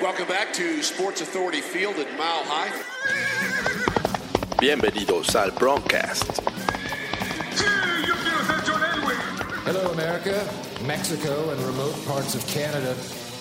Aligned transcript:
Welcome 0.00 0.28
back 0.28 0.54
to 0.54 0.82
Sports 0.82 1.20
Authority 1.20 1.60
Field 1.60 1.96
at 1.96 2.08
Mile 2.16 2.42
High. 2.46 2.72
Bienvenidos 4.58 5.34
al 5.34 5.50
Broncast. 5.50 6.40
Hello, 9.66 9.92
America, 9.92 10.48
Mexico, 10.86 11.50
and 11.50 11.60
remote 11.60 11.94
parts 12.06 12.34
of 12.34 12.46
Canada. 12.46 12.96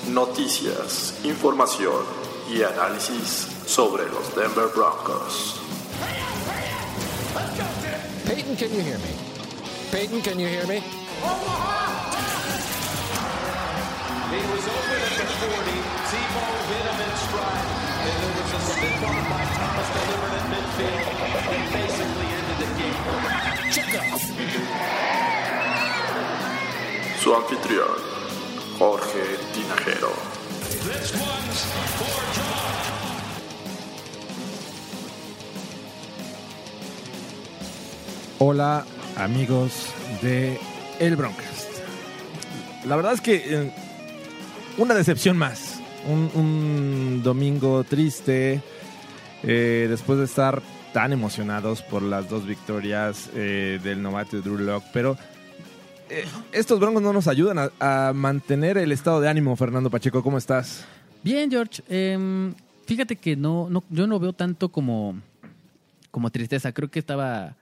Noticias, 0.09 1.23
información 1.23 2.03
y 2.51 2.61
análisis 2.61 3.47
sobre 3.65 4.03
los 4.11 4.35
Denver 4.35 4.67
Broncos. 4.75 5.61
Peyton, 8.25 8.57
can 8.57 8.73
you 8.73 8.81
hear 8.81 8.97
me? 8.97 9.15
Peyton, 9.91 10.21
can 10.21 10.37
you 10.37 10.47
hear 10.47 10.67
me? 10.67 10.81
He 14.29 14.41
was 14.51 14.67
open 14.67 15.01
at 15.01 15.17
the 15.17 15.25
40. 15.25 15.88
Su 27.21 27.35
anfitrión, 27.35 27.85
Jorge 28.77 29.23
Tinajero. 29.53 30.13
This 30.85 31.11
for 31.11 32.23
Josh. 32.33 32.89
Hola 38.41 38.85
amigos 39.17 39.87
de 40.21 40.57
El 40.99 41.17
Broncast. 41.17 41.67
La 42.85 42.95
verdad 42.95 43.13
es 43.13 43.21
que 43.21 43.43
eh, 43.45 43.73
una 44.77 44.93
decepción 44.93 45.37
más. 45.37 45.68
Un, 46.07 47.21
domingo 47.23 47.83
triste. 47.83 48.61
eh, 49.43 49.87
después 49.89 50.19
de 50.19 50.25
estar 50.25 50.61
tan 50.93 51.13
emocionados 51.13 51.81
por 51.81 52.01
las 52.01 52.29
dos 52.29 52.45
victorias 52.45 53.29
eh, 53.35 53.79
del 53.83 54.01
novato 54.01 54.41
Drew 54.41 54.57
Lock. 54.57 54.83
Pero 54.91 55.17
eh, 56.09 56.25
estos 56.51 56.79
Broncos 56.79 57.01
no 57.01 57.13
nos 57.13 57.27
ayudan 57.27 57.59
a, 57.79 58.07
a 58.09 58.13
mantener 58.13 58.77
el 58.77 58.91
estado 58.91 59.21
de 59.21 59.29
ánimo. 59.29 59.55
Fernando 59.55 59.89
Pacheco, 59.89 60.23
¿cómo 60.23 60.37
estás? 60.37 60.85
Bien, 61.23 61.49
George. 61.49 61.83
Em, 61.89 62.53
fíjate 62.85 63.15
que 63.15 63.35
no, 63.35 63.69
no, 63.69 63.83
yo 63.89 64.07
no 64.07 64.19
veo 64.19 64.33
tanto 64.33 64.69
como, 64.69 65.15
como 66.11 66.29
tristeza. 66.31 66.71
Creo 66.71 66.89
que 66.89 66.99
estaba 66.99 67.55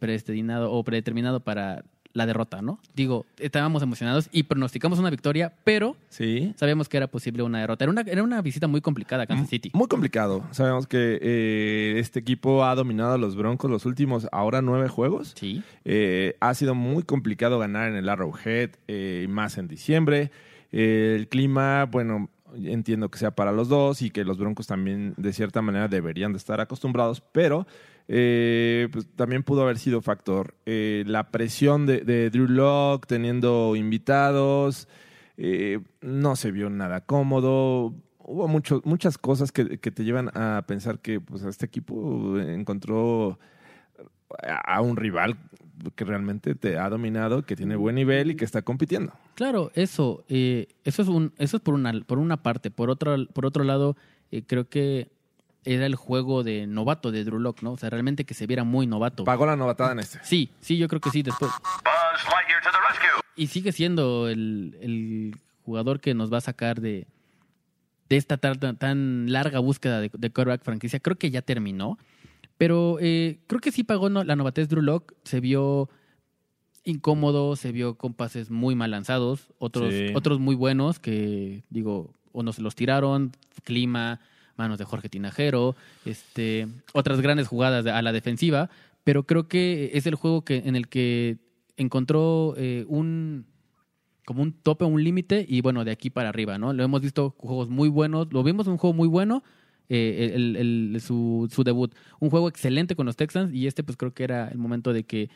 predestinado 0.00 0.72
o 0.72 0.82
predeterminado 0.82 1.38
para 1.38 1.84
la 2.18 2.26
derrota, 2.26 2.60
¿no? 2.60 2.78
Digo, 2.94 3.24
estábamos 3.38 3.82
emocionados 3.82 4.28
y 4.32 4.42
pronosticamos 4.42 4.98
una 4.98 5.08
victoria, 5.08 5.54
pero 5.64 5.96
Sí. 6.10 6.52
sabíamos 6.56 6.88
que 6.88 6.98
era 6.98 7.06
posible 7.06 7.42
una 7.42 7.60
derrota. 7.60 7.84
Era 7.84 7.92
una, 7.92 8.00
era 8.02 8.22
una 8.22 8.42
visita 8.42 8.66
muy 8.68 8.80
complicada 8.82 9.22
a 9.22 9.26
Kansas 9.26 9.48
City. 9.48 9.70
Muy 9.72 9.88
complicado. 9.88 10.44
Sabemos 10.50 10.86
que 10.86 11.18
eh, 11.22 11.94
este 11.98 12.18
equipo 12.20 12.64
ha 12.64 12.74
dominado 12.74 13.14
a 13.14 13.18
los 13.18 13.36
Broncos 13.36 13.70
los 13.70 13.86
últimos 13.86 14.28
ahora 14.32 14.60
nueve 14.60 14.88
juegos. 14.88 15.32
Sí. 15.36 15.62
Eh, 15.84 16.36
ha 16.40 16.52
sido 16.54 16.74
muy 16.74 17.02
complicado 17.04 17.58
ganar 17.58 17.88
en 17.88 17.96
el 17.96 18.08
Arrowhead, 18.08 18.70
eh, 18.88 19.22
y 19.24 19.28
más 19.28 19.56
en 19.58 19.68
diciembre. 19.68 20.30
Eh, 20.72 21.14
el 21.18 21.28
clima, 21.28 21.86
bueno, 21.86 22.28
entiendo 22.54 23.10
que 23.10 23.18
sea 23.18 23.30
para 23.30 23.52
los 23.52 23.68
dos 23.68 24.02
y 24.02 24.10
que 24.10 24.24
los 24.24 24.38
Broncos 24.38 24.66
también 24.66 25.14
de 25.16 25.32
cierta 25.32 25.62
manera 25.62 25.88
deberían 25.88 26.32
de 26.32 26.38
estar 26.38 26.60
acostumbrados, 26.60 27.20
pero 27.20 27.66
eh, 28.08 28.88
pues, 28.92 29.06
también 29.14 29.42
pudo 29.42 29.62
haber 29.62 29.78
sido 29.78 30.00
factor. 30.00 30.54
Eh, 30.66 31.04
la 31.06 31.30
presión 31.30 31.86
de, 31.86 32.30
Drew 32.30 32.48
Lock 32.48 33.06
teniendo 33.06 33.76
invitados, 33.76 34.88
eh, 35.36 35.80
no 36.00 36.36
se 36.36 36.50
vio 36.50 36.70
nada 36.70 37.02
cómodo. 37.02 37.94
Hubo 38.18 38.48
mucho, 38.48 38.82
muchas 38.84 39.18
cosas 39.18 39.52
que, 39.52 39.78
que 39.78 39.90
te 39.90 40.04
llevan 40.04 40.30
a 40.34 40.64
pensar 40.66 41.00
que 41.00 41.20
pues, 41.20 41.42
este 41.44 41.66
equipo 41.66 42.38
encontró 42.38 43.38
a 44.42 44.80
un 44.82 44.96
rival 44.96 45.38
que 45.94 46.04
realmente 46.04 46.54
te 46.54 46.78
ha 46.78 46.88
dominado, 46.88 47.42
que 47.42 47.56
tiene 47.56 47.76
buen 47.76 47.96
nivel 47.96 48.30
y 48.30 48.36
que 48.36 48.44
está 48.44 48.62
compitiendo. 48.62 49.12
Claro, 49.34 49.70
eso, 49.74 50.24
eh, 50.28 50.68
eso 50.84 51.02
es 51.02 51.08
un, 51.08 51.32
eso 51.38 51.56
es 51.58 51.62
por 51.62 51.74
una, 51.74 51.92
por 52.06 52.18
una 52.18 52.38
parte. 52.38 52.70
Por 52.70 52.90
otro, 52.90 53.16
por 53.32 53.46
otro 53.46 53.64
lado, 53.64 53.96
eh, 54.30 54.42
creo 54.46 54.68
que 54.68 55.08
era 55.64 55.86
el 55.86 55.96
juego 55.96 56.44
de 56.44 56.66
novato 56.66 57.10
de 57.10 57.24
Drew 57.24 57.38
Lock, 57.38 57.62
¿no? 57.62 57.72
O 57.72 57.76
sea, 57.76 57.90
realmente 57.90 58.24
que 58.24 58.34
se 58.34 58.46
viera 58.46 58.64
muy 58.64 58.86
novato. 58.86 59.24
Pagó 59.24 59.46
la 59.46 59.56
novatada 59.56 59.92
en 59.92 60.00
este. 60.00 60.18
Sí, 60.22 60.50
sí, 60.60 60.78
yo 60.78 60.88
creo 60.88 61.00
que 61.00 61.10
sí. 61.10 61.22
Después. 61.22 61.50
Y 63.36 63.48
sigue 63.48 63.72
siendo 63.72 64.28
el, 64.28 64.76
el 64.80 65.36
jugador 65.64 66.00
que 66.00 66.14
nos 66.14 66.32
va 66.32 66.38
a 66.38 66.42
sacar 66.42 66.80
de, 66.80 67.06
de 68.08 68.16
esta 68.16 68.36
tan, 68.38 68.76
tan 68.76 69.30
larga 69.30 69.58
búsqueda 69.58 70.00
de, 70.00 70.10
de 70.12 70.30
quarterback 70.30 70.62
franquicia. 70.64 71.00
Creo 71.00 71.16
que 71.16 71.30
ya 71.30 71.42
terminó. 71.42 71.98
Pero 72.58 72.98
eh, 73.00 73.38
creo 73.46 73.60
que 73.60 73.72
sí 73.72 73.84
pagó 73.84 74.10
no- 74.10 74.24
la 74.24 74.36
novatez 74.36 74.68
Drew 74.68 74.82
Lock. 74.82 75.14
Se 75.24 75.40
vio 75.40 75.88
incómodo, 76.84 77.56
se 77.56 77.72
vio 77.72 77.96
con 77.96 78.14
pases 78.14 78.50
muy 78.50 78.74
mal 78.74 78.90
lanzados, 78.90 79.48
otros, 79.58 79.92
Sí. 79.92 80.06
otros 80.14 80.38
muy 80.40 80.54
buenos 80.54 80.98
que, 80.98 81.62
digo, 81.70 82.14
o 82.32 82.42
nos 82.42 82.58
los 82.58 82.74
tiraron, 82.74 83.32
clima, 83.64 84.20
manos 84.56 84.78
de 84.78 84.84
Jorge 84.84 85.08
Tinajero, 85.08 85.76
este, 86.04 86.66
otras 86.94 87.20
grandes 87.20 87.46
jugadas 87.46 87.86
a 87.86 88.00
la 88.02 88.12
defensiva, 88.12 88.70
pero 89.04 89.24
creo 89.24 89.48
que 89.48 89.90
es 89.94 90.06
el 90.06 90.14
juego 90.14 90.44
que, 90.44 90.56
en 90.64 90.76
el 90.76 90.88
que 90.88 91.38
encontró 91.76 92.54
eh, 92.56 92.84
un 92.88 93.46
como 94.24 94.42
un 94.42 94.52
tope, 94.52 94.84
un 94.84 95.02
límite, 95.02 95.46
y 95.48 95.62
bueno, 95.62 95.86
de 95.86 95.90
aquí 95.90 96.10
para 96.10 96.28
arriba, 96.28 96.58
¿no? 96.58 96.74
Lo 96.74 96.84
hemos 96.84 97.00
visto 97.00 97.34
juegos 97.38 97.70
muy 97.70 97.88
buenos, 97.88 98.30
lo 98.30 98.42
vimos 98.42 98.66
en 98.66 98.72
un 98.72 98.78
juego 98.78 98.92
muy 98.92 99.08
bueno, 99.08 99.42
eh, 99.88 100.32
el, 100.34 100.56
el- 100.56 101.00
su, 101.00 101.48
debut. 101.64 101.94
Un 102.20 102.30
juego 102.30 102.48
excelente 102.48 102.96
con 102.96 103.06
los 103.06 103.16
Texans, 103.16 103.52
y 103.52 103.66
este 103.66 103.82
pues 103.82 103.96
creo 103.96 104.12
que 104.12 104.24
era 104.24 104.48
el 104.48 104.58
momento 104.58 104.92
de 104.92 105.04
que 105.04 105.30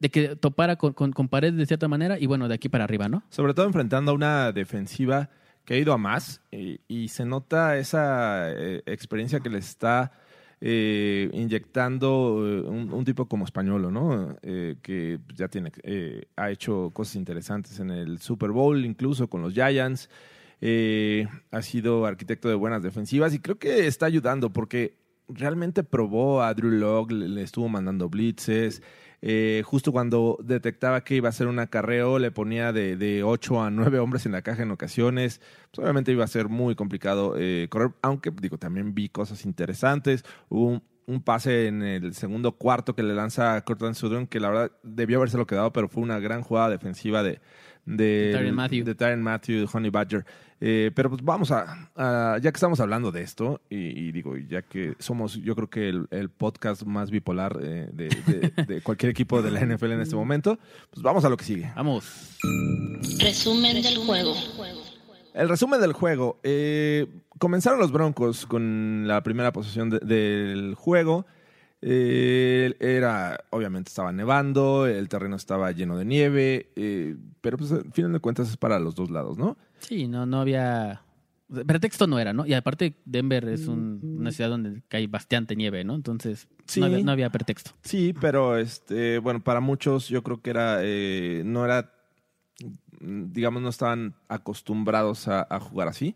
de 0.00 0.10
que 0.10 0.36
topara 0.36 0.76
con, 0.76 0.92
con, 0.92 1.28
pared 1.28 1.52
de 1.54 1.66
cierta 1.66 1.88
manera, 1.88 2.18
y 2.18 2.26
bueno, 2.26 2.48
de 2.48 2.54
aquí 2.54 2.68
para 2.68 2.84
arriba, 2.84 3.08
¿no? 3.08 3.22
Sobre 3.30 3.54
todo 3.54 3.66
enfrentando 3.66 4.10
a 4.10 4.14
una 4.14 4.52
defensiva 4.52 5.30
que 5.64 5.74
ha 5.74 5.78
ido 5.78 5.92
a 5.94 5.98
más 5.98 6.42
y, 6.50 7.08
se 7.08 7.24
nota 7.24 7.78
esa 7.78 8.50
eh, 8.50 8.82
experiencia 8.86 9.40
que 9.40 9.48
le 9.48 9.58
está 9.58 10.12
eh, 10.60 11.30
inyectando 11.32 12.42
eh, 12.46 12.60
un, 12.62 12.92
un 12.92 13.04
tipo 13.04 13.26
como 13.26 13.44
Españolo, 13.44 13.90
¿no? 13.90 14.36
Eh, 14.42 14.76
que 14.82 15.20
ya 15.34 15.48
tiene, 15.48 15.72
eh, 15.82 16.26
ha 16.36 16.50
hecho 16.50 16.90
cosas 16.92 17.16
interesantes 17.16 17.78
en 17.80 17.90
el 17.90 18.18
Super 18.18 18.50
Bowl, 18.50 18.84
incluso 18.84 19.28
con 19.28 19.42
los 19.42 19.52
Giants. 19.54 20.08
Eh, 20.66 21.28
ha 21.50 21.60
sido 21.60 22.06
arquitecto 22.06 22.48
de 22.48 22.54
buenas 22.54 22.82
defensivas 22.82 23.34
y 23.34 23.38
creo 23.38 23.58
que 23.58 23.86
está 23.86 24.06
ayudando 24.06 24.50
porque 24.50 24.96
realmente 25.28 25.84
probó 25.84 26.42
a 26.42 26.54
Drew 26.54 26.70
Lock, 26.70 27.12
le, 27.12 27.42
estuvo 27.42 27.68
mandando 27.68 28.08
blitzes. 28.08 28.82
Eh, 29.20 29.62
justo 29.66 29.92
cuando 29.92 30.38
detectaba 30.42 31.04
que 31.04 31.16
iba 31.16 31.28
a 31.28 31.32
ser 31.32 31.48
un 31.48 31.58
acarreo, 31.58 32.18
le 32.18 32.30
ponía 32.30 32.72
de, 32.72 32.96
de 32.96 33.22
8 33.22 33.62
a 33.62 33.70
9 33.70 33.98
hombres 33.98 34.24
en 34.24 34.32
la 34.32 34.40
caja 34.40 34.62
en 34.62 34.70
ocasiones. 34.70 35.42
Pues 35.70 35.84
obviamente 35.84 36.12
iba 36.12 36.24
a 36.24 36.28
ser 36.28 36.48
muy 36.48 36.74
complicado 36.74 37.34
eh, 37.38 37.66
correr, 37.68 37.90
aunque 38.00 38.30
digo, 38.30 38.56
también 38.56 38.94
vi 38.94 39.10
cosas 39.10 39.44
interesantes. 39.44 40.24
Hubo 40.48 40.80
un, 41.06 41.20
pase 41.20 41.66
en 41.66 41.82
el 41.82 42.14
segundo 42.14 42.52
cuarto 42.52 42.94
que 42.94 43.02
le 43.02 43.14
lanza 43.14 43.56
a 43.56 43.60
Cortland 43.66 43.96
Sutton, 43.96 44.26
que 44.26 44.40
la 44.40 44.48
verdad 44.48 44.72
debió 44.82 45.18
habérselo 45.18 45.46
quedado, 45.46 45.74
pero 45.74 45.88
fue 45.90 46.02
una 46.02 46.18
gran 46.20 46.40
jugada 46.40 46.70
defensiva 46.70 47.22
de, 47.22 47.42
de, 47.86 48.30
Tyrann 48.34 49.22
Mathieu. 49.22 49.60
de 49.60 49.68
Honey 49.72 49.90
Badger. 49.90 50.24
Eh, 50.60 50.90
pero 50.94 51.10
pues 51.10 51.22
vamos 51.22 51.50
a, 51.50 51.90
a- 51.94 52.38
ya 52.38 52.50
que 52.50 52.56
estamos 52.56 52.80
hablando 52.80 53.12
de 53.12 53.20
esto, 53.22 53.60
y, 53.68 53.76
y 53.76 54.12
digo, 54.12 54.36
ya 54.38 54.62
que 54.62 54.94
somos, 54.98 55.34
yo 55.34 55.54
creo 55.54 55.68
que 55.68 55.88
el, 55.90 56.06
el 56.10 56.30
podcast 56.30 56.84
más 56.84 57.10
bipolar 57.10 57.58
eh, 57.60 57.88
de, 57.92 58.08
de- 58.54 58.64
de 58.64 58.80
cualquier 58.80 59.10
equipo 59.10 59.42
de 59.42 59.50
la 59.50 59.60
NFL 59.60 59.92
en 59.92 60.00
este 60.00 60.16
momento, 60.16 60.58
pues 60.90 61.02
vamos 61.02 61.24
a 61.24 61.28
lo 61.28 61.36
que 61.36 61.44
sigue. 61.44 61.70
Vamos. 61.76 62.38
Resumen 63.20 63.82
del 63.82 63.96
juego. 63.98 64.34
El 65.34 65.48
resumen 65.48 65.80
del 65.80 65.92
juego. 65.92 66.38
eh, 66.44 67.06
comenzaron 67.38 67.78
los 67.80 67.90
Broncos 67.92 68.46
con 68.46 69.06
la 69.08 69.22
primera 69.22 69.52
posesión 69.52 69.90
de- 69.90 69.98
del 69.98 70.74
juego. 70.76 71.26
Eh, 71.86 72.74
era, 72.80 73.44
obviamente 73.50 73.90
estaba 73.90 74.10
nevando, 74.10 74.86
el 74.86 75.06
terreno 75.10 75.36
estaba 75.36 75.70
lleno 75.72 75.98
de 75.98 76.06
nieve, 76.06 76.70
eh, 76.76 77.14
pero 77.42 77.58
pues 77.58 77.72
al 77.72 77.92
final 77.92 78.10
de 78.14 78.20
cuentas 78.20 78.48
es 78.48 78.56
para 78.56 78.78
los 78.78 78.94
dos 78.94 79.10
lados, 79.10 79.36
¿no? 79.36 79.58
Sí, 79.80 80.08
no, 80.08 80.24
no 80.24 80.40
había. 80.40 81.02
Pretexto 81.66 82.06
no 82.06 82.18
era, 82.18 82.32
¿no? 82.32 82.46
Y 82.46 82.54
aparte, 82.54 82.94
Denver 83.04 83.46
es 83.50 83.68
un- 83.68 84.00
una 84.02 84.30
ciudad 84.32 84.48
donde 84.48 84.80
hay 84.90 85.06
bastante 85.06 85.54
nieve, 85.56 85.84
¿no? 85.84 85.94
Entonces, 85.94 86.48
Sí. 86.64 86.80
no, 86.80 86.86
había, 86.86 87.04
no 87.04 87.12
había 87.12 87.28
pretexto. 87.30 87.72
Sí, 87.82 88.14
pero 88.18 88.56
este, 88.56 89.18
bueno, 89.18 89.44
para 89.44 89.60
muchos 89.60 90.08
yo 90.08 90.22
creo 90.22 90.40
que 90.40 90.48
era, 90.50 90.78
eh, 90.80 91.42
no 91.44 91.66
era, 91.66 91.92
mm, 93.00 93.32
digamos, 93.32 93.62
no 93.62 93.68
estaban 93.68 94.14
acostumbrados 94.28 95.28
a, 95.28 95.46
a 95.50 95.60
jugar 95.60 95.88
así. 95.88 96.14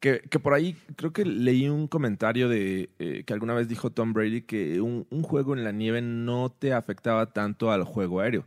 Que, 0.00 0.20
por 0.40 0.54
ahí 0.54 0.76
creo 0.94 1.12
que 1.12 1.24
leí 1.24 1.68
un 1.68 1.88
comentario 1.88 2.48
de 2.48 2.88
eh, 3.00 3.24
que 3.26 3.32
alguna 3.32 3.54
vez 3.54 3.66
dijo 3.66 3.90
Tom 3.90 4.12
Brady 4.12 4.42
que 4.42 4.80
un, 4.80 5.04
juego 5.22 5.56
en 5.56 5.64
la 5.64 5.72
nieve 5.72 6.00
no 6.02 6.50
te 6.50 6.72
afectaba 6.72 7.32
tanto 7.32 7.72
al 7.72 7.82
juego 7.82 8.20
aéreo. 8.20 8.44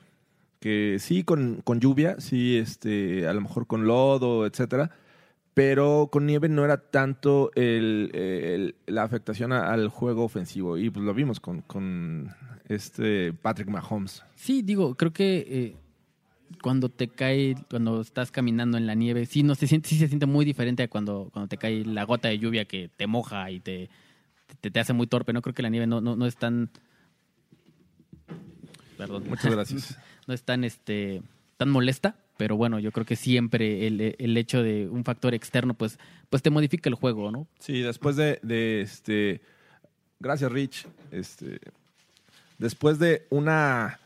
Que 0.61 0.97
sí, 0.99 1.23
con, 1.23 1.61
con 1.63 1.79
lluvia, 1.79 2.21
sí, 2.21 2.57
este, 2.57 3.27
a 3.27 3.33
lo 3.33 3.41
mejor 3.41 3.67
con 3.67 3.85
lodo, 3.85 4.45
etcétera, 4.45 4.91
pero 5.53 6.09
con 6.11 6.25
nieve 6.25 6.47
no 6.47 6.63
era 6.63 6.77
tanto 6.77 7.51
el- 7.55 8.75
la 8.85 9.03
afectación 9.03 9.51
al 9.51 9.89
juego 9.89 10.23
ofensivo. 10.23 10.77
Y 10.77 10.89
pues 10.89 11.03
lo 11.03 11.13
vimos 11.13 11.39
con, 11.39 11.61
con 11.61 12.29
este 12.69 13.33
Patrick 13.33 13.67
Mahomes. 13.67 14.23
Sí, 14.35 14.61
digo, 14.61 14.95
creo 14.95 15.11
que 15.11 15.45
eh, 15.49 15.75
cuando 16.61 16.89
te 16.89 17.07
cae, 17.07 17.55
cuando 17.69 18.01
estás 18.01 18.31
caminando 18.31 18.77
en 18.77 18.87
la 18.87 18.95
nieve, 18.95 19.25
sí, 19.25 19.43
no 19.43 19.55
se 19.55 19.67
siente, 19.67 19.89
sí 19.89 19.97
se 19.97 20.07
siente 20.07 20.25
muy 20.25 20.45
diferente 20.45 20.83
a 20.83 20.87
cuando, 20.87 21.29
cuando 21.31 21.47
te 21.47 21.57
cae 21.57 21.85
la 21.85 22.03
gota 22.03 22.27
de 22.27 22.39
lluvia 22.39 22.65
que 22.65 22.89
te 22.95 23.07
moja 23.07 23.49
y 23.51 23.59
te, 23.59 23.89
te, 24.59 24.71
te 24.71 24.79
hace 24.79 24.93
muy 24.93 25.07
torpe. 25.07 25.33
No 25.33 25.41
creo 25.41 25.53
que 25.53 25.63
la 25.63 25.69
nieve 25.69 25.87
no, 25.87 26.01
no, 26.01 26.15
no 26.15 26.25
es 26.25 26.35
tan. 26.35 26.69
Perdón. 28.97 29.25
Muchas 29.27 29.51
gracias. 29.51 29.97
no 30.27 30.33
es 30.33 30.43
tan 30.43 30.63
este 30.63 31.21
tan 31.57 31.69
molesta, 31.69 32.15
pero 32.37 32.57
bueno, 32.57 32.79
yo 32.79 32.91
creo 32.91 33.05
que 33.05 33.15
siempre 33.15 33.85
el, 33.85 34.15
el 34.17 34.35
hecho 34.35 34.63
de 34.63 34.89
un 34.89 35.03
factor 35.03 35.35
externo, 35.35 35.75
pues, 35.75 35.99
pues 36.27 36.41
te 36.41 36.49
modifica 36.49 36.89
el 36.89 36.95
juego, 36.95 37.29
¿no? 37.31 37.47
Sí, 37.59 37.81
después 37.81 38.15
de, 38.15 38.39
de 38.41 38.81
este. 38.81 39.41
Gracias, 40.19 40.51
Rich. 40.51 40.87
Este. 41.11 41.59
Después 42.57 42.97
de 42.97 43.27
una 43.29 43.99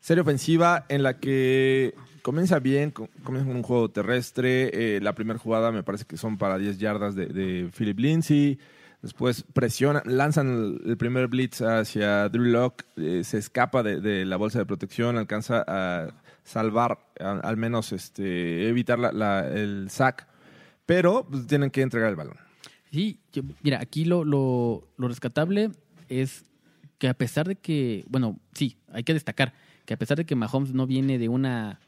serie 0.00 0.22
ofensiva 0.22 0.86
en 0.88 1.02
la 1.02 1.18
que 1.18 1.94
comienza 2.22 2.58
bien, 2.58 2.90
co- 2.90 3.08
comienza 3.22 3.48
con 3.48 3.56
un 3.56 3.62
juego 3.62 3.90
terrestre. 3.90 4.70
eh, 4.96 5.00
la 5.00 5.14
primera 5.14 5.38
jugada 5.38 5.72
me 5.72 5.82
parece 5.82 6.04
que 6.04 6.16
son 6.16 6.38
para 6.38 6.58
10 6.58 6.78
yardas 6.78 7.14
de, 7.14 7.70
Philip 7.76 7.98
Lindsay. 7.98 8.58
Después 9.02 9.44
presionan, 9.52 10.02
lanzan 10.06 10.80
el, 10.84 10.96
primer 10.96 11.28
blitz 11.28 11.62
hacia 11.62 12.28
Drew 12.28 12.44
Locke, 12.44 12.84
eh, 12.96 13.22
se 13.22 13.38
escapa 13.38 13.84
de, 13.84 14.24
la 14.24 14.36
bolsa 14.36 14.58
de 14.58 14.66
protección, 14.66 15.16
alcanza 15.16 15.64
a 15.68 16.08
salvar, 16.42 16.98
al 17.20 17.56
menos 17.56 17.92
este, 17.92 18.68
evitar 18.68 18.98
el 19.54 19.88
sack, 19.88 20.26
pero 20.84 21.24
pues, 21.30 21.46
tienen 21.46 21.70
que 21.70 21.82
entregar 21.82 22.10
el 22.10 22.16
balón. 22.16 22.36
Sí, 22.90 23.20
mira, 23.62 23.78
aquí 23.80 24.04
lo, 24.04 24.24
lo, 24.24 24.88
lo 24.96 25.06
rescatable 25.08 25.70
es 26.08 26.44
que 26.98 27.08
a 27.08 27.14
pesar 27.14 27.46
de 27.46 27.54
que, 27.54 28.04
bueno, 28.08 28.40
sí, 28.52 28.76
hay 28.92 29.04
que 29.04 29.14
destacar 29.14 29.54
que 29.88 29.94
a 29.94 29.96
pesar 29.96 30.18
de 30.18 30.26
que 30.26 30.34
Mahomes 30.36 30.74
no 30.74 30.86
viene 30.86 31.16
de 31.18 31.30
una, 31.30 31.80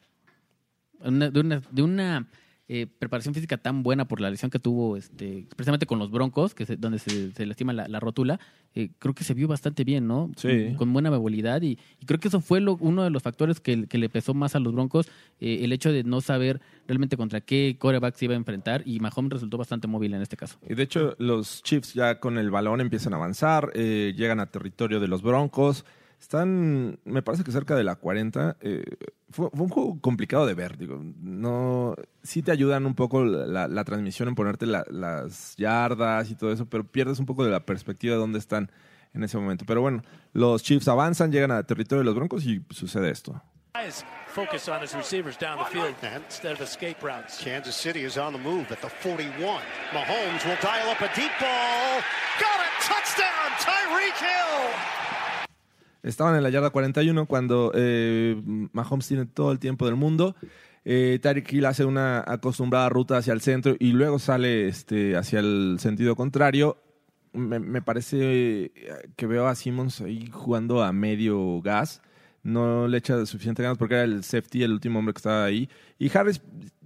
una- 1.05 1.29
de 1.31 1.41
una, 1.41 1.63
de 1.71 1.83
una 1.83 2.27
eh, 2.73 2.87
preparación 2.87 3.35
física 3.35 3.59
tan 3.59 3.83
buena 3.83 4.07
por 4.07 4.21
la 4.23 4.31
lesión 4.31 4.49
que 4.51 4.59
tuvo, 4.61 4.97
este, 4.97 5.45
precisamente 5.55 5.85
con 5.87 5.99
los 5.99 6.11
Broncos, 6.11 6.55
que 6.55 6.65
se- 6.65 6.77
donde 6.77 6.99
se, 6.99 7.33
se 7.33 7.45
lastima 7.45 7.73
la, 7.75 7.89
la 7.89 8.01
rótula, 8.01 8.41
eh, 8.75 8.89
creo 9.01 9.13
que 9.13 9.23
se 9.25 9.35
vio 9.35 9.49
bastante 9.49 9.85
bien, 9.85 10.07
¿no? 10.07 10.31
Sí. 10.37 10.73
Con 10.79 10.93
buena 10.95 11.11
movilidad 11.11 11.61
y, 11.61 11.79
y 12.01 12.07
creo 12.07 12.21
que 12.21 12.29
eso 12.29 12.41
fue 12.41 12.61
lo- 12.63 12.79
uno 12.81 13.03
de 13.03 13.11
los 13.11 13.23
factores 13.23 13.61
que, 13.61 13.87
que 13.87 13.99
le 13.99 14.09
pesó 14.09 14.33
más 14.33 14.55
a 14.55 14.61
los 14.61 14.73
Broncos, 14.73 15.09
eh, 15.41 15.59
el 15.63 15.73
hecho 15.73 15.93
de 15.93 16.05
no 16.05 16.23
saber 16.23 16.63
realmente 16.87 17.19
contra 17.19 17.43
qué 17.43 17.77
coreback 17.79 18.15
se 18.15 18.25
iba 18.25 18.33
a 18.35 18.39
enfrentar 18.39 18.83
y 18.87 18.99
Mahomes 19.01 19.33
resultó 19.33 19.59
bastante 19.59 19.87
móvil 19.89 20.15
en 20.15 20.23
este 20.23 20.37
caso. 20.39 20.59
Y 20.67 20.75
de 20.75 20.83
hecho, 20.85 21.17
los 21.19 21.63
Chiefs 21.65 21.93
ya 21.93 22.19
con 22.21 22.39
el 22.39 22.51
balón 22.51 22.81
empiezan 22.81 23.13
a 23.13 23.17
avanzar, 23.17 23.73
llegan 23.75 24.41
a 24.41 24.47
territorio 24.47 25.01
de 25.01 25.09
los 25.09 25.21
Broncos. 25.23 25.85
Están, 26.21 26.99
me 27.05 27.23
parece 27.23 27.45
que 27.45 27.51
cerca 27.53 27.75
de 27.75 27.83
la 27.85 27.97
40. 27.97 28.57
eh, 28.61 28.85
fue, 29.31 29.49
fue 29.51 29.63
un 29.63 29.69
juego 29.69 29.99
complicado 30.01 30.45
de 30.47 30.55
ver, 30.55 30.77
digo. 30.77 31.01
No, 31.21 31.95
sí 32.23 32.43
te 32.43 32.53
ayudan 32.53 32.85
un 32.87 32.95
poco 32.95 33.25
la, 33.25 33.69
la 33.69 33.85
transmisión 33.85 34.29
en 34.29 34.35
ponerte 34.35 34.67
la- 34.67 34.85
las 34.91 35.57
yardas 35.57 36.31
y 36.31 36.35
todo 36.35 36.53
eso, 36.53 36.67
pero 36.67 36.85
pierdes 36.85 37.19
un 37.21 37.27
poco 37.27 37.45
de 37.45 37.51
la 37.51 37.65
perspectiva 37.65 38.15
de 38.15 38.21
dónde 38.21 38.39
están 38.39 38.71
en 39.15 39.25
ese 39.25 39.39
momento. 39.39 39.65
Pero 39.67 39.81
bueno, 39.81 40.03
los 40.33 40.63
Chiefs 40.63 40.89
avanzan, 40.89 41.33
llegan 41.33 41.51
a 41.53 41.63
territorio 41.63 42.01
de 42.01 42.05
los 42.05 42.15
Broncos 42.15 42.45
y 42.45 42.63
sucede 42.71 43.11
esto. 43.11 43.41
Guys 43.73 44.05
focus 44.27 44.69
on 44.69 44.83
his 44.83 44.93
receivers 44.95 45.39
down 45.39 45.57
the 45.59 45.65
field 45.71 45.95
instead 46.27 46.53
of 46.53 46.61
escape 46.61 46.97
routes. 47.03 47.39
Kansas 47.43 47.75
City 47.77 48.05
is 48.05 48.19
on 48.19 48.33
the 48.33 48.39
move 48.39 48.67
at 48.71 48.81
the 48.81 48.89
41. 48.89 49.31
Mahomes 49.93 50.45
will 50.45 50.59
dial 50.61 50.91
up 50.91 51.01
a 51.01 51.09
deep 51.15 51.31
ball. 51.41 52.03
Got 52.39 52.61
it! 52.61 52.73
Touchdown, 52.83 53.51
Tyreek 53.63 54.19
Hill! 54.19 55.00
Estaban 56.03 56.35
en 56.37 56.43
la 56.43 56.51
yarda 56.51 56.71
41 56.71 57.27
cuando 57.27 57.73
eh, 57.75 58.41
Mahomes 58.73 59.07
tiene 59.07 59.27
todo 59.27 59.53
el 59.53 59.59
tiempo 59.59 59.87
del 59.87 59.97
mundo. 59.97 60.35
Eh, 60.85 61.21
Hill 61.51 61.67
hace 61.67 61.85
una 61.85 62.25
acostumbrada 62.27 62.89
ruta 62.89 63.19
hacia 63.19 63.35
el 63.35 63.43
centro 63.43 63.77
y 63.79 63.93
luego 63.93 64.19
sale 64.19 64.67
este, 64.67 65.17
hacia 65.17 65.41
el 65.41 65.77
sentido 65.79 66.17
contrario. 66.17 66.79
Me, 67.33 67.61
me 67.61 67.83
parece 67.83 68.17
eh, 68.19 68.73
que 69.17 69.27
veo 69.27 69.47
a 69.47 69.55
Simmons 69.55 70.01
ahí 70.01 70.31
jugando 70.33 70.83
a 70.83 70.93
medio 70.93 71.61
gas. 71.61 72.01
No 72.43 72.89
le 72.89 72.97
echa 72.97 73.27
suficiente 73.27 73.63
ganas 73.63 73.77
porque 73.77 73.95
era 73.97 74.05
el 74.05 74.25
safety, 74.25 74.63
el 74.63 74.73
último 74.73 74.99
hombre 74.99 75.13
que 75.13 75.19
estaba 75.19 75.45
ahí. 75.45 75.69
Y 75.99 76.17
Harris 76.17 76.41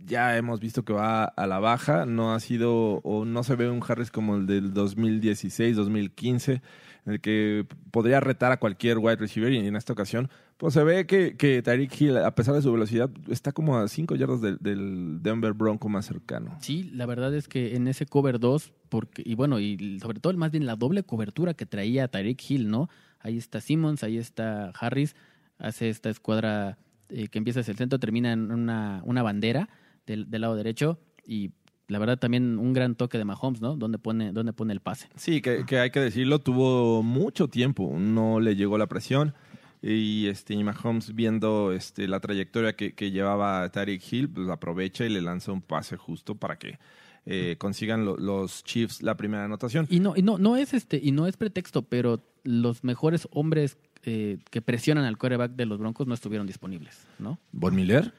ya 0.04 0.36
hemos 0.36 0.58
visto 0.58 0.84
que 0.84 0.92
va 0.92 1.24
a 1.24 1.46
la 1.46 1.60
baja. 1.60 2.04
No 2.04 2.34
ha 2.34 2.40
sido 2.40 2.96
o 3.04 3.24
no 3.24 3.44
se 3.44 3.54
ve 3.54 3.70
un 3.70 3.80
Harris 3.86 4.10
como 4.10 4.34
el 4.34 4.46
del 4.46 4.74
2016, 4.74 5.76
2015 5.76 6.60
en 7.06 7.12
el 7.12 7.20
que 7.20 7.66
podría 7.90 8.20
retar 8.20 8.52
a 8.52 8.58
cualquier 8.58 8.98
wide 8.98 9.16
receiver 9.16 9.52
y 9.52 9.58
en 9.58 9.76
esta 9.76 9.92
ocasión, 9.92 10.30
pues 10.56 10.74
se 10.74 10.84
ve 10.84 11.06
que, 11.06 11.36
que 11.36 11.62
Tyreek 11.62 12.00
Hill, 12.00 12.16
a 12.18 12.34
pesar 12.34 12.54
de 12.54 12.62
su 12.62 12.72
velocidad, 12.72 13.10
está 13.28 13.52
como 13.52 13.76
a 13.76 13.88
5 13.88 14.14
yardas 14.14 14.40
del, 14.40 15.22
Denver 15.22 15.52
Bronco 15.52 15.88
más 15.88 16.06
cercano. 16.06 16.56
Sí, 16.60 16.90
la 16.94 17.06
verdad 17.06 17.34
es 17.34 17.48
que 17.48 17.76
en 17.76 17.88
ese 17.88 18.06
cover 18.06 18.38
2, 18.38 18.72
porque, 18.88 19.22
y 19.24 19.34
bueno, 19.34 19.60
y 19.60 19.98
sobre 20.00 20.20
todo 20.20 20.32
más 20.34 20.50
bien 20.50 20.66
la 20.66 20.76
doble 20.76 21.02
cobertura 21.02 21.54
que 21.54 21.66
traía 21.66 22.08
Tyreek 22.08 22.50
Hill, 22.50 22.70
¿no? 22.70 22.88
Ahí 23.20 23.36
está 23.36 23.60
Simmons, 23.60 24.02
ahí 24.02 24.16
está 24.16 24.70
Harris, 24.70 25.16
hace 25.58 25.88
esta 25.88 26.10
escuadra 26.10 26.78
eh, 27.08 27.28
que 27.28 27.38
empieza 27.38 27.60
hacia 27.60 27.72
el 27.72 27.78
centro, 27.78 27.98
termina 27.98 28.32
en 28.32 28.50
una, 28.50 29.02
una 29.04 29.22
bandera 29.22 29.68
del, 30.06 30.30
del 30.30 30.40
lado 30.40 30.56
derecho 30.56 30.98
y 31.26 31.50
la 31.94 32.00
verdad 32.00 32.18
también 32.18 32.58
un 32.58 32.72
gran 32.72 32.96
toque 32.96 33.18
de 33.18 33.24
Mahomes, 33.24 33.60
¿no? 33.60 33.76
Donde 33.76 33.98
pone, 33.98 34.32
donde 34.32 34.52
pone 34.52 34.72
el 34.72 34.80
pase. 34.80 35.08
Sí, 35.14 35.40
que, 35.40 35.64
que 35.64 35.78
hay 35.78 35.90
que 35.90 36.00
decirlo, 36.00 36.40
tuvo 36.40 37.04
mucho 37.04 37.46
tiempo, 37.48 37.94
no 37.96 38.40
le 38.40 38.56
llegó 38.56 38.76
la 38.78 38.88
presión. 38.88 39.32
Y 39.80 40.26
este 40.28 40.54
y 40.54 40.64
Mahomes 40.64 41.14
viendo 41.14 41.70
este, 41.72 42.08
la 42.08 42.18
trayectoria 42.18 42.74
que, 42.74 42.94
que 42.94 43.10
llevaba 43.10 43.68
Tyreek 43.68 44.02
Hill, 44.12 44.28
pues 44.30 44.48
aprovecha 44.48 45.04
y 45.04 45.10
le 45.10 45.20
lanza 45.20 45.52
un 45.52 45.60
pase 45.62 45.96
justo 45.96 46.34
para 46.34 46.56
que 46.58 46.78
eh, 47.26 47.56
consigan 47.58 48.04
lo- 48.04 48.16
los 48.16 48.64
Chiefs 48.64 49.02
la 49.02 49.16
primera 49.16 49.44
anotación. 49.44 49.86
Y 49.90 50.00
no, 50.00 50.14
y 50.16 50.22
no, 50.22 50.38
no 50.38 50.56
es 50.56 50.74
este, 50.74 50.98
y 51.02 51.12
no 51.12 51.26
es 51.26 51.36
pretexto, 51.36 51.82
pero 51.82 52.22
los 52.44 52.82
mejores 52.82 53.28
hombres 53.30 53.76
eh, 54.04 54.38
que 54.50 54.60
presionan 54.62 55.04
al 55.04 55.16
quarterback 55.18 55.52
de 55.52 55.66
los 55.66 55.78
Broncos 55.78 56.06
no 56.06 56.14
estuvieron 56.14 56.46
disponibles, 56.46 57.06
¿no? 57.18 57.38
¿Von 57.52 57.74
Miller? 57.74 58.12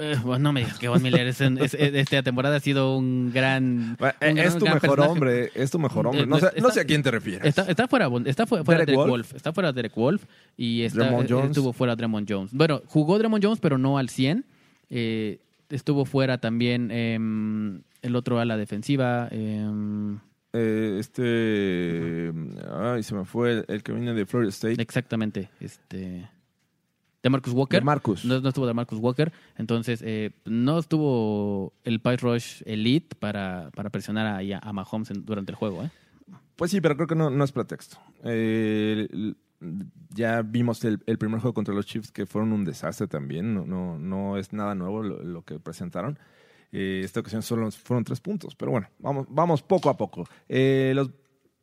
Eh, 0.00 0.16
bueno, 0.24 0.38
no 0.44 0.52
me 0.52 0.60
digas 0.60 0.78
que 0.78 0.88
Von 0.88 1.02
Miller 1.02 1.26
es, 1.26 1.40
en- 1.40 1.58
es- 1.58 1.74
es- 1.74 1.94
esta 1.94 2.22
temporada 2.22 2.56
ha 2.56 2.60
sido 2.60 2.96
un 2.96 3.30
gran. 3.32 3.96
Es 4.20 4.54
tu 4.58 4.64
gran 4.64 4.74
mejor 4.74 4.80
personaje. 4.80 5.10
hombre, 5.10 5.50
es 5.54 5.70
tu 5.70 5.78
mejor 5.78 6.06
hombre. 6.06 6.22
Eh, 6.22 6.26
No 6.26 6.38
sé, 6.38 6.48
no 6.60 6.70
sé 6.70 6.80
a 6.80 6.84
quién 6.84 7.02
te 7.02 7.10
refieres. 7.10 7.44
Está, 7.46 7.62
está 7.70 7.88
fuera, 7.88 8.08
está 8.26 8.46
fuera, 8.46 8.64
fuera 8.64 8.80
Derek 8.80 8.96
Wolf. 8.96 9.10
Wolf. 9.10 9.34
Está 9.34 9.52
fuera 9.52 9.72
Derek 9.72 9.94
Wolf 9.94 10.24
y 10.56 10.82
está, 10.82 11.10
Jones. 11.28 11.50
estuvo 11.50 11.72
fuera 11.72 11.94
Draymond 11.96 12.26
Jones. 12.30 12.52
Bueno, 12.52 12.82
jugó 12.86 13.18
Draymond 13.18 13.44
Jones, 13.44 13.60
pero 13.60 13.78
no 13.78 13.98
al 13.98 14.08
100. 14.08 14.44
Eh, 14.90 15.38
estuvo 15.70 16.04
fuera 16.04 16.38
también 16.38 16.90
em, 16.90 17.82
el 18.02 18.16
otro 18.16 18.38
ala 18.40 18.56
defensiva. 18.56 19.28
em, 19.30 20.18
Eh, 20.54 20.96
este. 20.98 22.32
Ay, 22.80 23.02
se 23.02 23.14
me 23.14 23.24
fue 23.26 23.52
el, 23.52 23.64
el 23.68 23.82
que 23.82 23.92
viene 23.92 24.14
de 24.14 24.24
Florida 24.26 24.48
State. 24.50 24.80
exactamente. 24.80 25.50
Este. 25.60 26.28
De 27.22 27.30
Marcus 27.30 27.52
Walker. 27.52 27.80
De 27.80 27.84
Marcus. 27.84 28.24
No, 28.24 28.40
no 28.40 28.48
estuvo 28.48 28.66
de 28.66 28.74
Marcus 28.74 28.98
Walker. 29.00 29.32
Entonces, 29.56 30.02
eh, 30.04 30.30
no 30.44 30.78
estuvo 30.78 31.72
el 31.84 32.00
Pice 32.00 32.16
Rush 32.18 32.62
Elite 32.64 33.16
para, 33.16 33.70
para 33.74 33.90
presionar 33.90 34.26
a, 34.26 34.58
a 34.62 34.72
Mahomes 34.72 35.10
en- 35.10 35.24
durante 35.24 35.50
el 35.52 35.56
juego. 35.56 35.82
¿eh? 35.82 35.90
Pues 36.56 36.70
sí, 36.70 36.80
pero 36.80 36.94
creo 36.96 37.08
que 37.08 37.14
no, 37.16 37.28
no 37.30 37.42
es 37.44 37.52
pretexto. 37.52 37.98
Eh, 38.24 39.08
el- 39.10 39.36
ya 40.14 40.42
vimos 40.42 40.84
el, 40.84 41.00
el 41.06 41.18
primer 41.18 41.40
juego 41.40 41.52
contra 41.54 41.74
los 41.74 41.84
Chiefs 41.86 42.12
que 42.12 42.26
fueron 42.26 42.52
un 42.52 42.64
desastre 42.64 43.08
también. 43.08 43.52
No, 43.54 43.66
no, 43.66 43.98
no 43.98 44.36
es 44.36 44.52
nada 44.52 44.76
nuevo 44.76 45.02
lo, 45.02 45.20
lo 45.24 45.42
que 45.42 45.58
presentaron. 45.58 46.16
Eh, 46.70 47.00
esta 47.02 47.18
ocasión 47.20 47.42
solo 47.42 47.68
fueron 47.72 48.04
tres 48.04 48.20
puntos. 48.20 48.54
Pero 48.54 48.70
bueno, 48.70 48.86
vamos, 49.00 49.26
vamos 49.28 49.62
poco 49.62 49.90
a 49.90 49.96
poco. 49.96 50.28
Eh, 50.48 50.92
los, 50.94 51.10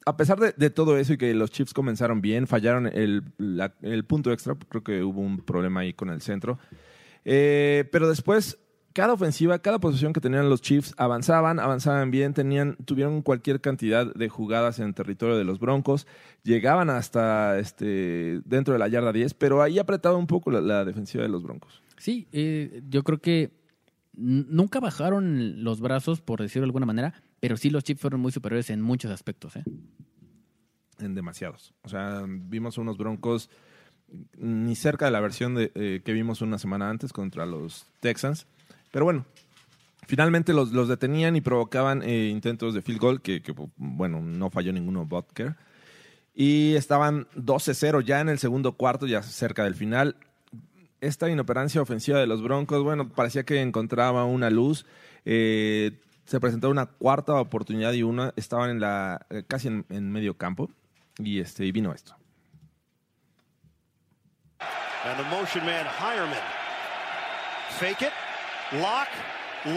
a 0.05 0.17
pesar 0.17 0.39
de, 0.39 0.69
todo 0.69 0.97
eso 0.97 1.13
y 1.13 1.17
que 1.17 1.33
los 1.33 1.49
Chiefs 1.49 1.73
comenzaron 1.73 2.21
bien, 2.21 2.45
fallaron 2.45 2.85
el, 2.87 3.23
el 3.81 4.05
punto 4.05 4.31
extra. 4.31 4.55
Creo 4.69 4.83
que 4.83 5.03
hubo 5.03 5.21
un 5.21 5.39
problema 5.39 5.81
ahí 5.81 5.93
con 5.93 6.09
el 6.09 6.21
centro. 6.21 6.59
Eh, 7.25 7.89
pero 7.91 8.07
después, 8.07 8.59
cada 8.93 9.13
ofensiva, 9.13 9.57
cada 9.59 9.79
posición 9.79 10.13
que 10.13 10.21
tenían 10.21 10.47
los 10.47 10.61
Chiefs 10.61 10.93
avanzaban, 10.97 11.59
avanzaban 11.59 12.11
bien, 12.11 12.35
tenían, 12.35 12.77
tuvieron 12.85 13.23
cualquier 13.23 13.61
cantidad 13.61 14.13
de 14.13 14.29
jugadas 14.29 14.79
en 14.79 14.93
territorio 14.93 15.35
de 15.37 15.43
los 15.43 15.59
Broncos, 15.59 16.05
llegaban 16.43 16.91
hasta 16.91 17.57
este, 17.57 18.41
dentro 18.45 18.73
de 18.73 18.79
la 18.79 18.87
yarda 18.87 19.11
10, 19.11 19.33
pero 19.33 19.63
ahí 19.63 19.79
apretaba 19.79 20.17
un 20.17 20.27
poco 20.27 20.51
la, 20.51 20.61
la 20.61 20.85
defensiva 20.85 21.23
de 21.23 21.29
los 21.29 21.41
Broncos. 21.41 21.81
Sí, 21.97 22.27
eh, 22.31 22.83
yo 22.89 23.03
creo 23.03 23.19
que 23.19 23.51
nunca 24.13 24.79
bajaron 24.79 25.63
los 25.63 25.81
brazos, 25.81 26.21
por 26.21 26.41
decirlo 26.41 26.65
de 26.65 26.69
alguna 26.69 26.85
manera, 26.85 27.24
pero 27.39 27.57
sí 27.57 27.69
los 27.69 27.83
Chiefs 27.83 28.01
fueron 28.01 28.21
muy 28.21 28.31
superiores 28.31 28.69
en 28.69 28.81
muchos 28.81 29.11
aspectos. 29.11 29.55
¿eh? 29.55 29.63
En 30.99 31.15
demasiados. 31.15 31.73
O 31.83 31.89
sea, 31.89 32.23
vimos 32.27 32.77
unos 32.77 32.97
Broncos 32.97 33.49
ni 34.37 34.75
cerca 34.75 35.05
de 35.05 35.11
la 35.11 35.19
versión 35.19 35.55
eh, 35.57 36.01
que 36.03 36.13
vimos 36.13 36.41
una 36.41 36.57
semana 36.57 36.89
antes 36.89 37.11
contra 37.11 37.45
los 37.45 37.87
Texans. 37.99 38.47
Pero 38.91 39.05
bueno, 39.05 39.25
Finalmente 40.07 40.53
los, 40.53 40.71
los 40.71 40.87
detenían 40.87 41.35
y 41.35 41.41
provocaban 41.41 42.03
eh, 42.03 42.27
intentos 42.27 42.73
de 42.73 42.81
field 42.81 42.99
goal, 42.99 43.21
que, 43.21 43.41
que, 43.41 43.53
bueno, 43.75 44.21
no 44.21 44.49
falló 44.49 44.71
ninguno 44.71 45.05
Butker. 45.05 45.55
Y 46.33 46.75
estaban 46.75 47.27
12-0 47.35 48.03
ya 48.03 48.19
en 48.19 48.29
el 48.29 48.39
segundo 48.39 48.73
cuarto, 48.73 49.07
ya 49.07 49.23
cerca 49.23 49.63
del 49.63 49.73
final. 49.73 50.17
Esta 51.01 51.29
inoperancia 51.29 51.81
ofensiva 51.81 52.19
de 52.19 52.27
los 52.27 52.43
Broncos, 52.43 52.83
bueno, 52.83 53.09
parecía 53.09 53.43
que 53.43 53.61
encontraba 53.61 54.25
una 54.25 54.49
luz. 54.49 54.85
Eh, 55.23 55.93
se 56.25 56.39
presentó 56.39 56.69
una 56.69 56.87
cuarta 56.87 57.33
oportunidad 57.35 57.93
y 57.93 58.03
una 58.03 58.33
estaban 58.35 58.69
en 58.69 58.79
la 58.79 59.25
eh, 59.29 59.43
casi 59.47 59.67
en, 59.67 59.85
en 59.89 60.11
medio 60.11 60.37
campo 60.37 60.69
y 61.17 61.39
este 61.39 61.65
y 61.65 61.71
vino 61.71 61.93
esto. 61.93 62.15
And 65.05 65.17
the 65.17 65.29
motion 65.29 65.63
man, 65.65 65.85
Hireman. 65.85 66.41
Fake 67.79 68.01
it. 68.01 68.13
Lock. 68.73 69.07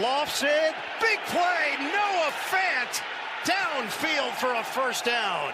Lofts 0.01 0.41
it. 0.41 0.73
Big 0.99 1.19
play. 1.29 1.77
Noah 1.79 2.31
Fant. 2.49 3.03
Downfield 3.45 4.33
for 4.33 4.53
a 4.55 4.63
first 4.63 5.05
down. 5.05 5.53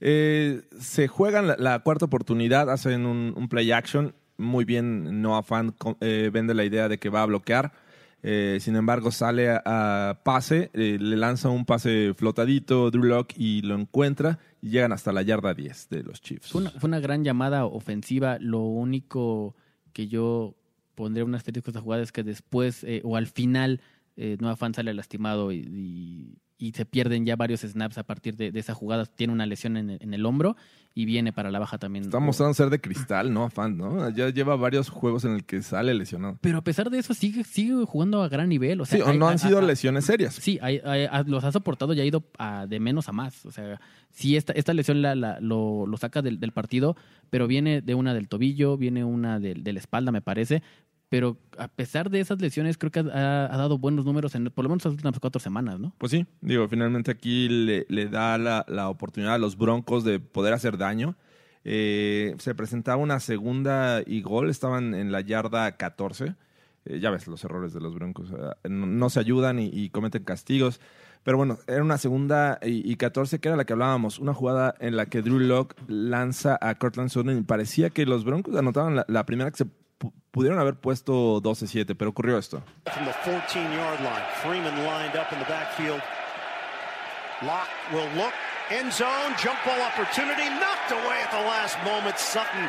Eh, 0.00 0.62
se 0.80 1.06
juegan 1.06 1.46
la, 1.46 1.56
la 1.58 1.78
cuarta 1.80 2.06
oportunidad, 2.06 2.70
hacen 2.70 3.06
un, 3.06 3.34
un 3.36 3.48
play 3.48 3.72
action. 3.72 4.14
Muy 4.38 4.64
bien, 4.64 5.22
Noah 5.22 5.42
Fan 5.42 5.74
eh, 6.00 6.30
vende 6.32 6.52
la 6.54 6.64
idea 6.64 6.88
de 6.88 6.98
que 6.98 7.08
va 7.08 7.22
a 7.22 7.26
bloquear. 7.26 7.72
Eh, 8.22 8.58
sin 8.60 8.76
embargo, 8.76 9.12
sale 9.12 9.50
a, 9.50 10.20
pase, 10.24 10.70
eh, 10.72 10.98
le 11.00 11.16
lanza 11.16 11.48
un 11.48 11.64
pase 11.64 12.12
flotadito, 12.14 12.90
Drew 12.90 13.04
Lock 13.04 13.34
y 13.36 13.62
lo 13.62 13.74
encuentra 13.76 14.38
llegan 14.60 14.92
hasta 14.92 15.12
la 15.12 15.22
yarda 15.22 15.54
10 15.54 15.88
de 15.90 16.02
los 16.02 16.20
Chiefs. 16.20 16.50
Fue 16.50 16.88
una, 16.88 17.00
gran 17.00 17.24
llamada 17.24 17.64
ofensiva. 17.66 18.38
Lo 18.40 18.60
único 18.60 19.54
que 19.92 20.08
yo 20.08 20.56
pondría 20.94 21.24
un 21.24 21.34
asterisco 21.34 21.68
a 21.68 21.72
esta 21.72 21.80
jugada 21.80 22.02
es 22.02 22.12
que 22.12 22.22
después 22.22 22.84
eh, 22.84 23.00
o 23.04 23.16
al 23.16 23.26
final 23.26 23.80
eh, 24.16 24.36
Noah 24.40 24.56
Fan 24.56 24.74
sale 24.74 24.92
lastimado 24.94 25.52
y- 25.52 26.38
y 26.58 26.72
se 26.72 26.86
pierden 26.86 27.26
ya 27.26 27.36
varios 27.36 27.60
snaps 27.60 27.98
a 27.98 28.04
partir 28.04 28.36
de, 28.36 28.50
de 28.50 28.60
esa 28.60 28.72
jugada. 28.74 29.04
Tiene 29.06 29.32
una 29.32 29.44
lesión 29.46 29.76
en 29.76 29.90
el, 29.90 29.98
en 30.00 30.14
el 30.14 30.24
hombro 30.24 30.56
y 30.94 31.04
viene 31.04 31.30
para 31.32 31.50
la 31.50 31.58
baja 31.58 31.76
también. 31.76 32.06
Está 32.06 32.18
mostrando 32.18 32.54
ser 32.54 32.70
de 32.70 32.80
cristal, 32.80 33.34
¿no? 33.34 33.50
Fan, 33.50 33.76
¿no? 33.76 34.08
Ya 34.08 34.30
lleva 34.30 34.56
varios 34.56 34.88
juegos 34.88 35.26
en 35.26 35.32
el 35.32 35.44
que 35.44 35.60
sale 35.60 35.92
lesionado. 35.92 36.38
Pero 36.40 36.56
a 36.58 36.64
pesar 36.64 36.88
de 36.88 36.98
eso 36.98 37.12
sigue, 37.12 37.44
sigue 37.44 37.84
jugando 37.84 38.22
a 38.22 38.28
gran 38.30 38.48
nivel. 38.48 38.80
O 38.80 38.86
sea, 38.86 38.96
Sí, 38.96 39.02
o 39.02 39.08
hay- 39.08 39.18
no 39.18 39.26
hay- 39.28 39.32
han 39.32 39.38
sido 39.38 39.60
lesiones 39.60 40.06
serias. 40.06 40.34
Sí, 40.36 40.58
hay- 40.62 40.80
hay- 40.84 41.04
ha- 41.04 41.22
los 41.24 41.44
ha 41.44 41.52
soportado 41.52 41.92
y 41.92 42.00
ha 42.00 42.04
ido 42.06 42.24
a- 42.38 42.66
de 42.66 42.80
menos 42.80 43.08
a 43.10 43.12
más. 43.12 43.44
O 43.44 43.50
sea, 43.50 43.78
sí, 44.10 44.36
esta, 44.36 44.54
esta 44.54 44.72
lesión 44.72 45.02
la, 45.02 45.14
la- 45.14 45.38
lo, 45.40 45.86
lo 45.86 45.96
saca 45.98 46.22
del, 46.22 46.40
del 46.40 46.52
partido, 46.52 46.96
pero 47.28 47.46
viene 47.46 47.82
de 47.82 47.94
una 47.94 48.14
del 48.14 48.28
tobillo, 48.28 48.78
viene 48.78 49.04
una 49.04 49.38
del- 49.40 49.62
de, 49.62 49.74
la 49.74 49.80
espalda, 49.80 50.10
me 50.12 50.22
parece. 50.22 50.62
Pero 51.08 51.36
a 51.56 51.68
pesar 51.68 52.10
de 52.10 52.20
esas 52.20 52.40
lesiones, 52.40 52.78
creo 52.78 52.90
que 52.90 53.00
ha, 53.00 53.48
dado 53.48 53.78
buenos 53.78 54.04
números 54.04 54.34
en 54.34 54.46
por 54.50 54.64
lo 54.64 54.70
menos 54.70 54.84
las 54.84 54.94
últimas 54.94 55.18
cuatro 55.20 55.40
semanas, 55.40 55.78
¿no? 55.78 55.92
Pues 55.98 56.10
sí, 56.10 56.26
digo, 56.40 56.68
finalmente 56.68 57.12
aquí 57.12 57.48
le, 57.48 57.86
le 57.88 58.08
da 58.08 58.38
la, 58.38 58.64
la 58.68 58.88
oportunidad 58.88 59.34
a 59.34 59.38
los 59.38 59.56
Broncos 59.56 60.04
de 60.04 60.18
poder 60.18 60.52
hacer 60.52 60.78
daño. 60.78 61.16
Eh, 61.68 62.36
se 62.38 62.54
presentaba 62.54 62.96
una 62.96 63.18
segunda 63.18 64.00
y 64.06 64.22
gol, 64.22 64.50
estaban 64.50 64.94
en 64.94 65.12
la 65.12 65.20
yarda 65.20 65.76
14. 65.76 66.34
Eh, 66.84 67.00
ya 67.00 67.10
ves 67.10 67.26
los 67.26 67.42
errores 67.44 67.72
de 67.72 67.80
los 67.80 67.94
Broncos, 67.94 68.32
no, 68.68 69.10
se 69.10 69.20
ayudan 69.20 69.58
y, 69.58 69.90
cometen 69.90 70.24
castigos. 70.24 70.80
Pero 71.22 71.38
bueno, 71.38 71.58
era 71.66 71.82
una 71.82 71.98
segunda 71.98 72.60
y, 72.62 72.88
y 72.88 72.94
14 72.94 73.40
que 73.40 73.48
era 73.48 73.56
la 73.56 73.64
que 73.64 73.72
hablábamos, 73.72 74.20
una 74.20 74.32
jugada 74.32 74.76
en 74.78 74.96
la 74.96 75.06
que 75.06 75.22
Drew 75.22 75.40
Lock 75.40 75.74
lanza 75.88 76.56
a 76.60 76.76
Cortland 76.76 77.10
Sutton 77.10 77.38
y 77.38 77.42
parecía 77.42 77.90
que 77.90 78.06
los 78.06 78.24
Broncos 78.24 78.54
anotaban 78.54 78.94
la, 78.94 79.04
la 79.08 79.26
primera 79.26 79.50
que 79.50 79.56
se 79.56 79.66
pudieron 80.30 80.58
haber 80.58 80.74
puesto 80.76 81.40
12-7, 81.40 81.94
pero 81.96 82.10
ocurrió 82.10 82.38
esto. 82.38 82.62
From 82.92 83.06
the 83.06 83.12
14-yard 83.12 84.00
line. 84.00 84.24
Freeman 84.42 84.74
lined 84.84 85.16
up 85.16 85.32
in 85.32 85.38
the 85.38 85.46
backfield. 85.46 86.00
Lock 87.42 87.68
will 87.92 88.08
look. 88.16 88.32
End 88.70 88.92
zone. 88.92 89.34
Jump 89.42 89.58
ball 89.64 89.80
opportunity. 89.80 90.48
Knocked 90.48 90.92
away 90.92 91.22
at 91.22 91.30
the 91.30 91.42
last 91.46 91.76
moment. 91.84 92.16
Sutton 92.18 92.68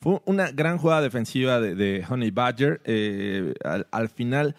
Fue 0.00 0.20
una 0.26 0.52
gran 0.52 0.78
jugada 0.78 1.02
defensiva 1.02 1.60
de, 1.60 1.74
de 1.74 2.04
Honey 2.04 2.30
Badger. 2.30 2.80
Eh, 2.84 3.54
al, 3.64 3.86
al 3.90 4.08
final 4.08 4.54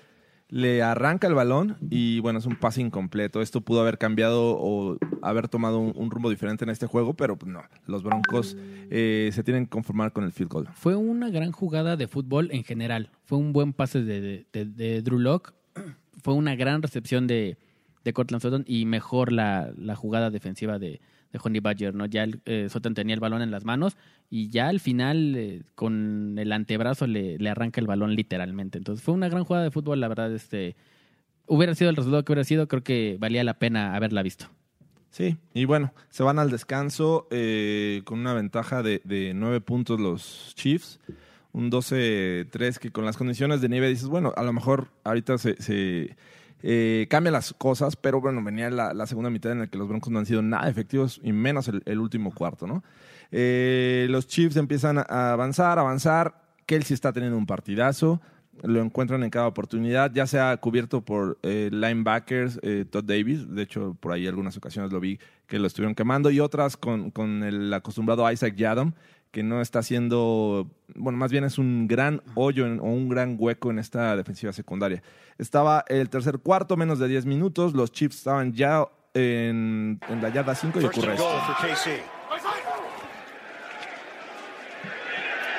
le 0.50 0.82
arranca 0.82 1.28
el 1.28 1.36
balón 1.36 1.78
y 1.90 2.20
bueno, 2.20 2.40
es 2.40 2.46
un 2.46 2.56
pase 2.56 2.82
incompleto. 2.82 3.42
Esto 3.42 3.62
pudo 3.62 3.82
haber 3.82 3.98
cambiado 3.98 4.58
o 4.60 4.98
haber 5.22 5.48
tomado 5.48 5.80
un, 5.80 6.12
rumbo 6.12 6.30
diferente 6.30 6.64
en 6.64 6.70
este 6.70 6.88
juego, 6.88 7.14
pero 7.14 7.38
pues, 7.38 7.52
no. 7.52 7.62
Los 7.86 8.04
Broncos 8.04 8.58
eh, 8.90 9.30
se 9.32 9.44
tienen 9.44 9.66
que 9.66 9.70
conformar 9.70 10.12
con 10.12 10.24
el 10.24 10.32
field 10.32 10.52
goal. 10.52 10.68
Fue 10.74 10.96
una 10.96 11.30
gran 11.30 11.52
jugada 11.52 11.96
de 11.96 12.08
fútbol 12.08 12.50
en 12.52 12.64
general. 12.64 13.12
Fue 13.26 13.38
un 13.38 13.54
buen 13.54 13.74
pase 13.74 14.04
de, 14.04 15.02
Drew 15.04 15.20
Lock. 15.20 15.54
Fue 16.22 16.34
una 16.34 16.56
gran 16.56 16.82
recepción 16.82 17.28
de, 17.28 17.58
Cortland 18.12 18.42
Sutton 18.42 18.64
y 18.68 18.86
mejor 18.86 19.32
la 19.32 19.96
jugada 19.96 20.32
defensiva 20.32 20.80
de, 20.80 21.00
de 21.32 21.40
Honey 21.42 21.60
Badger. 21.60 21.94
¿no? 21.96 22.06
Ya 22.06 22.24
el, 22.24 22.42
eh, 22.46 22.68
tenía 22.94 23.14
el 23.14 23.20
balón 23.20 23.42
en 23.42 23.52
las 23.52 23.66
manos 23.66 23.98
y 24.30 24.50
ya 24.50 24.68
al 24.68 24.80
final 24.80 25.36
eh, 25.36 25.62
con 25.76 26.38
el 26.38 26.52
antebrazo 26.52 27.08
le, 27.08 27.38
le 27.38 27.50
arranca 27.50 27.82
el 27.82 27.88
balón 27.88 28.16
literalmente. 28.16 28.78
Entonces 28.78 29.04
fue 29.04 29.14
una 29.14 29.30
gran 29.30 29.44
jugada 29.44 29.66
de 29.66 29.72
fútbol, 29.72 30.00
la 30.00 30.08
verdad. 30.08 30.34
este 30.34 30.76
Hubiera 31.48 31.74
sido 31.74 31.90
el 31.90 31.96
resultado 31.96 32.24
que 32.24 32.32
hubiera 32.32 32.44
sido, 32.44 32.68
creo 32.68 32.84
que 32.84 33.18
valía 33.20 33.44
la 33.44 33.56
pena 33.56 33.96
haberla 33.96 34.22
visto. 34.22 34.46
Sí, 35.10 35.38
y 35.56 35.66
bueno, 35.66 35.94
se 36.10 36.22
van 36.22 36.38
al 36.38 36.52
descanso 36.52 37.28
eh, 37.32 38.02
con 38.06 38.20
una 38.20 38.34
ventaja 38.34 38.84
de, 38.84 39.02
de 39.04 39.34
9 39.34 39.62
puntos 39.62 40.00
los 40.00 40.54
Chiefs. 40.56 41.00
Un 41.52 41.72
12-3 41.72 42.78
que 42.78 42.92
con 42.92 43.06
las 43.06 43.18
condiciones 43.18 43.62
de 43.62 43.70
nieve 43.70 43.90
dices, 43.90 44.08
bueno, 44.08 44.34
a 44.38 44.44
lo 44.44 44.54
mejor 44.54 44.90
ahorita 45.04 45.40
se, 45.40 45.60
se, 45.60 46.16
eh, 46.64 47.08
cambian 47.10 47.34
las 47.34 47.54
cosas, 47.54 47.96
pero 47.96 48.22
bueno, 48.22 48.44
venía 48.44 48.70
la, 48.70 49.06
segunda 49.08 49.30
mitad 49.30 49.52
en 49.52 49.60
la 49.60 49.68
que 49.68 49.78
los 49.78 49.88
Broncos 49.88 50.12
no 50.12 50.20
han 50.20 50.26
sido 50.26 50.42
nada 50.42 50.70
efectivos 50.70 51.20
y 51.24 51.32
menos 51.32 51.68
el, 51.68 51.82
el 51.86 52.00
último 52.00 52.32
cuarto, 52.32 52.68
¿no? 52.68 52.84
Eh, 53.32 54.08
los 54.10 54.28
Chiefs 54.28 54.58
empiezan 54.58 54.98
a 54.98 55.32
avanzar, 55.34 55.80
avanzar. 55.80 56.42
Kelsey 56.66 56.94
está 56.94 57.14
teniendo 57.14 57.38
un 57.38 57.46
partidazo. 57.46 58.22
Lo 58.62 58.82
encuentran 58.82 59.24
en 59.24 59.30
cada 59.30 59.48
oportunidad, 59.48 60.12
ya 60.14 60.28
sea 60.28 60.58
cubierto 60.58 61.02
por 61.02 61.40
eh, 61.44 61.70
linebackers, 61.72 62.60
eh, 62.62 62.86
Todd 62.90 63.06
Davis. 63.06 63.50
De 63.50 63.62
hecho, 63.62 63.96
por 64.00 64.12
ahí 64.12 64.28
algunas 64.28 64.58
ocasiones 64.58 64.92
lo 64.92 65.00
vi 65.00 65.18
que 65.48 65.60
lo 65.60 65.68
estuvieron 65.68 65.96
quemando. 65.96 66.30
Y 66.30 66.40
otras 66.40 66.76
con, 66.76 67.12
con 67.12 67.44
el 67.44 67.74
acostumbrado 67.74 68.30
Isaac 68.30 68.56
Yadom, 68.56 68.94
que 69.32 69.44
no 69.44 69.62
está 69.62 69.80
haciendo, 69.80 70.70
bueno, 70.96 71.18
más 71.20 71.32
bien 71.32 71.44
es 71.44 71.58
un 71.58 71.88
gran 71.88 72.22
hoyo 72.36 72.66
en- 72.66 72.80
o 72.80 72.84
un 72.86 73.10
gran 73.10 73.36
hueco 73.38 73.70
en 73.72 73.78
esta 73.80 74.16
defensiva 74.16 74.52
secundaria. 74.54 75.04
Estaba 75.38 75.86
el 75.88 76.10
tercer 76.10 76.40
cuarto, 76.40 76.76
menos 76.78 76.98
de 77.00 77.08
10 77.08 77.26
minutos. 77.26 77.74
Los 77.74 77.92
Chiefs 77.92 78.18
estaban 78.18 78.54
ya 78.54 78.86
en, 79.14 80.00
en 80.10 80.22
la 80.22 80.30
yarda 80.30 80.56
5 80.56 80.82
y 80.82 80.86
ocurre 80.86 81.14
esto. 81.14 81.24
goal 81.24 81.42
for 81.42 81.56
KC. 81.56 82.02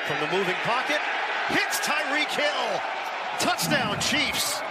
From 0.07 0.19
the 0.19 0.35
moving 0.37 0.55
pocket, 0.65 0.99
hits 1.49 1.79
Tyreek 1.81 2.27
Hill. 2.37 2.79
Touchdown, 3.39 3.97
Chiefs. 3.99 4.61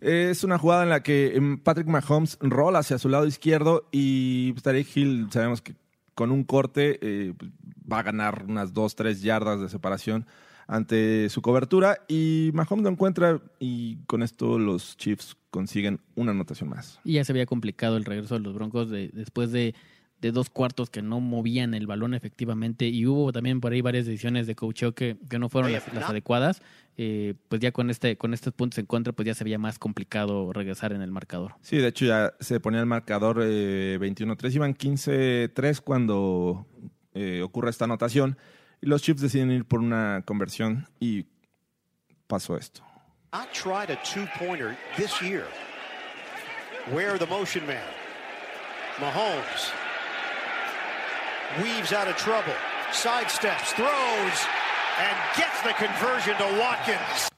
Es 0.00 0.42
una 0.42 0.58
jugada 0.58 0.82
en 0.82 0.88
la 0.88 1.02
que 1.02 1.36
em, 1.36 1.58
Patrick 1.58 1.86
Mahomes 1.86 2.36
rola 2.40 2.80
hacia 2.80 2.98
su 2.98 3.08
lado 3.08 3.24
izquierdo 3.26 3.88
y 3.92 4.52
Tarek 4.54 4.88
Hill 4.96 5.28
sabemos 5.30 5.62
que 5.62 5.74
con 6.14 6.30
un 6.30 6.44
corte 6.44 6.98
eh, 7.02 7.34
va 7.90 8.00
a 8.00 8.02
ganar 8.02 8.44
unas 8.48 8.72
2-3 8.74 9.20
yardas 9.22 9.60
de 9.60 9.68
separación 9.68 10.26
ante 10.68 11.28
su 11.28 11.42
cobertura 11.42 11.98
y 12.08 12.50
Mahomes 12.54 12.84
lo 12.84 12.90
encuentra 12.90 13.40
y 13.58 13.96
con 14.06 14.22
esto 14.22 14.58
los 14.58 14.96
Chiefs 14.96 15.36
consiguen 15.50 16.00
una 16.14 16.30
anotación 16.30 16.70
más. 16.70 16.98
Y 17.04 17.14
ya 17.14 17.24
se 17.24 17.32
había 17.32 17.46
complicado 17.46 17.96
el 17.96 18.04
regreso 18.04 18.34
de 18.34 18.40
los 18.40 18.54
Broncos 18.54 18.88
de- 18.88 19.08
después 19.12 19.52
de, 19.52 19.74
de 20.22 20.30
dos 20.30 20.50
cuartos 20.50 20.88
que 20.88 21.02
no 21.02 21.18
movían 21.20 21.74
el 21.74 21.88
balón 21.88 22.14
efectivamente 22.14 22.86
y 22.86 23.06
hubo 23.06 23.32
también 23.32 23.60
por 23.60 23.72
ahí 23.72 23.80
varias 23.80 24.06
decisiones 24.06 24.46
de 24.46 24.54
coacheo 24.54 24.94
que, 24.94 25.16
que 25.28 25.38
no 25.40 25.48
fueron 25.48 25.72
las, 25.72 25.92
las 25.92 26.08
adecuadas. 26.08 26.62
Eh, 26.96 27.34
pues 27.48 27.60
ya 27.60 27.72
con 27.72 27.90
este 27.90 28.16
con 28.18 28.34
estos 28.34 28.52
puntos 28.52 28.78
en 28.78 28.84
contra 28.86 29.14
pues 29.14 29.26
ya 29.26 29.34
se 29.34 29.44
veía 29.44 29.58
más 29.58 29.78
complicado 29.78 30.52
regresar 30.52 30.92
en 30.92 31.02
el 31.02 31.10
marcador. 31.10 31.56
Sí, 31.60 31.78
de 31.78 31.88
hecho 31.88 32.04
ya 32.04 32.34
se 32.38 32.60
ponía 32.60 32.80
el 32.80 32.86
marcador 32.86 33.40
eh, 33.42 33.98
21-3, 34.00 34.54
iban 34.54 34.74
15-3 34.74 35.80
cuando 35.80 36.66
eh, 37.14 37.42
ocurre 37.42 37.70
esta 37.70 37.86
anotación 37.86 38.38
y 38.80 38.86
los 38.86 39.02
Chiefs 39.02 39.22
deciden 39.22 39.50
ir 39.50 39.64
por 39.64 39.80
una 39.80 40.22
conversión 40.24 40.86
y 41.00 41.26
pasó 42.28 42.56
esto. 42.56 42.82
I 43.32 43.46
tried 43.52 43.90
a 43.90 43.96
two-pointer 44.04 44.76
this 44.96 45.20
year. 45.20 45.46
Where 46.92 47.18
the 47.18 47.26
motion 47.26 47.66
man? 47.66 47.82
Mahomes 49.00 49.72
weaves 51.60 51.92
out 51.92 52.08
of 52.08 52.16
trouble, 52.16 52.54
sidesteps, 52.92 53.74
throws, 53.74 54.38
and 54.98 55.16
gets 55.36 55.60
the 55.62 55.74
conversion 55.74 56.36
to 56.38 56.44
Watkins. 56.60 57.28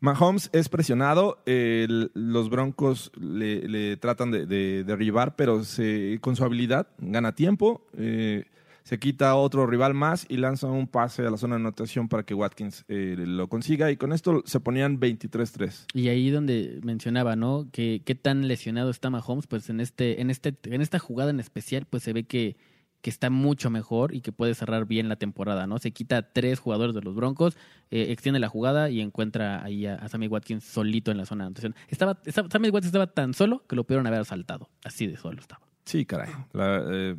Mahomes 0.00 0.50
es 0.52 0.68
presionado, 0.68 1.38
los 1.46 2.50
Broncos 2.50 3.10
le, 3.18 3.66
le 3.68 3.96
tratan 3.96 4.30
de, 4.30 4.44
de 4.44 4.84
derribar, 4.84 5.34
pero 5.34 5.64
se- 5.64 6.18
con 6.20 6.36
su 6.36 6.44
habilidad 6.44 6.88
gana 6.98 7.34
tiempo, 7.34 7.86
eh, 7.96 8.44
se 8.82 8.98
quita 8.98 9.34
otro 9.36 9.66
rival 9.66 9.94
más 9.94 10.26
y 10.28 10.36
lanza 10.36 10.66
un 10.66 10.88
pase 10.88 11.22
a 11.26 11.30
la 11.30 11.38
zona 11.38 11.54
de 11.54 11.62
anotación 11.62 12.10
para 12.10 12.22
que 12.24 12.34
Watkins 12.34 12.84
eh, 12.88 13.14
lo 13.16 13.48
consiga 13.48 13.90
y 13.90 13.96
con 13.96 14.12
esto 14.12 14.42
se 14.44 14.60
ponían 14.60 15.00
23-3. 15.00 15.86
Y 15.94 16.08
ahí 16.08 16.28
donde 16.28 16.80
mencionaba, 16.82 17.34
¿no? 17.34 17.66
Que 17.72 18.02
qué 18.04 18.14
tan 18.14 18.46
lesionado 18.46 18.90
está 18.90 19.08
Mahomes, 19.08 19.46
pues 19.46 19.70
en 19.70 19.80
este, 19.80 20.20
en 20.20 20.28
este, 20.28 20.54
en 20.64 20.82
esta 20.82 20.98
jugada 20.98 21.30
en 21.30 21.40
especial, 21.40 21.86
pues 21.88 22.02
se 22.02 22.12
ve 22.12 22.24
que, 22.24 22.56
que 23.04 23.10
está 23.10 23.28
mucho 23.28 23.68
mejor 23.68 24.14
y 24.14 24.22
que 24.22 24.32
puede 24.32 24.54
cerrar 24.54 24.86
bien 24.86 25.10
la 25.10 25.16
temporada, 25.16 25.66
¿no? 25.66 25.78
Se 25.78 25.90
quita 25.90 26.16
a 26.16 26.22
tres 26.22 26.58
jugadores 26.58 26.94
de 26.94 27.02
los 27.02 27.14
Broncos, 27.14 27.54
eh, 27.90 28.06
extiende 28.08 28.40
la 28.40 28.48
jugada 28.48 28.88
y 28.88 29.02
encuentra 29.02 29.62
ahí 29.62 29.84
a, 29.86 29.96
a 29.96 30.08
Sammy 30.08 30.26
Watkins 30.26 30.64
solito 30.64 31.10
en 31.10 31.18
la 31.18 31.26
zona 31.26 31.44
de 31.44 31.48
anotación. 31.48 31.74
Estaba, 31.88 32.16
estaba- 32.24 32.48
Sammy 32.50 32.70
Watkins 32.70 32.86
estaba 32.86 33.06
tan 33.06 33.34
solo 33.34 33.62
que 33.68 33.76
lo 33.76 33.84
pudieron 33.84 34.06
haber 34.06 34.20
asaltado. 34.20 34.70
Así 34.84 35.06
de 35.06 35.18
solo 35.18 35.38
estaba. 35.38 35.60
Sí, 35.84 36.06
caray. 36.06 36.30
La- 36.54 36.82
eh, 36.90 37.14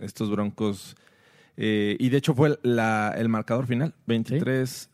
estos 0.00 0.28
Broncos. 0.28 0.96
eh, 1.56 1.96
y 2.00 2.08
de 2.08 2.16
hecho 2.16 2.34
fue 2.34 2.58
la- 2.64 3.14
el 3.16 3.28
marcador 3.28 3.68
final: 3.68 3.94
23-3. 4.08 4.90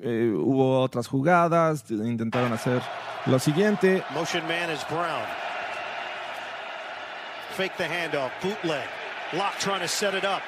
eh, 0.00 0.32
hubo 0.34 0.80
otras 0.80 1.06
jugadas, 1.06 1.88
intentaron 1.88 2.52
hacer 2.52 2.82
lo 3.26 3.38
siguiente. 3.38 4.02
Motion 4.12 4.42
man 4.48 4.72
is 4.74 4.84
Brown. 4.90 5.22
Fake 7.56 7.76
the 7.76 7.84
handoff, 7.84 8.32
bootleg. 8.42 8.99
Locke 9.32 9.58
trying 9.60 9.80
to 9.80 9.88
set 9.88 10.14
it 10.14 10.24
up. 10.24 10.42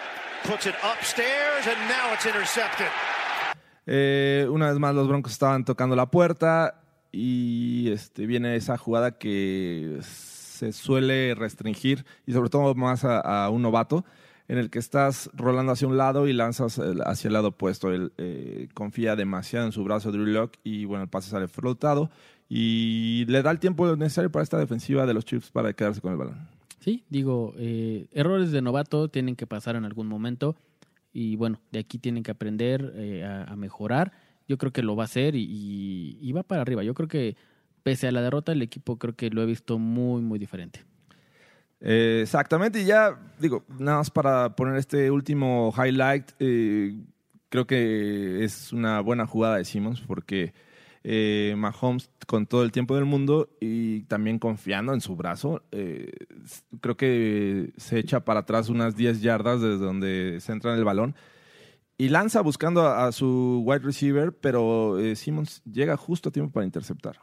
Puts 0.45 0.67
it 0.67 0.75
upstairs, 0.83 1.67
and 1.69 1.79
now 1.89 2.13
it's 2.13 2.27
intercepted. 2.27 2.89
Eh, 3.87 4.47
una 4.51 4.71
vez 4.71 4.79
más, 4.79 4.95
los 4.95 5.07
Broncos 5.07 5.33
estaban 5.33 5.65
tocando 5.65 5.95
la 5.95 6.07
puerta 6.07 6.81
y 7.13 7.91
este, 7.93 8.27
viene 8.27 8.57
esa 8.57 8.77
jugada 8.79 9.19
que 9.19 9.99
se 10.03 10.73
suele 10.73 11.35
restringir 11.35 12.05
y 12.27 12.33
sobre 12.33 12.49
todo 12.49 12.75
más 12.75 13.05
a, 13.05 13.49
un 13.51 13.63
novato 13.63 14.05
en 14.49 14.59
el 14.59 14.71
que 14.71 14.79
estás 14.79 15.31
rolando 15.35 15.73
hacia 15.73 15.87
un 15.87 15.97
lado 15.97 16.27
y 16.27 16.33
lanzas 16.33 16.81
hacia 17.07 17.29
el 17.29 17.35
lado 17.35 17.49
opuesto. 17.49 17.93
Él 17.93 18.13
eh, 18.19 18.69
confía 18.75 19.15
demasiado 19.15 19.67
en 19.67 19.73
su 19.73 19.85
brazo 19.85 20.11
Drew 20.11 20.27
Lock 20.27 20.55
y 20.65 20.85
bueno, 20.87 21.05
el 21.05 21.09
pase 21.09 21.31
sale 21.31 21.47
flotado 21.47 22.11
y 22.49 23.25
le 23.29 23.43
da 23.43 23.51
el 23.51 23.61
tiempo 23.61 23.95
necesario 23.97 24.31
para 24.31 24.43
esta 24.43 24.59
defensiva 24.59 25.07
de 25.07 25.15
los 25.15 25.25
Chiefs 25.25 25.51
para 25.51 25.73
quedarse 25.73 26.01
con 26.01 26.13
el 26.13 26.19
balón. 26.19 26.52
Sí, 26.83 27.05
digo, 27.09 27.55
eh, 27.59 28.07
errores 28.13 28.51
de 28.51 28.61
novato 28.61 29.09
tienen 29.09 29.37
que 29.37 29.47
pasar 29.47 29.77
en 29.77 29.85
algún 29.85 30.09
momento 30.09 30.57
y 31.13 31.37
bueno, 31.37 31.61
de 31.71 31.79
aquí 31.79 31.99
tienen 31.99 32.23
que 32.23 32.33
aprender 32.33 32.93
eh, 32.97 33.25
a, 33.25 33.55
mejorar. 33.57 34.13
Yo 34.49 34.59
creo 34.59 34.73
que 34.73 34.83
lo 34.83 34.97
va 34.97 35.05
a 35.05 35.07
hacer 35.07 35.35
y 35.37 36.33
va 36.33 36.43
para 36.43 36.63
arriba. 36.63 36.83
Yo 36.83 36.95
creo 36.95 37.09
que 37.09 37.37
pese 37.83 38.09
a 38.09 38.13
la 38.13 38.23
derrota, 38.23 38.53
el 38.53 38.63
equipo 38.63 38.99
creo 38.99 39.15
que 39.15 39.31
lo 39.31 39.43
he 39.43 39.47
visto 39.47 39.79
muy, 39.79 40.23
muy 40.23 40.39
diferente. 40.39 40.85
Eh, 41.81 42.21
exactamente, 42.23 42.81
y 42.81 42.85
ya 42.85 43.19
digo, 43.41 43.65
nada 43.79 43.99
más 43.99 44.11
para 44.11 44.55
poner 44.55 44.77
este 44.77 45.11
último 45.11 45.75
highlight, 45.77 46.31
eh, 46.39 46.95
creo 47.49 47.67
que 47.67 48.45
es 48.45 48.73
una 48.73 49.01
buena 49.01 49.27
jugada 49.27 49.57
de 49.57 49.65
Simmons 49.65 50.01
porque 50.01 50.55
eh, 51.05 51.55
Mahomes 51.57 52.11
con 52.27 52.47
todo 52.47 52.63
el 52.63 52.73
tiempo 52.73 52.95
del 52.95 53.05
mundo 53.05 53.49
y 53.61 54.03
también 54.03 54.39
confiando 54.39 54.95
en 54.95 55.01
su 55.01 55.17
brazo, 55.17 55.63
eh, 55.73 56.13
creo 56.81 56.97
que 56.97 57.73
se 57.77 57.99
echa 57.99 58.21
para 58.21 58.41
atrás 58.41 58.69
unas 58.69 58.97
10 58.97 59.21
yardas 59.21 59.61
desde 59.61 59.85
donde 59.85 60.39
se 60.41 60.53
entra 60.53 60.73
en 60.73 60.79
el 60.79 60.85
balón 60.85 61.15
y 61.99 62.09
lanza 62.09 62.41
buscando 62.41 62.87
a, 62.87 63.07
a 63.07 63.13
su 63.13 63.63
wide 63.65 63.85
receiver, 63.85 64.33
pero 64.33 64.99
eh, 64.99 65.15
Simmons 65.17 65.63
llega 65.65 65.97
justo 65.97 66.29
a 66.31 66.33
tiempo 66.33 66.53
para 66.53 66.67
interceptar. 66.67 67.19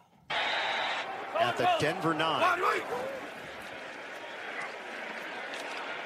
At 1.39 1.55
the 1.55 1.65
Denver 1.79 2.13
nine. 2.13 2.43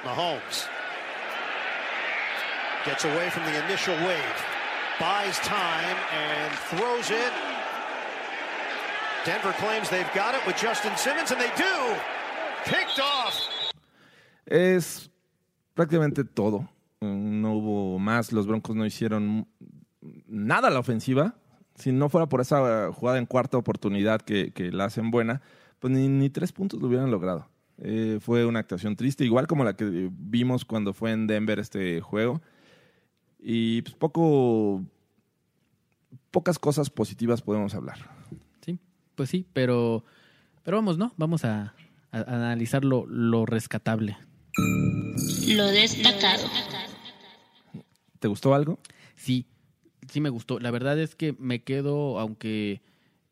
Mahomes 0.04 0.68
gets 2.84 3.04
away 3.04 3.30
from 3.30 3.44
the 3.44 3.64
initial 3.64 3.94
wave, 4.06 4.44
buys 5.00 5.38
time, 5.40 5.96
and 6.12 6.52
throws 6.68 7.10
it. 7.10 7.32
Denver 9.24 9.54
claims 9.54 9.88
they've 9.88 10.12
got 10.14 10.34
it 10.34 10.46
with 10.46 10.54
Justin 10.54 10.92
Simmons, 10.98 11.30
and 11.30 11.40
they 11.40 11.48
do. 11.56 11.96
Picked 12.66 13.00
off. 13.00 13.34
Es 14.44 15.10
prácticamente 15.72 16.24
todo. 16.24 16.68
No 17.00 17.54
hubo 17.54 17.98
más. 17.98 18.32
Los 18.32 18.46
Broncos 18.46 18.76
no 18.76 18.84
hicieron 18.84 19.48
nada 20.26 20.68
a 20.68 20.70
la 20.70 20.78
ofensiva. 20.78 21.36
Si 21.74 21.90
no 21.90 22.10
fuera 22.10 22.28
por 22.28 22.42
esa 22.42 22.92
jugada 22.92 23.16
en 23.16 23.24
cuarta 23.24 23.56
oportunidad 23.56 24.20
que, 24.20 24.52
la 24.72 24.84
hacen 24.84 25.10
buena, 25.10 25.40
pues 25.78 25.90
ni, 25.90 26.06
ni 26.06 26.28
tres 26.28 26.52
puntos 26.52 26.82
lo 26.82 26.88
hubieran 26.88 27.10
logrado. 27.10 27.48
Eh, 27.78 28.18
fue 28.20 28.44
una 28.44 28.60
actuación 28.60 28.94
triste, 28.94 29.24
igual 29.24 29.46
como 29.46 29.64
la 29.64 29.74
que 29.74 30.10
vimos 30.12 30.66
cuando 30.66 30.92
fue 30.92 31.12
en 31.12 31.26
Denver 31.26 31.58
este 31.58 32.02
juego. 32.02 32.42
Y 33.38 33.80
pues 33.82 33.94
poco. 33.94 34.82
Pocas 36.30 36.58
cosas 36.58 36.90
positivas 36.90 37.40
podemos 37.40 37.74
hablar. 37.74 38.13
Pues 39.14 39.30
sí, 39.30 39.46
pero, 39.52 40.04
pero 40.64 40.76
vamos, 40.78 40.98
¿no? 40.98 41.12
Vamos 41.16 41.44
a, 41.44 41.74
a- 42.10 42.18
a 42.18 42.34
analizar 42.34 42.84
lo, 42.84 43.06
lo 43.06 43.46
rescatable. 43.46 44.16
Lo 45.48 45.66
destacado. 45.68 46.44
¿Te 48.18 48.28
gustó 48.28 48.54
algo? 48.54 48.78
Sí, 49.16 49.46
sí 50.10 50.20
me 50.20 50.30
gustó. 50.30 50.58
La 50.58 50.70
verdad 50.70 50.98
es 50.98 51.14
que 51.14 51.34
me 51.38 51.62
quedo, 51.62 52.18
aunque 52.18 52.80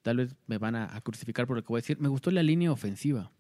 tal 0.03 0.19
vez 0.19 0.37
me 0.47 0.59
van 0.59 0.75
a, 0.77 0.95
a 0.95 1.01
crucificar 1.01 1.47
por 1.47 1.57
lo 1.57 1.63
que 1.63 1.69
voy 1.69 1.79
a 1.79 1.83
decir, 1.83 1.99
me 1.99 2.09
gustó 2.09 2.31
la 2.31 2.43
línea 2.43 2.71
ofensiva. 2.73 3.31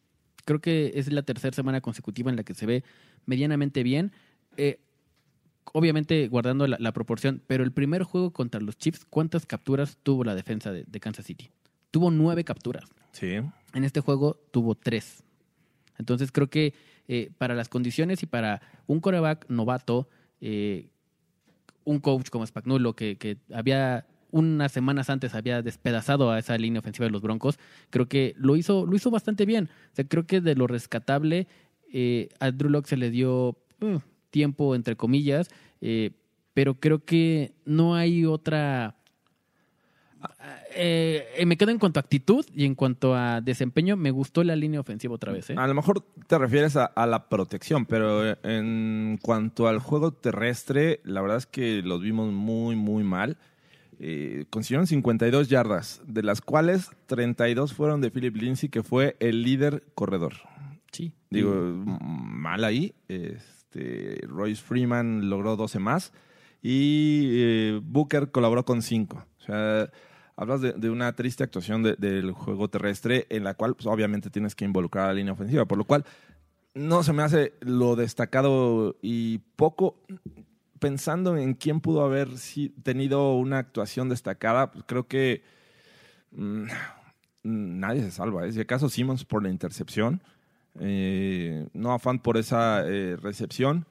Creo 0.44 0.60
que 0.60 0.92
es 0.96 1.12
la 1.12 1.22
tercera 1.22 1.54
semana 1.54 1.80
consecutiva 1.80 2.30
en 2.30 2.36
la 2.36 2.42
que 2.44 2.54
se 2.54 2.66
ve 2.66 2.84
medianamente 3.26 3.82
bien. 3.82 4.12
Eh, 4.56 4.80
obviamente 5.72 6.26
guardando 6.28 6.66
la, 6.66 6.76
la 6.80 6.92
proporción, 6.92 7.42
pero 7.46 7.62
el 7.64 7.72
primer 7.72 8.02
juego 8.02 8.32
contra 8.32 8.60
los 8.60 8.76
Chiefs, 8.76 9.04
¿cuántas 9.08 9.46
capturas 9.46 9.98
tuvo 10.02 10.24
la 10.24 10.34
defensa 10.34 10.72
de, 10.72 10.84
de 10.84 11.00
Kansas 11.00 11.26
City? 11.26 11.50
Tuvo 11.92 12.10
nueve 12.10 12.42
capturas. 12.42 12.90
Sí. 13.12 13.36
En 13.74 13.84
este 13.84 14.00
juego 14.00 14.40
tuvo 14.50 14.74
tres. 14.74 15.22
Entonces 15.98 16.32
creo 16.32 16.50
que 16.50 16.74
eh, 17.06 17.30
para 17.38 17.54
las 17.54 17.68
condiciones 17.68 18.24
y 18.24 18.26
para 18.26 18.60
un 18.88 18.98
coreback 18.98 19.48
novato, 19.48 20.08
eh, 20.40 20.88
un 21.84 22.00
coach 22.00 22.30
como 22.30 22.44
Spagnuolo, 22.44 22.96
que, 22.96 23.16
que 23.16 23.38
había 23.54 24.06
unas 24.32 24.72
semanas 24.72 25.10
antes 25.10 25.34
había 25.34 25.62
despedazado 25.62 26.30
a 26.30 26.38
esa 26.38 26.56
línea 26.58 26.80
ofensiva 26.80 27.06
de 27.06 27.12
los 27.12 27.22
Broncos, 27.22 27.58
creo 27.90 28.08
que 28.08 28.34
lo 28.36 28.56
hizo, 28.56 28.86
lo 28.86 28.96
hizo 28.96 29.10
bastante 29.10 29.46
bien. 29.46 29.68
O 29.92 29.94
sea, 29.94 30.08
creo 30.08 30.26
que 30.26 30.40
de 30.40 30.56
lo 30.56 30.66
rescatable, 30.66 31.46
eh, 31.92 32.30
a 32.40 32.50
Drew 32.50 32.70
Lock 32.70 32.86
se 32.86 32.96
le 32.96 33.10
dio 33.10 33.58
eh, 33.80 34.00
tiempo, 34.30 34.74
entre 34.74 34.96
comillas, 34.96 35.48
eh, 35.80 36.12
pero 36.54 36.80
creo 36.80 37.04
que 37.04 37.52
no 37.64 37.94
hay 37.94 38.24
otra... 38.24 38.96
Eh, 40.74 41.28
eh, 41.36 41.46
me 41.46 41.56
quedo 41.56 41.70
en 41.70 41.78
cuanto 41.78 41.98
a 41.98 42.02
actitud 42.02 42.44
y 42.54 42.64
en 42.64 42.74
cuanto 42.74 43.14
a 43.14 43.40
desempeño, 43.40 43.96
me 43.96 44.10
gustó 44.10 44.42
la 44.44 44.56
línea 44.56 44.80
ofensiva 44.80 45.14
otra 45.14 45.32
vez. 45.32 45.50
¿eh? 45.50 45.54
A 45.56 45.66
lo 45.66 45.74
mejor 45.74 46.04
te 46.26 46.38
refieres 46.38 46.76
a, 46.76 46.86
a 46.86 47.06
la 47.06 47.28
protección, 47.28 47.86
pero 47.86 48.36
en 48.42 49.18
cuanto 49.22 49.68
al 49.68 49.78
juego 49.78 50.12
terrestre, 50.12 51.00
la 51.04 51.20
verdad 51.20 51.38
es 51.38 51.46
que 51.46 51.82
los 51.82 52.00
vimos 52.00 52.32
muy, 52.32 52.76
muy 52.76 53.04
mal. 53.04 53.38
Eh, 54.04 54.46
consiguieron 54.50 54.86
52 54.86 55.48
yardas, 55.48 56.02
de 56.06 56.22
las 56.22 56.40
cuales 56.40 56.90
32 57.06 57.72
fueron 57.72 58.00
de 58.00 58.10
Philip 58.10 58.34
Lindsay, 58.34 58.68
que 58.68 58.82
fue 58.82 59.16
el 59.20 59.42
líder 59.42 59.84
corredor. 59.94 60.34
Sí. 60.90 61.12
Digo, 61.30 61.54
mal 61.54 62.64
ahí. 62.64 62.94
Este, 63.08 64.20
Royce 64.26 64.60
Freeman 64.60 65.30
logró 65.30 65.56
12 65.56 65.78
más 65.78 66.12
y 66.62 67.78
Booker 67.80 68.30
colaboró 68.30 68.64
con 68.64 68.82
5. 68.82 69.16
O 69.16 69.44
sea, 69.44 69.90
hablas 70.36 70.60
de, 70.60 70.72
de 70.72 70.90
una 70.90 71.14
triste 71.14 71.44
actuación 71.44 71.82
de- 71.82 71.96
del 71.96 72.32
juego 72.32 72.68
terrestre 72.68 73.26
en 73.30 73.44
la 73.44 73.54
cual 73.54 73.74
pues, 73.74 73.86
obviamente 73.86 74.30
tienes 74.30 74.54
que 74.54 74.64
involucrar 74.64 75.04
a 75.04 75.08
la 75.08 75.14
línea 75.14 75.32
ofensiva, 75.32 75.64
por 75.66 75.78
lo 75.78 75.84
cual 75.84 76.04
no 76.74 77.02
se 77.02 77.12
me 77.12 77.22
hace 77.22 77.52
lo 77.60 77.96
destacado 77.96 78.96
y 79.02 79.38
poco 79.56 79.96
pensando 80.78 81.36
en 81.36 81.54
quién 81.54 81.80
pudo 81.80 82.04
haber 82.04 82.28
tenido 82.82 83.34
una 83.36 83.58
actuación 83.58 84.08
destacada, 84.08 84.72
pues, 84.72 84.84
creo 84.86 85.06
que 85.06 85.42
mm, 86.32 86.64
nadie 87.44 88.02
se 88.02 88.10
salva. 88.10 88.46
¿eh? 88.46 88.52
Si 88.52 88.60
acaso 88.60 88.88
Simmons 88.88 89.24
por 89.24 89.42
la 89.42 89.50
intercepción, 89.50 90.22
eh, 90.80 91.68
no 91.74 91.92
afán 91.92 92.18
por 92.20 92.36
esa 92.38 92.82
eh, 92.88 93.16
recepción, 93.20 93.86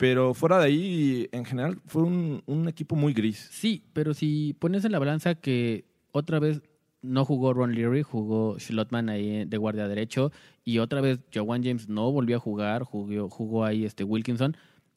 pero 0.00 0.32
fuera 0.32 0.58
de 0.58 0.64
ahí, 0.64 1.28
en 1.30 1.44
general, 1.44 1.78
fue 1.84 2.04
un, 2.04 2.66
equipo 2.66 2.96
muy 2.96 3.12
gris. 3.12 3.50
Sí, 3.52 3.84
pero 3.92 4.14
si 4.14 4.56
pones 4.58 4.86
en 4.86 4.92
la 4.92 4.98
balanza 4.98 5.34
que 5.34 5.84
otra 6.10 6.38
vez 6.38 6.62
no 7.02 7.26
jugó 7.26 7.52
Ron 7.52 7.74
Leary, 7.74 8.02
jugó 8.02 8.58
Schlotman 8.58 9.10
ahí 9.10 9.44
de 9.44 9.56
guardia 9.58 9.88
derecho 9.88 10.32
y 10.64 10.78
otra 10.78 11.02
vez 11.02 11.20
Jawan 11.30 11.62
James 11.62 11.90
no 11.90 12.10
volvió 12.12 12.38
a 12.38 12.40
jugar, 12.40 12.82
jugó, 12.82 13.28
jugó 13.28 13.66
ahí 13.66 13.84
este 13.84 14.02
Wilkinson. 14.02 14.56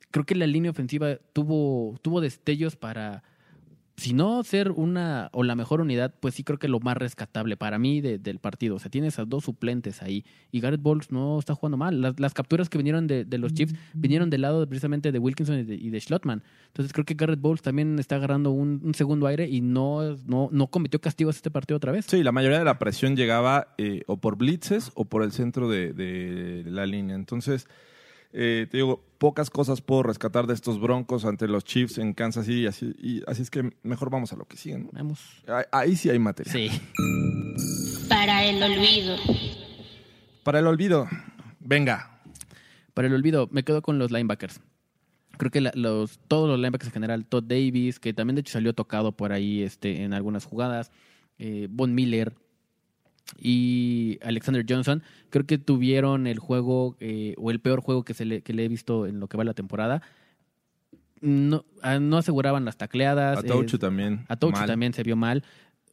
Creo 0.10 0.26
que 0.26 0.36
la 0.36 0.48
línea 0.48 0.72
ofensiva 0.72 1.18
tuvo, 1.34 1.98
tuvo 2.02 2.22
destellos 2.22 2.78
para, 2.78 3.24
si 3.96 4.14
no 4.14 4.44
ser 4.44 4.72
una 4.72 5.30
o 5.34 5.44
la 5.44 5.56
mejor 5.56 5.80
unidad, 5.80 6.16
pues 6.20 6.34
sí 6.34 6.44
creo 6.44 6.58
que 6.58 6.68
lo 6.68 6.80
más 6.80 6.98
rescatable 6.98 7.58
para 7.58 7.78
mí 7.78 8.02
de- 8.02 8.18
del 8.18 8.40
partido. 8.40 8.76
O 8.76 8.80
sea, 8.80 8.90
tienes 8.90 9.20
a 9.20 9.26
dos 9.26 9.44
suplentes 9.44 10.02
ahí 10.02 10.26
y 10.52 10.62
Garrett 10.62 10.82
Bowles 10.82 11.12
no 11.12 11.38
está 11.38 11.54
jugando 11.54 11.78
mal. 11.78 12.02
Las, 12.02 12.20
las 12.20 12.34
capturas 12.34 12.70
que 12.70 12.80
vinieron 12.80 13.06
de, 13.06 13.24
de 13.24 13.38
los 13.38 13.54
Chiefs 13.54 13.76
vinieron 13.94 14.30
del 14.32 14.42
lado 14.42 14.60
de- 14.62 14.68
precisamente 14.68 15.12
de 15.12 15.20
Wilkinson 15.20 15.60
y 15.60 15.64
de, 15.64 15.76
y 15.76 15.90
de 15.92 16.00
Schlottman. 16.00 16.42
Entonces 16.68 16.92
creo 16.92 17.06
que 17.06 17.14
Garrett 17.14 17.40
Bowles 17.40 17.62
también 17.62 18.00
está 18.00 18.16
agarrando 18.16 18.50
un, 18.50 18.82
un 18.84 18.96
segundo 18.96 19.28
aire 19.28 19.48
y 19.48 19.62
no, 19.62 20.16
no, 20.26 20.50
no 20.52 20.68
cometió 20.68 21.00
castigos 21.00 21.36
este 21.36 21.52
partido 21.52 21.78
otra 21.78 21.92
vez. 21.92 22.06
Sí, 22.08 22.24
la 22.24 22.32
mayoría 22.32 22.58
de 22.60 22.66
la 22.66 22.80
presión 22.80 23.16
llegaba 23.16 23.76
eh, 23.78 24.02
o 24.08 24.18
por 24.18 24.38
blitzes 24.38 24.92
o 24.96 25.06
por 25.06 25.22
el 25.24 25.32
centro 25.32 25.70
de, 25.70 25.94
de 25.94 26.64
la 26.66 26.88
línea. 26.88 27.16
Entonces, 27.16 27.68
eh, 28.34 28.68
te 28.70 28.78
digo, 28.78 29.04
pocas 29.20 29.50
cosas 29.50 29.82
puedo 29.82 30.04
rescatar 30.04 30.48
de 30.48 30.54
estos 30.54 30.80
broncos 30.82 31.24
ante 31.26 31.48
los 31.48 31.64
Chiefs 31.64 31.98
en 32.00 32.14
Kansas 32.14 32.46
City. 32.46 32.66
Así, 32.68 32.94
y, 33.00 33.22
así 33.28 33.42
es 33.44 33.50
que 33.50 33.72
mejor 33.84 34.10
vamos 34.10 34.34
a 34.34 34.36
lo 34.36 34.46
que 34.46 34.58
sigue. 34.58 34.78
¿no? 34.80 34.90
Vamos. 34.92 35.20
Ahí, 35.48 35.64
ahí 35.72 35.96
sí 35.96 36.10
hay 36.10 36.20
materia. 36.20 36.52
Sí. 36.52 36.70
Para 38.10 38.44
el 38.46 38.62
olvido. 38.62 39.16
Para 40.44 40.60
el 40.60 40.68
olvido, 40.68 41.08
venga. 41.60 42.20
Para 42.94 43.08
el 43.08 43.14
olvido, 43.14 43.48
me 43.52 43.64
quedo 43.64 43.82
con 43.82 43.98
los 43.98 44.12
linebackers. 44.12 44.60
Creo 45.38 45.50
que 45.50 45.62
la- 45.62 45.72
los, 45.74 46.20
todos 46.28 46.48
los 46.48 46.58
linebackers 46.60 46.88
en 46.90 46.94
general, 46.94 47.26
Todd 47.26 47.44
Davis, 47.44 48.00
que 48.00 48.14
también 48.14 48.36
de 48.36 48.42
hecho 48.42 48.54
salió 48.54 48.74
tocado 48.74 49.14
por 49.14 49.32
ahí 49.32 49.64
este, 49.64 50.04
en 50.04 50.14
algunas 50.14 50.46
jugadas, 50.46 50.92
eh, 51.40 51.68
Von 51.72 51.96
Miller 51.96 52.36
y 53.38 54.20
Alexander 54.22 54.66
Johnson, 54.68 55.04
creo 55.30 55.46
que 55.46 55.58
tuvieron 55.58 56.28
el 56.28 56.40
juego 56.40 56.96
eh, 57.00 57.36
o 57.38 57.52
el 57.52 57.60
peor 57.60 57.82
juego 57.82 58.04
que, 58.04 58.14
se 58.14 58.26
le, 58.26 58.42
que 58.42 58.54
le 58.54 58.66
he 58.66 58.68
visto 58.68 59.08
en 59.08 59.20
lo 59.20 59.28
que 59.28 59.38
va 59.38 59.44
la 59.44 59.54
temporada. 59.54 60.02
No, 61.22 61.66
ah, 61.82 62.00
no 62.00 62.18
aseguraban 62.18 62.66
las 62.66 62.78
tacleadas. 62.78 63.40
A 63.40 63.44
Touchu 63.44 63.78
eh, 63.78 63.80
también. 63.80 64.26
a 64.28 64.36
Touch 64.36 64.54
mal. 64.54 64.68
también 64.68 64.94
se 64.94 65.04
vio 65.04 65.16
mal. 65.16 65.44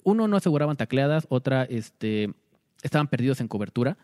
Uno, 0.02 0.26
no 0.26 0.36
aseguraban 0.36 0.76
tacleadas. 0.76 1.26
Otra, 1.28 1.64
este, 1.64 2.32
estaban 2.82 3.08
perdidos 3.08 3.40
en 3.40 3.48
cobertura. 3.48 3.96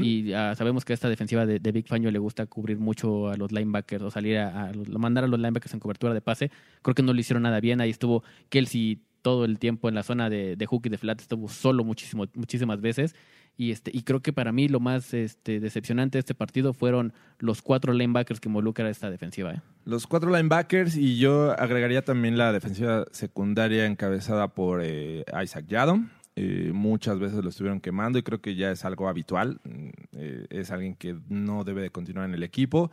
Y 0.00 0.32
ah, 0.32 0.54
sabemos 0.56 0.86
que 0.86 0.94
a 0.94 0.94
esta 0.94 1.10
defensiva 1.10 1.44
de, 1.44 1.58
de 1.58 1.72
Big 1.72 1.86
Fangio 1.86 2.10
le 2.10 2.18
gusta 2.18 2.46
cubrir 2.46 2.78
mucho 2.78 3.28
a 3.28 3.36
los 3.36 3.52
linebackers 3.52 4.02
o 4.04 4.10
salir 4.10 4.38
a, 4.38 4.70
a 4.70 4.72
mandar 4.98 5.24
a 5.24 5.26
los 5.26 5.38
linebackers 5.38 5.74
en 5.74 5.80
cobertura 5.80 6.14
de 6.14 6.22
pase. 6.22 6.50
Creo 6.80 6.94
que 6.94 7.02
no 7.02 7.12
lo 7.12 7.20
hicieron 7.20 7.42
nada 7.42 7.60
bien. 7.60 7.82
Ahí 7.82 7.90
estuvo 7.90 8.24
Kelsey 8.48 9.02
todo 9.26 9.44
el 9.44 9.58
tiempo 9.58 9.88
en 9.88 9.96
la 9.96 10.04
zona 10.04 10.30
de, 10.30 10.54
de 10.54 10.66
hook 10.66 10.82
y 10.84 10.88
de 10.88 10.98
flat. 10.98 11.20
Estuvo 11.20 11.48
solo 11.48 11.82
muchísimo, 11.82 12.26
muchísimas 12.34 12.80
veces. 12.80 13.16
Y, 13.56 13.72
este, 13.72 13.90
y 13.92 14.02
creo 14.02 14.22
que 14.22 14.32
para 14.32 14.52
mí 14.52 14.68
lo 14.68 14.78
más 14.78 15.12
este, 15.14 15.58
decepcionante 15.58 16.16
de 16.16 16.20
este 16.20 16.36
partido 16.36 16.72
fueron 16.72 17.12
los 17.40 17.60
cuatro 17.60 17.92
linebackers 17.92 18.38
que 18.38 18.48
involucra 18.48 18.88
esta 18.88 19.10
defensiva. 19.10 19.54
¿eh? 19.54 19.60
Los 19.84 20.06
cuatro 20.06 20.30
linebackers 20.30 20.96
y 20.96 21.18
yo 21.18 21.58
agregaría 21.58 22.04
también 22.04 22.38
la 22.38 22.52
defensiva 22.52 23.04
secundaria 23.10 23.86
encabezada 23.86 24.54
por 24.54 24.80
eh, 24.84 25.24
Isaac 25.42 25.66
Yadom. 25.66 26.08
Eh, 26.36 26.70
muchas 26.72 27.18
veces 27.18 27.42
lo 27.42 27.48
estuvieron 27.48 27.80
quemando 27.80 28.20
y 28.20 28.22
creo 28.22 28.40
que 28.40 28.54
ya 28.54 28.70
es 28.70 28.84
algo 28.84 29.08
habitual. 29.08 29.58
Mm, 29.64 29.88
eh, 30.12 30.46
es 30.50 30.70
alguien 30.70 30.94
que 30.94 31.16
no 31.28 31.64
debe 31.64 31.82
de 31.82 31.90
continuar 31.90 32.28
en 32.28 32.34
el 32.34 32.44
equipo. 32.44 32.92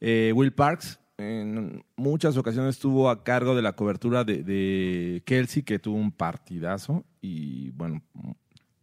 Eh, 0.00 0.32
Will 0.34 0.54
Parks 0.54 0.98
en 1.24 1.84
muchas 1.96 2.36
ocasiones 2.36 2.76
estuvo 2.76 3.10
a 3.10 3.24
cargo 3.24 3.54
de 3.54 3.62
la 3.62 3.72
cobertura 3.72 4.24
de, 4.24 5.22
Kelsey, 5.24 5.62
que 5.62 5.78
tuvo 5.78 5.96
un 5.96 6.12
partidazo 6.12 7.04
y 7.20 7.70
bueno, 7.70 8.02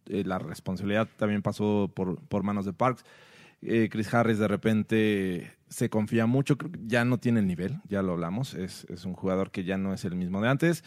eh, 0.06 0.24
la 0.24 0.38
responsabilidad 0.38 1.08
también 1.16 1.42
pasó 1.42 1.90
por, 1.94 2.20
por 2.26 2.42
manos 2.42 2.64
de 2.64 2.72
Parks. 2.72 3.04
Eh, 3.62 3.88
Chris 3.90 4.12
Harris 4.12 4.38
de 4.38 4.48
repente 4.48 5.52
se 5.68 5.88
confía 5.88 6.26
mucho, 6.26 6.56
ya 6.84 7.04
no 7.04 7.18
tiene 7.18 7.40
el 7.40 7.46
nivel, 7.46 7.80
ya 7.88 8.02
lo 8.02 8.12
hablamos, 8.12 8.54
es, 8.54 8.84
es 8.90 9.04
un 9.04 9.14
jugador 9.14 9.50
que 9.52 9.64
ya 9.64 9.78
no 9.78 9.94
es 9.94 10.04
el 10.04 10.16
mismo 10.16 10.40
de 10.40 10.48
antes. 10.48 10.84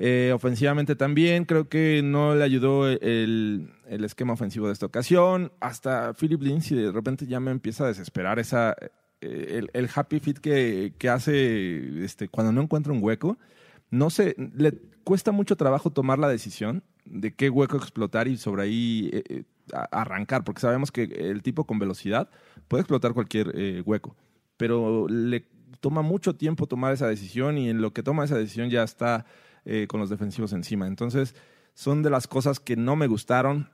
Eh, 0.00 0.32
ofensivamente 0.32 0.94
también, 0.94 1.44
creo 1.44 1.68
que 1.68 2.02
no 2.04 2.34
le 2.34 2.44
ayudó 2.44 2.88
el, 2.88 3.72
el 3.88 4.04
esquema 4.04 4.32
ofensivo 4.32 4.66
de 4.68 4.72
esta 4.72 4.86
ocasión. 4.86 5.52
Hasta 5.60 6.14
Philip 6.14 6.40
Lindsay 6.40 6.78
de 6.78 6.92
repente 6.92 7.26
ya 7.26 7.40
me 7.40 7.50
empieza 7.50 7.84
a 7.84 7.88
desesperar 7.88 8.38
esa, 8.38 8.76
el, 9.20 9.70
el 9.72 9.88
happy 9.94 10.20
fit 10.20 10.38
que, 10.38 11.10
hace 11.10 12.04
este, 12.04 12.28
cuando 12.28 12.52
no 12.52 12.62
encuentra 12.62 12.92
un 12.92 13.02
hueco. 13.02 13.38
No 13.90 14.10
sé, 14.10 14.34
le 14.54 14.72
cuesta 15.04 15.32
mucho 15.32 15.56
trabajo 15.56 15.90
tomar 15.90 16.18
la 16.18 16.28
decisión 16.28 16.82
de 17.04 17.34
qué 17.34 17.48
hueco 17.48 17.76
explotar 17.76 18.28
y 18.28 18.36
sobre 18.36 18.62
ahí 18.62 19.10
eh, 19.12 19.24
eh, 19.28 19.44
arrancar, 19.90 20.44
porque 20.44 20.60
sabemos 20.60 20.92
que 20.92 21.04
el 21.04 21.42
tipo 21.42 21.64
con 21.64 21.78
velocidad 21.78 22.28
puede 22.68 22.82
explotar 22.82 23.14
cualquier 23.14 23.52
eh, 23.54 23.82
hueco, 23.84 24.14
pero 24.56 25.08
le 25.08 25.46
toma 25.80 26.02
mucho 26.02 26.34
tiempo 26.36 26.66
tomar 26.66 26.92
esa 26.92 27.06
decisión 27.06 27.56
y 27.58 27.70
en 27.70 27.80
lo 27.80 27.92
que 27.92 28.02
toma 28.02 28.24
esa 28.24 28.36
decisión 28.36 28.68
ya 28.70 28.82
está 28.82 29.26
eh, 29.64 29.86
con 29.88 30.00
los 30.00 30.10
defensivos 30.10 30.52
encima. 30.52 30.86
Entonces, 30.86 31.34
son 31.74 32.02
de 32.02 32.10
las 32.10 32.26
cosas 32.26 32.60
que 32.60 32.76
no 32.76 32.96
me 32.96 33.06
gustaron. 33.06 33.70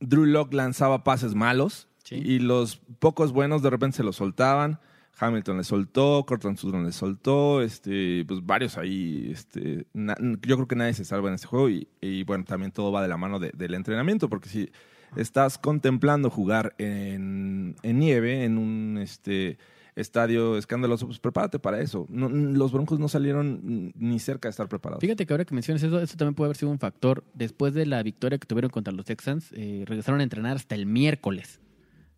Drew 0.00 0.24
Lock 0.24 0.52
lanzaba 0.52 1.04
pases 1.04 1.34
malos 1.34 1.88
Sí. 2.08 2.14
y 2.16 2.38
los 2.38 2.76
pocos 2.98 3.32
buenos 3.32 3.62
de 3.62 3.70
repente 3.70 3.96
se 3.98 4.02
los 4.04 4.16
soltaban. 4.16 4.78
Hamilton 5.18 5.56
le 5.56 5.64
soltó, 5.64 6.24
Cortland 6.26 6.58
Sutton 6.58 6.84
le 6.84 6.92
soltó, 6.92 7.62
este, 7.62 8.24
pues 8.28 8.44
varios 8.44 8.76
ahí. 8.76 9.30
Este, 9.32 9.86
na- 9.94 10.16
yo 10.20 10.56
creo 10.56 10.68
que 10.68 10.76
nadie 10.76 10.92
se 10.92 11.04
salva 11.06 11.28
en 11.28 11.34
este 11.34 11.46
juego 11.46 11.70
y, 11.70 11.88
y, 12.02 12.22
bueno, 12.24 12.44
también 12.44 12.70
todo 12.70 12.92
va 12.92 13.00
de 13.02 13.08
la 13.08 13.16
mano 13.16 13.38
de- 13.38 13.50
del 13.56 13.72
entrenamiento, 13.74 14.28
porque 14.28 14.48
si 14.50 14.70
estás 15.16 15.56
contemplando 15.56 16.28
jugar 16.30 16.74
en, 16.78 17.76
en 17.82 17.98
nieve, 17.98 18.44
en 18.44 18.58
un 18.58 18.98
este, 19.00 19.56
estadio 19.94 20.58
escandaloso, 20.58 21.06
pues 21.06 21.18
prepárate 21.18 21.58
para 21.58 21.80
eso. 21.80 22.06
No- 22.10 22.28
los 22.28 22.70
Broncos 22.72 22.98
no 22.98 23.08
salieron 23.08 23.92
ni 23.96 24.18
cerca 24.18 24.48
de 24.48 24.50
estar 24.50 24.68
preparados. 24.68 25.00
Fíjate 25.00 25.24
que 25.26 25.32
ahora 25.32 25.46
que 25.46 25.54
mencionas 25.54 25.82
eso, 25.82 25.98
eso 25.98 26.16
también 26.18 26.34
puede 26.34 26.48
haber 26.48 26.56
sido 26.58 26.70
un 26.70 26.78
factor. 26.78 27.24
Después 27.32 27.72
de 27.72 27.86
la 27.86 28.02
victoria 28.02 28.36
que 28.36 28.46
tuvieron 28.46 28.70
contra 28.70 28.92
los 28.92 29.06
Texans, 29.06 29.50
eh, 29.56 29.84
regresaron 29.86 30.20
a 30.20 30.24
entrenar 30.24 30.56
hasta 30.56 30.74
el 30.74 30.84
miércoles. 30.84 31.60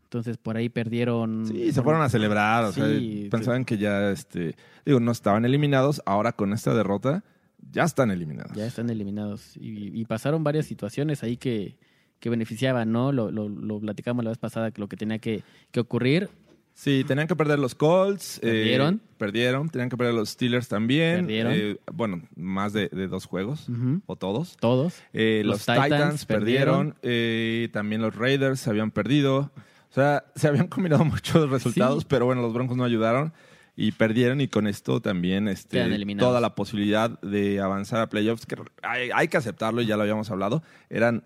Entonces 0.09 0.39
por 0.39 0.57
ahí 0.57 0.71
perdieron. 0.71 1.47
Sí, 1.47 1.71
se 1.71 1.83
fueron 1.83 2.01
a 2.01 2.09
celebrar, 2.09 2.65
o 2.65 2.73
sea, 2.73 2.87
Sí, 2.89 3.29
pensaban 3.31 3.67
que 3.67 3.77
ya, 3.77 4.11
este, 4.11 4.57
digo, 4.87 5.01
no 5.01 5.13
estaban 5.13 5.45
eliminados, 5.45 6.01
ahora 6.07 6.33
con 6.33 6.55
esta 6.55 6.73
derrota 6.75 7.25
ya 7.71 7.85
están 7.85 8.11
eliminados. 8.11 8.57
Ya 8.57 8.65
están 8.67 8.89
eliminados. 8.89 9.55
Y, 9.59 10.01
y 10.01 10.05
pasaron 10.07 10.43
varias 10.45 10.65
situaciones 10.65 11.23
ahí 11.23 11.37
que, 11.37 11.77
que 12.21 12.31
beneficiaban, 12.31 12.91
¿no? 12.91 13.13
Lo, 13.13 13.31
lo, 13.31 13.51
lo 13.51 13.81
platicamos 13.81 14.25
la 14.25 14.31
vez 14.31 14.39
pasada, 14.39 14.71
que 14.71 14.81
lo 14.81 14.89
que 14.89 14.97
tenía 14.97 15.19
que, 15.19 15.43
que 15.73 15.81
ocurrir. 15.81 16.31
Sí, 16.73 17.05
tenían 17.07 17.27
que 17.27 17.35
perder 17.37 17.59
los 17.59 17.75
Colts. 17.75 18.39
eh, 18.39 18.41
Perdieron. 18.43 19.03
perdieron. 19.19 19.69
Tenían 19.69 19.91
que 19.91 19.97
perder 19.99 20.15
los 20.15 20.31
Steelers 20.31 20.69
también. 20.69 21.27
Perdieron. 21.27 21.53
eh, 21.55 21.77
bueno, 21.93 22.23
más 22.37 22.73
de, 22.73 22.89
de 22.89 23.09
dos 23.09 23.27
juegos, 23.27 23.67
o 24.07 24.15
todos. 24.17 24.57
Todos. 24.59 24.95
Eh, 25.13 25.43
los, 25.45 25.57
Los 25.57 25.67
Titans, 25.67 25.85
Titans 25.85 26.25
perdieron. 26.25 26.95
eh, 27.03 27.69
también 27.73 28.01
los 28.01 28.15
Raiders 28.15 28.67
habían 28.69 28.91
perdido. 28.93 29.51
O 29.91 29.95
sea, 29.95 30.25
se 30.35 30.49
habían 30.49 30.69
combinado 30.69 31.05
muchos 31.07 31.49
resultados, 31.51 32.03
Sí. 32.03 32.07
pero 32.09 32.27
bueno, 32.27 32.43
los 32.43 32.53
Broncos 32.53 32.77
no 32.77 32.85
ayudaron 32.85 33.33
y 33.77 33.93
perdieron 33.93 34.41
y 34.41 34.49
con 34.49 34.67
esto 34.67 35.01
también 35.01 35.47
este, 35.49 35.79
toda 36.17 36.41
la 36.41 36.55
posibilidad 36.55 37.21
de 37.21 37.61
avanzar 37.61 38.01
a 38.01 38.09
playoffs, 38.09 38.45
que 38.45 38.57
hay, 38.83 39.11
hay 39.15 39.29
que 39.29 39.37
aceptarlo, 39.37 39.81
y 39.83 39.87
ya 39.87 39.97
lo 39.97 40.03
habíamos 40.03 40.31
hablado, 40.31 40.63
eran 40.91 41.25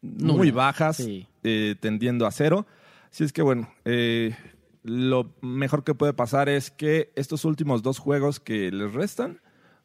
muy 0.00 0.50
bajas, 0.50 0.96
sí. 0.98 1.26
eh, 1.42 1.74
tendiendo 1.80 2.26
a 2.26 2.30
cero. 2.32 2.66
Así 3.10 3.24
es 3.24 3.32
que 3.32 3.42
bueno, 3.42 3.72
eh, 3.84 4.36
lo 4.84 5.34
mejor 5.40 5.82
que 5.84 5.94
puede 5.94 6.12
pasar 6.12 6.48
es 6.48 6.70
que 6.70 7.12
estos 7.16 7.44
últimos 7.44 7.82
dos 7.82 7.98
juegos 7.98 8.38
que 8.40 8.70
les 8.70 8.92
restan, 8.94 9.40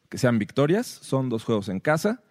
que 0.08 0.18
sean 0.18 0.38
victorias, 0.38 0.86
son 0.86 1.28
dos 1.28 1.42
juegos 1.44 1.68
en 1.68 1.80
casa. 1.80 2.22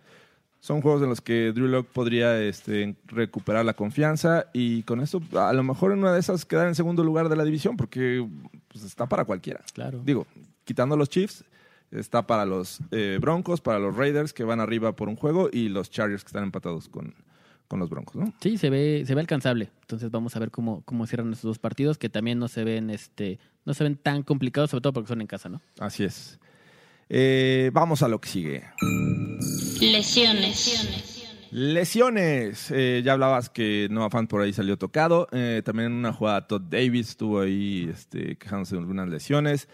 Son 0.65 0.81
juegos 0.81 1.03
en 1.03 1.09
los 1.09 1.21
que 1.21 1.51
Drew 1.51 1.67
Lock 1.67 1.85
podría 1.89 2.41
este, 2.41 2.95
recuperar 3.05 3.63
la 3.63 3.75
confianza 3.75 4.47
y 4.51 4.81
con 4.81 4.99
esto 4.99 5.21
a 5.35 5.53
lo 5.53 5.61
mejor 5.61 5.91
en 5.91 5.99
una 5.99 6.11
de 6.11 6.19
esas 6.19 6.43
quedar 6.43 6.67
en 6.67 6.73
segundo 6.73 7.03
lugar 7.03 7.29
de 7.29 7.35
la 7.35 7.43
división 7.43 7.77
porque 7.77 8.27
pues, 8.69 8.83
está 8.83 9.05
para 9.05 9.25
cualquiera. 9.25 9.61
Claro. 9.75 10.01
Digo, 10.03 10.25
quitando 10.63 10.97
los 10.97 11.07
Chiefs, 11.07 11.43
está 11.91 12.25
para 12.25 12.47
los 12.47 12.79
eh, 12.89 13.19
Broncos, 13.21 13.61
para 13.61 13.77
los 13.77 13.95
Raiders 13.95 14.33
que 14.33 14.43
van 14.43 14.59
arriba 14.59 14.95
por 14.95 15.07
un 15.07 15.15
juego 15.15 15.49
y 15.53 15.69
los 15.69 15.91
Chargers 15.91 16.23
que 16.23 16.29
están 16.29 16.45
empatados 16.45 16.89
con, 16.89 17.13
con 17.67 17.79
los 17.79 17.87
Broncos, 17.91 18.15
¿no? 18.15 18.33
Sí, 18.41 18.57
se 18.57 18.71
ve, 18.71 19.03
se 19.05 19.13
ve 19.13 19.21
alcanzable. 19.21 19.69
Entonces 19.81 20.09
vamos 20.09 20.35
a 20.35 20.39
ver 20.39 20.49
cómo, 20.49 20.81
cómo 20.85 21.05
cierran 21.05 21.31
estos 21.31 21.47
dos 21.47 21.59
partidos, 21.59 21.99
que 21.99 22.09
también 22.09 22.39
no 22.39 22.47
se 22.47 22.63
ven, 22.63 22.89
este, 22.89 23.37
no 23.65 23.75
se 23.75 23.83
ven 23.83 23.97
tan 23.97 24.23
complicados, 24.23 24.71
sobre 24.71 24.81
todo 24.81 24.93
porque 24.93 25.09
son 25.09 25.21
en 25.21 25.27
casa, 25.27 25.47
¿no? 25.47 25.61
Así 25.77 26.03
es. 26.03 26.39
Eh, 27.09 27.69
vamos 27.73 28.03
a 28.03 28.07
lo 28.07 28.19
que 28.19 28.29
sigue. 28.29 28.63
Lesiones. 29.79 31.05
Lesiones. 31.51 32.71
Eh, 32.71 33.01
ya 33.05 33.13
hablabas 33.13 33.49
que 33.49 33.87
Noah 33.89 34.09
Fant 34.09 34.29
por 34.29 34.41
ahí 34.41 34.51
salió 34.53 34.77
tocado. 34.77 35.27
Eh, 35.31 35.61
también 35.63 35.91
en 35.91 35.97
una 35.97 36.11
jugada 36.11 36.47
Todd 36.47 36.63
Davis 36.63 37.09
estuvo 37.09 37.39
ahí 37.39 37.89
este, 37.91 38.37
quejándose 38.37 38.75
de 38.75 38.81
algunas 38.81 39.07
lesiones. 39.07 39.69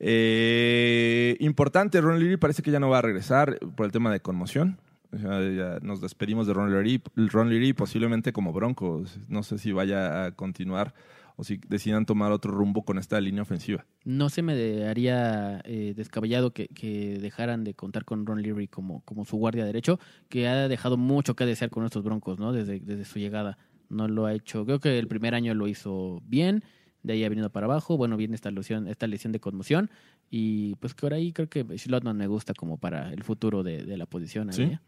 Eh, 0.00 1.36
importante, 1.38 2.00
Ron 2.00 2.18
Leary 2.18 2.36
parece 2.36 2.62
que 2.62 2.72
ya 2.72 2.80
no 2.80 2.90
va 2.90 2.98
a 2.98 3.02
regresar 3.02 3.58
por 3.76 3.86
el 3.86 3.92
tema 3.92 4.12
de 4.12 4.20
conmoción. 4.20 4.80
Ya 5.12 5.78
nos 5.82 6.00
despedimos 6.00 6.46
de 6.46 6.54
Ron 6.54 6.72
Leary, 6.72 7.02
Ron 7.14 7.50
Leary 7.50 7.72
posiblemente 7.72 8.32
como 8.32 8.52
Broncos. 8.52 9.20
No 9.28 9.42
sé 9.42 9.58
si 9.58 9.70
vaya 9.70 10.24
a 10.24 10.32
continuar 10.32 10.94
o 11.36 11.44
si 11.44 11.60
decidan 11.68 12.06
tomar 12.06 12.32
otro 12.32 12.52
rumbo 12.52 12.84
con 12.84 12.98
esta 12.98 13.20
línea 13.20 13.42
ofensiva. 13.42 13.86
No 14.04 14.28
se 14.28 14.42
me 14.42 14.86
haría 14.86 15.60
eh, 15.64 15.94
descabellado 15.96 16.52
que, 16.52 16.68
que 16.68 17.18
dejaran 17.18 17.64
de 17.64 17.74
contar 17.74 18.04
con 18.04 18.26
Ron 18.26 18.42
Leary 18.42 18.68
como, 18.68 19.02
como 19.04 19.24
su 19.24 19.36
guardia 19.36 19.64
derecho, 19.64 19.98
que 20.28 20.48
ha 20.48 20.68
dejado 20.68 20.96
mucho 20.96 21.34
que 21.34 21.46
desear 21.46 21.70
con 21.70 21.84
estos 21.84 22.02
Broncos, 22.02 22.38
¿no? 22.38 22.52
Desde, 22.52 22.80
desde 22.80 23.04
su 23.04 23.18
llegada. 23.18 23.58
No 23.88 24.08
lo 24.08 24.26
ha 24.26 24.34
hecho. 24.34 24.64
Creo 24.64 24.80
que 24.80 24.98
el 24.98 25.08
primer 25.08 25.34
año 25.34 25.54
lo 25.54 25.68
hizo 25.68 26.22
bien, 26.24 26.64
de 27.02 27.14
ahí 27.14 27.24
ha 27.24 27.28
venido 27.28 27.50
para 27.50 27.66
abajo. 27.66 27.96
Bueno, 27.96 28.16
viene 28.16 28.34
esta 28.34 28.50
lesión, 28.50 28.88
esta 28.88 29.06
lesión 29.06 29.32
de 29.32 29.40
conmoción. 29.40 29.90
Y 30.30 30.76
pues 30.76 30.94
que 30.94 31.02
por 31.02 31.12
ahí 31.12 31.32
creo 31.32 31.48
que 31.48 31.64
Schlotman 31.76 32.16
me 32.16 32.26
gusta 32.26 32.54
como 32.54 32.78
para 32.78 33.12
el 33.12 33.22
futuro 33.22 33.62
de, 33.62 33.84
de 33.84 33.96
la 33.98 34.06
posición. 34.06 34.52
Sí. 34.52 34.62
¿eh? 34.62 34.80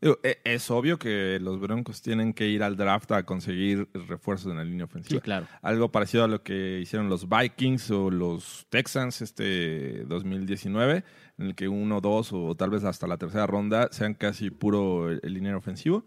E- 0.00 0.38
Es 0.44 0.70
obvio 0.70 0.98
que 0.98 1.38
los 1.40 1.58
Broncos 1.60 2.02
tienen 2.02 2.32
que 2.34 2.48
ir 2.48 2.62
al 2.62 2.76
draft 2.76 3.10
a 3.12 3.22
conseguir 3.24 3.88
refuerzos 3.94 4.50
en 4.52 4.58
la 4.58 4.64
línea 4.64 4.84
ofensiva. 4.84 5.18
Sí, 5.18 5.22
claro. 5.24 5.46
Algo 5.62 5.90
parecido 5.90 6.24
a 6.24 6.28
lo 6.28 6.42
que 6.42 6.80
hicieron 6.80 7.08
los 7.08 7.28
Vikings 7.28 7.90
o 7.90 8.10
los 8.10 8.66
Texans 8.70 9.22
este 9.22 10.04
2019, 10.04 11.04
en 11.38 11.46
el 11.46 11.54
que 11.54 11.68
uno, 11.68 12.00
dos 12.00 12.32
o 12.32 12.54
tal 12.54 12.70
vez 12.70 12.84
hasta 12.84 13.06
la 13.06 13.16
tercera 13.16 13.46
ronda 13.46 13.88
sean 13.92 14.14
casi 14.14 14.50
puro 14.50 15.10
el, 15.10 15.20
el 15.22 15.34
liniero 15.34 15.58
ofensivo. 15.58 16.04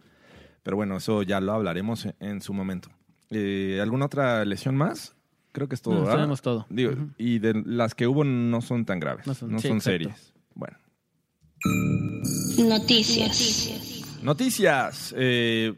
Pero 0.64 0.76
bueno, 0.78 0.98
eso 0.98 1.24
ya 1.24 1.40
lo 1.40 1.54
hablaremos 1.54 2.06
en, 2.06 2.16
en 2.20 2.42
su 2.42 2.54
momento. 2.54 2.90
Eh, 3.30 3.80
¿Alguna 3.82 4.06
otra 4.06 4.44
lesión 4.46 4.76
más? 4.76 5.16
Creo 5.54 5.68
que 5.68 5.76
es 5.76 5.82
todo. 5.82 6.02
No, 6.02 6.06
sabemos 6.06 6.42
todo. 6.42 6.66
Digo, 6.70 6.92
Ujú. 6.92 7.10
Y 7.18 7.40
de 7.40 7.64
las 7.66 7.96
que 7.96 8.06
hubo 8.06 8.24
no 8.24 8.62
son 8.62 8.86
tan 8.86 9.00
graves, 9.00 9.26
No 9.26 9.32
no 9.32 9.36
son- 9.36 9.50
son, 9.50 9.60
sí, 9.60 9.68
exacto. 9.70 9.82
serias. 9.90 10.34
Bueno. 10.54 10.78
Noticias. 12.58 14.20
Noticias. 14.22 15.14
Eh, 15.18 15.74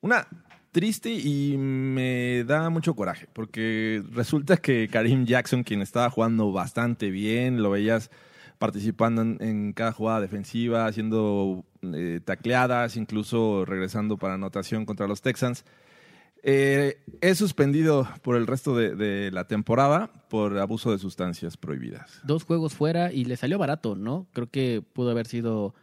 una 0.00 0.26
triste 0.72 1.10
y 1.10 1.56
me 1.56 2.44
da 2.44 2.70
mucho 2.70 2.94
coraje, 2.94 3.26
porque 3.32 4.02
resulta 4.12 4.56
que 4.56 4.88
Karim 4.88 5.26
Jackson, 5.26 5.62
quien 5.62 5.82
estaba 5.82 6.10
jugando 6.10 6.52
bastante 6.52 7.10
bien, 7.10 7.62
lo 7.62 7.70
veías 7.70 8.10
participando 8.58 9.22
en, 9.22 9.72
cada 9.72 9.92
jugada 9.92 10.20
defensiva, 10.20 10.86
haciendo 10.86 11.64
eh, 11.82 12.20
tacleadas, 12.24 12.96
incluso 12.96 13.64
regresando 13.64 14.18
para 14.18 14.34
anotación 14.34 14.84
contra 14.84 15.08
los 15.08 15.22
Texans. 15.22 15.64
Eh, 16.42 17.02
es 17.20 17.38
suspendido 17.38 18.08
por 18.22 18.36
el 18.36 18.46
resto 18.46 18.74
de, 18.74 18.94
de 18.94 19.30
la 19.30 19.46
temporada 19.46 20.10
por 20.28 20.58
abuso 20.58 20.90
de 20.90 20.98
sustancias 20.98 21.56
prohibidas. 21.56 22.20
Dos 22.24 22.44
juegos 22.44 22.74
fuera 22.74 23.12
y 23.12 23.24
le 23.24 23.36
salió 23.36 23.58
barato, 23.58 23.94
¿no? 23.94 24.26
Creo 24.32 24.48
que 24.48 24.82
pudo 24.92 25.10
haber 25.10 25.26
sido 25.26 25.74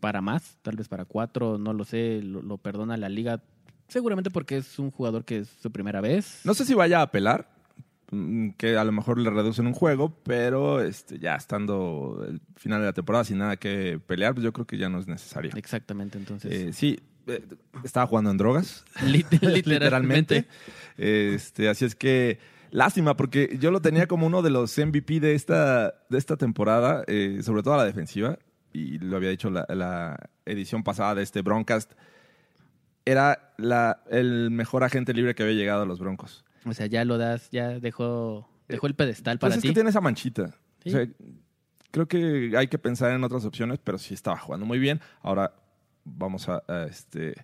para 0.00 0.20
más, 0.20 0.58
tal 0.62 0.76
vez 0.76 0.88
para 0.88 1.04
cuatro, 1.04 1.56
no 1.56 1.72
lo 1.72 1.84
sé, 1.84 2.20
lo, 2.22 2.42
lo 2.42 2.58
perdona 2.58 2.96
la 2.96 3.08
liga. 3.08 3.42
Seguramente 3.88 4.30
porque 4.30 4.56
es 4.56 4.78
un 4.78 4.90
jugador 4.90 5.24
que 5.24 5.38
es 5.38 5.48
su 5.62 5.70
primera 5.70 6.00
vez. 6.00 6.40
No 6.44 6.54
sé 6.54 6.64
si 6.64 6.74
vaya 6.74 6.98
a 6.98 7.02
apelar, 7.02 7.48
mm, 8.10 8.50
que 8.58 8.76
a 8.76 8.84
lo 8.84 8.92
mejor 8.92 9.18
le 9.18 9.30
reducen 9.30 9.66
un 9.66 9.72
juego, 9.74 10.18
pero 10.24 10.82
este, 10.82 11.18
ya 11.18 11.36
estando 11.36 12.22
el 12.28 12.40
final 12.56 12.80
de 12.80 12.86
la 12.86 12.92
temporada 12.92 13.24
sin 13.24 13.38
nada 13.38 13.56
que 13.56 13.98
pelear, 14.04 14.34
pues 14.34 14.44
yo 14.44 14.52
creo 14.52 14.66
que 14.66 14.76
ya 14.76 14.88
no 14.88 14.98
es 14.98 15.06
necesario. 15.06 15.52
Exactamente, 15.54 16.18
entonces. 16.18 16.52
Eh, 16.52 16.72
sí, 16.72 16.98
eh, 17.26 17.42
estaba 17.84 18.06
jugando 18.06 18.30
en 18.30 18.36
drogas, 18.38 18.84
lit- 19.06 19.40
literalmente. 19.66 20.46
Este, 20.96 21.68
así 21.68 21.84
es 21.84 21.94
que 21.94 22.38
lástima, 22.70 23.16
porque 23.16 23.56
yo 23.60 23.70
lo 23.70 23.80
tenía 23.80 24.06
como 24.06 24.26
uno 24.26 24.42
de 24.42 24.50
los 24.50 24.76
MVP 24.78 25.20
de 25.20 25.34
esta, 25.34 25.94
de 26.08 26.18
esta 26.18 26.36
temporada, 26.36 27.04
eh, 27.06 27.40
sobre 27.42 27.62
todo 27.62 27.74
a 27.74 27.78
la 27.78 27.84
defensiva, 27.84 28.38
y 28.72 28.98
lo 28.98 29.16
había 29.16 29.30
dicho 29.30 29.50
la, 29.50 29.64
la 29.68 30.18
edición 30.44 30.82
pasada 30.82 31.14
de 31.14 31.22
este 31.22 31.42
Broncast. 31.42 31.92
Era 33.04 33.52
la, 33.58 34.02
el 34.10 34.50
mejor 34.50 34.82
agente 34.82 35.12
libre 35.12 35.34
que 35.34 35.42
había 35.42 35.54
llegado 35.54 35.82
a 35.82 35.86
los 35.86 35.98
Broncos. 36.00 36.44
O 36.64 36.72
sea, 36.72 36.86
ya 36.86 37.04
lo 37.04 37.18
das, 37.18 37.50
ya 37.50 37.78
dejó, 37.78 38.48
dejó 38.66 38.86
el 38.86 38.94
pedestal 38.94 39.38
para 39.38 39.50
Pues 39.50 39.56
es 39.58 39.62
ti. 39.62 39.68
que 39.68 39.74
tiene 39.74 39.90
esa 39.90 40.00
manchita. 40.00 40.56
Sí. 40.82 40.88
O 40.88 40.92
sea, 40.92 41.06
creo 41.90 42.08
que 42.08 42.52
hay 42.56 42.66
que 42.68 42.78
pensar 42.78 43.12
en 43.12 43.22
otras 43.22 43.44
opciones, 43.44 43.78
pero 43.84 43.98
sí 43.98 44.14
estaba 44.14 44.38
jugando 44.38 44.64
muy 44.64 44.78
bien. 44.78 45.00
Ahora 45.20 45.54
vamos 46.04 46.48
a, 46.48 46.62
a, 46.68 46.84
este, 46.84 47.34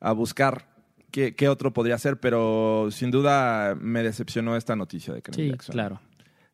a 0.00 0.12
buscar 0.12 0.68
qué, 1.10 1.34
qué 1.34 1.48
otro 1.48 1.72
podría 1.72 1.98
ser, 1.98 2.18
pero 2.20 2.88
sin 2.90 3.10
duda 3.10 3.74
me 3.80 4.02
decepcionó 4.02 4.56
esta 4.56 4.76
noticia 4.76 5.12
de 5.14 5.22
Karim 5.22 5.44
Sí, 5.44 5.50
Jackson. 5.50 5.72
claro. 5.72 6.00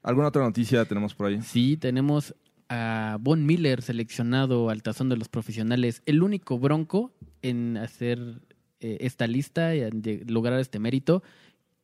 ¿Alguna 0.03 0.29
otra 0.29 0.43
noticia 0.43 0.85
tenemos 0.85 1.15
por 1.15 1.27
ahí? 1.27 1.43
Sí, 1.43 1.77
tenemos 1.77 2.35
a 2.69 3.17
Von 3.21 3.45
Miller 3.47 3.83
seleccionado 3.83 4.71
al 4.71 4.83
tazón 4.83 5.09
de 5.09 5.17
los 5.17 5.29
profesionales, 5.29 6.03
el 6.07 6.23
único 6.23 6.59
bronco 6.59 7.13
en 7.43 7.77
hacer 7.79 8.19
eh, 8.81 8.99
esta 9.01 9.27
lista 9.27 9.75
y 9.75 9.81
en 9.81 10.03
lograr 10.27 10.61
este 10.61 10.79
mérito, 10.79 11.23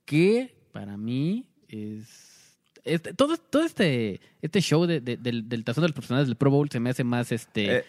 que 0.05 0.55
para 0.73 0.97
mí 0.97 1.47
es... 1.69 2.59
este- 2.85 3.15
todo, 3.15 3.37
todo 3.37 3.65
este, 3.65 4.21
este 4.43 4.61
show 4.61 4.87
de- 4.87 5.01
de- 5.01 5.17
del, 5.17 5.49
del 5.49 5.65
tazón 5.65 5.83
de 5.83 5.89
los 5.89 5.95
profesionales 5.95 6.29
del 6.29 6.37
Pro 6.37 6.51
Bowl 6.51 6.69
se 6.71 6.81
me 6.81 6.91
hace 6.91 7.05
más 7.05 7.33
este... 7.33 7.79
Eh, 7.79 7.85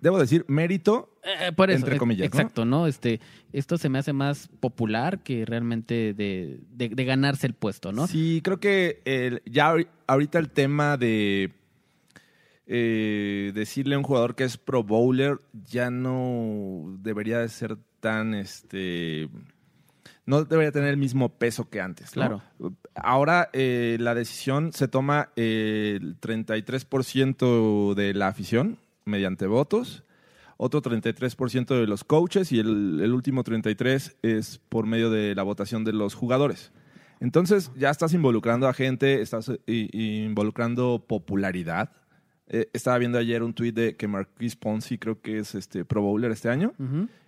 debo 0.00 0.18
decir, 0.18 0.44
mérito. 0.48 1.14
Eh, 1.24 1.52
por 1.52 1.70
eso, 1.70 1.80
entre 1.80 1.96
eh, 1.96 1.98
comillas. 1.98 2.26
Exacto, 2.26 2.64
¿no? 2.64 2.86
Este, 2.86 3.20
esto 3.52 3.76
se 3.78 3.88
me 3.88 3.98
hace 3.98 4.12
más 4.12 4.48
popular 4.60 5.18
que 5.22 5.44
realmente 5.44 6.14
de, 6.14 6.60
de- 6.70 6.88
de 6.90 7.04
ganarse 7.04 7.46
el 7.46 7.54
puesto, 7.54 7.92
¿no? 7.92 8.06
Sí, 8.06 8.40
creo 8.42 8.58
que 8.60 9.02
el- 9.04 9.42
ya 9.44 9.72
ahori- 9.74 9.88
ahorita 10.06 10.38
el 10.38 10.50
tema 10.50 10.96
de 10.96 11.52
eh, 12.66 13.52
decirle 13.54 13.94
a 13.94 13.98
un 13.98 14.04
jugador 14.04 14.34
que 14.34 14.44
es 14.44 14.56
pro 14.58 14.82
bowler 14.82 15.38
ya 15.64 15.90
no 15.90 16.96
debería 17.00 17.38
de 17.38 17.48
ser 17.48 17.78
tan 18.00 18.34
este 18.34 19.28
no 20.26 20.44
debería 20.44 20.70
tener 20.72 20.90
el 20.90 20.98
mismo 20.98 21.30
peso 21.30 21.70
que 21.70 21.80
antes. 21.80 22.14
¿no? 22.14 22.42
Ahora 22.94 23.48
eh, 23.54 23.96
la 23.98 24.14
decisión 24.14 24.74
se 24.74 24.86
toma 24.86 25.30
eh, 25.36 25.98
el 26.02 26.20
33% 26.20 27.94
de 27.94 28.12
la 28.12 28.28
afición 28.28 28.76
mediante 29.08 29.46
votos, 29.46 30.04
otro 30.56 30.82
33% 30.82 31.80
de 31.80 31.86
los 31.86 32.04
coaches 32.04 32.52
y 32.52 32.58
el, 32.58 33.00
el 33.02 33.12
último 33.12 33.42
33% 33.44 34.14
es 34.22 34.60
por 34.68 34.86
medio 34.86 35.10
de 35.10 35.34
la 35.34 35.42
votación 35.42 35.84
de 35.84 35.92
los 35.92 36.14
jugadores. 36.14 36.72
Entonces 37.20 37.70
ya 37.76 37.90
estás 37.90 38.14
involucrando 38.14 38.68
a 38.68 38.72
gente, 38.72 39.20
estás 39.20 39.48
eh, 39.48 39.88
involucrando 39.92 41.04
popularidad. 41.06 41.90
Eh, 42.48 42.68
estaba 42.72 42.98
viendo 42.98 43.18
ayer 43.18 43.42
un 43.42 43.54
tuit 43.54 43.74
de 43.74 43.96
que 43.96 44.08
Marquis 44.08 44.56
Ponzi 44.56 44.98
creo 44.98 45.20
que 45.20 45.38
es 45.38 45.54
este 45.54 45.84
Pro 45.84 46.02
Bowler 46.02 46.30
este 46.30 46.48
año 46.48 46.72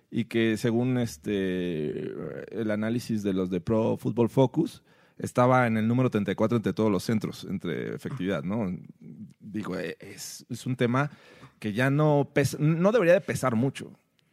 y 0.09 0.25
que 0.25 0.57
según 0.57 0.97
este 0.97 2.11
el 2.51 2.71
análisis 2.71 3.21
de 3.21 3.33
los 3.33 3.49
de 3.49 3.61
Pro 3.61 3.97
Football 3.97 4.29
Focus 4.29 4.81
estaba 5.21 5.67
en 5.67 5.77
el 5.77 5.87
número 5.87 6.09
34 6.09 6.57
entre 6.57 6.73
todos 6.73 6.91
los 6.91 7.03
centros 7.03 7.45
entre 7.49 7.95
efectividad, 7.95 8.43
¿no? 8.43 8.69
Digo, 9.39 9.77
eh, 9.77 9.95
es, 9.99 10.45
es 10.49 10.65
un 10.65 10.75
tema 10.75 11.11
que 11.59 11.73
ya 11.73 11.89
no 11.89 12.29
pesa, 12.33 12.57
no 12.59 12.91
debería 12.91 13.13
de 13.13 13.21
pesar 13.21 13.55
mucho. 13.55 13.91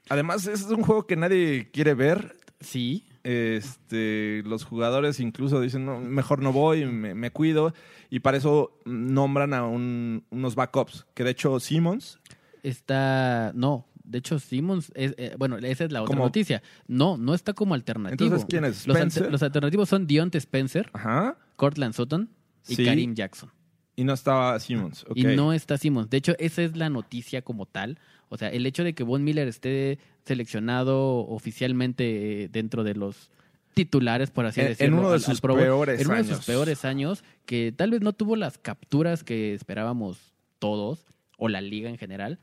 Además 0.09 0.46
es 0.46 0.62
un 0.64 0.83
juego 0.83 1.07
que 1.07 1.16
nadie 1.16 1.70
quiere 1.70 1.94
ver. 1.94 2.37
Sí. 2.61 3.05
Este, 3.22 4.42
los 4.46 4.64
jugadores 4.64 5.20
incluso 5.20 5.61
dicen, 5.61 5.85
no, 5.85 6.01
mejor 6.01 6.40
no 6.42 6.53
voy, 6.53 6.87
me, 6.87 7.14
me 7.14 7.31
cuido. 7.31 7.74
Y 8.11 8.20
para 8.20 8.38
eso 8.38 8.72
nombran 8.85 9.53
a 9.55 9.66
un- 9.66 10.24
unos 10.31 10.55
backups. 10.55 11.07
Que 11.14 11.24
de 11.24 11.31
hecho 11.31 11.61
Simmons 11.61 12.18
Está. 12.62 13.53
No. 13.55 13.87
De 14.11 14.18
hecho, 14.18 14.38
Simmons. 14.38 14.90
Es, 14.94 15.14
eh, 15.18 15.35
bueno, 15.38 15.59
esa 15.59 15.85
es 15.85 15.92
la 15.92 16.03
otra 16.03 16.16
noticia. 16.16 16.62
No, 16.87 17.16
no 17.16 17.35
está 17.35 17.53
como 17.53 17.75
alternativo. 17.75 18.25
Entonces, 18.25 18.47
¿quién 18.49 18.64
es? 18.64 18.87
Los, 18.87 18.97
¿Spencer? 18.97 19.23
alter- 19.25 19.33
los 19.33 19.42
alternativos 19.42 19.88
son 19.88 20.07
Dionte 20.07 20.38
Spencer, 20.38 20.90
Ajá. 20.92 21.37
Cortland 21.57 21.94
Sutton 21.94 22.31
y 22.68 22.75
Sí. 22.77 22.85
Karim 22.85 23.14
Jackson. 23.14 23.51
Y 23.97 24.05
no 24.05 24.12
estaba 24.14 24.59
Simmons. 24.61 25.05
ok. 25.09 25.16
Y 25.16 25.25
no 25.25 25.53
está 25.53 25.77
Simmons. 25.77 26.09
De 26.09 26.16
hecho, 26.18 26.35
esa 26.38 26.62
es 26.62 26.77
la 26.77 26.88
noticia 26.88 27.42
como 27.42 27.66
tal. 27.66 27.99
O 28.29 28.37
sea, 28.38 28.49
el 28.51 28.64
hecho 28.66 28.85
de 28.85 28.94
que 28.94 29.03
Von 29.03 29.25
Miller 29.25 29.49
esté 29.49 29.99
seleccionado 30.25 31.27
oficialmente 31.27 32.44
eh, 32.44 32.49
dentro 32.49 32.85
de 32.85 32.94
los 32.94 33.31
titulares, 33.75 34.31
por 34.31 34.47
así 34.47 34.61
En- 34.61 34.66
en 34.66 34.73
decirlo. 34.73 34.99
uno 34.99 35.09
de 35.09 35.14
al- 35.16 35.21
al 35.21 35.25
sus 35.25 35.40
Pro 35.40 35.55
Bowl, 35.55 35.62
peores 35.62 36.01
en 36.01 36.07
uno 36.07 36.16
de 36.16 36.23
sus 36.25 36.33
años. 36.33 36.47
peores 36.47 36.85
años, 36.85 37.25
que 37.47 37.73
tal 37.77 37.90
vez 37.90 38.01
no 38.01 38.12
tuvo 38.12 38.37
las 38.37 38.59
capturas 38.59 39.25
que 39.25 39.55
esperábamos 39.55 40.18
todos, 40.59 41.05
o 41.37 41.49
la 41.49 41.61
liga 41.61 41.88
en 41.88 41.99
general. 41.99 42.38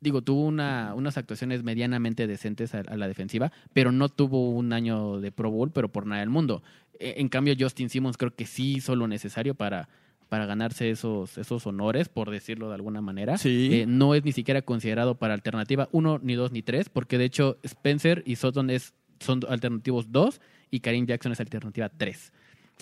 Digo, 0.00 0.22
tuvo 0.22 0.44
una, 0.46 0.92
unas 0.94 1.18
actuaciones 1.18 1.62
medianamente 1.64 2.26
decentes 2.26 2.74
a, 2.74 2.80
a 2.80 2.96
la 2.96 3.08
defensiva, 3.08 3.50
pero 3.72 3.90
no 3.90 4.08
tuvo 4.08 4.50
un 4.50 4.72
año 4.72 5.20
de 5.20 5.32
Pro 5.32 5.50
Bowl, 5.50 5.70
pero 5.72 5.88
por 5.88 6.06
nada 6.06 6.20
del 6.20 6.30
mundo. 6.30 6.62
Eh, 7.00 7.14
En 7.18 7.28
cambio, 7.28 7.54
Justin 7.58 7.90
Simmons 7.90 8.16
creo 8.16 8.34
que 8.34 8.46
sí 8.46 8.74
hizo 8.76 8.94
lo 8.94 9.08
necesario 9.08 9.54
para, 9.54 9.88
para 10.28 10.46
ganarse 10.46 10.90
esos, 10.90 11.36
esos 11.38 11.66
honores, 11.66 12.08
por 12.08 12.30
decirlo 12.30 12.68
de 12.68 12.74
alguna 12.76 13.00
manera. 13.00 13.38
Sí. 13.38 13.70
Eh, 13.72 13.86
no 13.86 14.14
es 14.14 14.24
ni 14.24 14.32
siquiera 14.32 14.62
considerado 14.62 15.16
para 15.16 15.34
alternativa 15.34 15.88
1, 15.90 16.20
ni 16.22 16.34
2, 16.34 16.52
ni 16.52 16.62
3, 16.62 16.88
porque 16.90 17.18
de 17.18 17.24
hecho 17.24 17.58
Spencer 17.64 18.22
y 18.24 18.36
Sutton 18.36 18.70
es, 18.70 18.94
son 19.18 19.40
alternativos 19.48 20.12
2 20.12 20.40
y 20.70 20.80
Karim 20.80 21.06
Jackson 21.06 21.32
es 21.32 21.40
alternativa 21.40 21.88
3. 21.88 22.32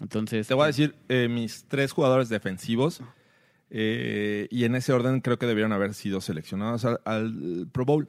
Entonces, 0.02 0.46
Te 0.48 0.52
voy 0.54 0.64
a 0.64 0.66
decir 0.66 0.94
eh, 1.08 1.28
mis 1.28 1.64
tres 1.68 1.92
jugadores 1.92 2.28
defensivos. 2.28 3.00
Eh, 3.70 4.46
y 4.50 4.64
en 4.64 4.74
ese 4.74 4.92
orden 4.92 5.20
creo 5.20 5.38
que 5.38 5.46
debieron 5.46 5.72
haber 5.72 5.94
sido 5.94 6.20
seleccionados 6.20 6.84
al, 6.84 7.00
al 7.04 7.66
Pro 7.72 7.84
Bowl. 7.84 8.08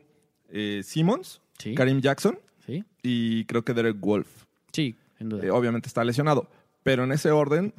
eh, 0.49 0.81
Simmons, 0.83 1.41
Sí. 1.59 1.73
Karim 1.73 2.01
Jackson 2.01 2.37
Sí, 2.65 2.83
y 3.01 3.45
creo 3.45 3.63
que 3.65 3.73
Derek 3.73 3.97
Wolf. 3.99 4.27
sí, 4.71 4.95
sin 5.17 5.29
duda. 5.29 5.43
Eh, 5.45 5.49
obviamente 5.51 5.87
está 5.87 6.03
lesionado, 6.03 6.49
pero 6.83 7.03
en 7.05 7.11
ese 7.11 7.31
orden, 7.31 7.73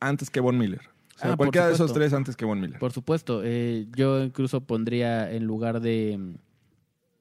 antes 0.00 0.30
que 0.30 0.40
Von 0.40 0.58
Miller. 0.58 0.80
O 1.16 1.18
sea, 1.20 1.32
Ah, 1.32 1.36
cualquiera 1.36 1.68
de 1.68 1.74
esos 1.74 1.92
tres 1.92 2.12
antes 2.14 2.34
que 2.36 2.44
Von 2.46 2.58
Miller. 2.60 2.78
Por 2.78 2.90
supuesto, 2.92 3.42
eh, 3.44 3.86
yo 3.94 4.22
incluso 4.24 4.62
pondría 4.62 5.30
en 5.30 5.44
lugar 5.44 5.80
de, 5.80 6.18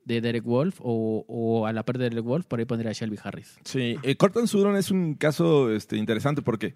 de 0.05 0.21
Derek 0.21 0.45
Wolf 0.45 0.79
o, 0.81 1.25
o 1.27 1.67
a 1.67 1.73
la 1.73 1.83
par 1.83 1.97
de 1.97 2.09
Derek 2.09 2.23
Wolf, 2.25 2.45
por 2.47 2.59
ahí 2.59 2.65
pondría 2.65 2.91
a 2.91 2.93
Shelby 2.93 3.19
Harris. 3.21 3.57
Sí, 3.65 3.97
eh, 4.01 4.15
Corton 4.15 4.47
Sudon 4.47 4.75
es 4.77 4.89
un 4.89 5.13
caso 5.15 5.71
este, 5.71 5.97
interesante 5.97 6.41
porque 6.41 6.73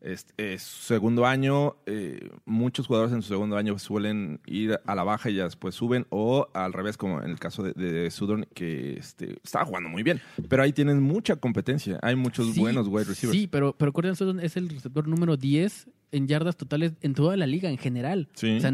es, 0.00 0.26
es 0.36 0.62
su 0.62 0.82
segundo 0.84 1.26
año. 1.26 1.76
eh, 1.86 2.30
muchos 2.44 2.86
jugadores 2.86 3.12
en 3.14 3.22
su 3.22 3.28
segundo 3.28 3.56
año 3.56 3.78
suelen 3.78 4.40
ir 4.46 4.78
a 4.86 4.94
la 4.94 5.04
baja 5.04 5.30
y 5.30 5.34
ya 5.36 5.44
después 5.44 5.74
suben, 5.74 6.06
o 6.10 6.48
al 6.54 6.72
revés, 6.72 6.96
como 6.96 7.20
en 7.22 7.30
el 7.30 7.38
caso 7.38 7.62
de, 7.62 7.72
de 7.72 8.10
Sudon, 8.10 8.46
que 8.54 8.94
este, 8.94 9.36
estaba 9.44 9.64
jugando 9.64 9.88
muy 9.88 10.02
bien. 10.02 10.20
Pero 10.48 10.62
ahí 10.62 10.72
tienen 10.72 11.02
mucha 11.02 11.36
competencia. 11.36 11.98
Hay 12.02 12.16
muchos 12.16 12.52
Sí, 12.54 12.60
buenos 12.60 12.88
wide 12.88 13.04
receivers. 13.04 13.38
Sí, 13.38 13.46
pero, 13.46 13.74
pero 13.76 13.92
Cortland 13.92 14.16
Sutton 14.16 14.40
es 14.40 14.56
el 14.56 14.68
receptor 14.68 15.06
número 15.06 15.36
10 15.36 15.88
en 16.12 16.26
yardas 16.26 16.56
totales 16.56 16.92
en 17.02 17.14
toda 17.14 17.36
la 17.36 17.46
liga 17.46 17.70
en 17.70 17.78
general. 17.78 18.28
Sí. 18.34 18.56
O 18.56 18.60
sea, 18.60 18.72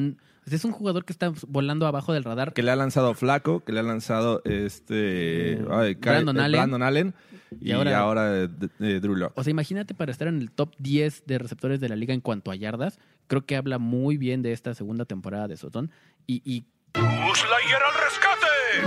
es 0.48 0.64
un 0.64 0.70
jugador 0.72 1.04
que 1.04 1.12
está 1.12 1.32
volando 1.48 1.86
abajo 1.86 2.12
del 2.12 2.22
radar. 2.22 2.52
Que 2.52 2.62
le 2.62 2.70
ha 2.70 2.76
lanzado 2.76 3.12
Flaco, 3.14 3.64
que 3.64 3.72
le 3.72 3.80
ha 3.80 3.82
lanzado 3.82 4.40
este 4.44 5.54
Eh, 5.54 5.64
ay, 5.70 5.96
Kyle- 5.96 6.22
Brandon 6.22 6.36
eh, 6.38 6.40
Allen. 6.42 6.58
Brandon 6.60 6.82
Allen, 6.82 7.14
y, 7.60 7.68
Y 7.68 7.72
ahora, 7.72 7.98
ahora- 7.98 8.42
eh, 8.44 8.48
de- 8.48 8.96
eh, 8.96 9.00
Drew 9.00 9.14
Lock. 9.16 9.32
O 9.36 9.42
sea, 9.44 9.50
imagínate 9.50 9.94
para 9.94 10.12
estar 10.12 10.28
en 10.28 10.38
el 10.40 10.50
top 10.50 10.74
10 10.78 11.24
de 11.26 11.38
receptores 11.38 11.80
de 11.80 11.88
la 11.88 11.96
liga 11.96 12.12
en 12.14 12.20
cuanto 12.20 12.50
a 12.50 12.56
yardas. 12.56 12.98
Creo 13.26 13.44
que 13.46 13.56
habla 13.56 13.78
muy 13.78 14.16
bien 14.16 14.42
de 14.42 14.52
esta 14.52 14.74
segunda 14.74 15.04
temporada 15.04 15.48
de 15.48 15.56
Sutton. 15.56 15.90
Y, 16.26 16.42
y, 16.44 16.64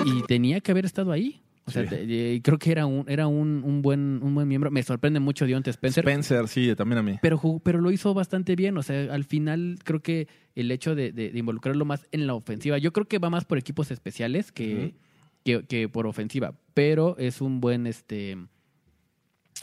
y 0.05 0.21
tenía 0.23 0.59
que 0.61 0.71
haber 0.71 0.85
estado 0.85 1.11
ahí. 1.11 1.41
O 1.65 1.71
sea, 1.71 1.83
Sí. 1.83 1.89
te- 1.89 2.41
creo 2.41 2.57
que 2.57 2.71
era 2.71 2.87
un, 2.87 3.05
era 3.07 3.27
un, 3.27 3.61
un 3.63 3.83
buen, 3.83 4.19
un 4.23 4.33
buen 4.33 4.47
miembro. 4.47 4.71
Me 4.71 4.81
sorprende 4.81 5.19
mucho 5.19 5.45
Dionte 5.45 5.69
Spencer. 5.69 6.03
Spencer, 6.03 6.47
sí, 6.47 6.73
también 6.75 6.97
a 6.97 7.03
mí. 7.03 7.19
pero, 7.21 7.37
jugó- 7.37 7.59
pero 7.59 7.79
lo 7.79 7.91
hizo 7.91 8.11
bastante 8.15 8.55
bien. 8.55 8.75
O 8.77 8.81
sea, 8.81 9.13
al 9.13 9.23
final 9.23 9.77
creo 9.83 10.01
que 10.01 10.27
el 10.55 10.71
hecho 10.71 10.95
de, 10.95 11.11
de- 11.11 11.29
de 11.29 11.37
involucrarlo 11.39 11.85
más 11.85 12.07
en 12.11 12.25
la 12.25 12.33
ofensiva, 12.33 12.79
yo 12.79 12.91
creo 12.91 13.07
que 13.07 13.19
va 13.19 13.29
más 13.29 13.45
por 13.45 13.59
equipos 13.59 13.91
especiales 13.91 14.51
que, 14.51 14.95
que, 15.43 15.65
que 15.65 15.89
por 15.89 16.07
ofensiva. 16.07 16.53
Pero 16.73 17.17
es 17.17 17.41
un 17.41 17.59
buen, 17.61 17.87
este, 17.87 18.37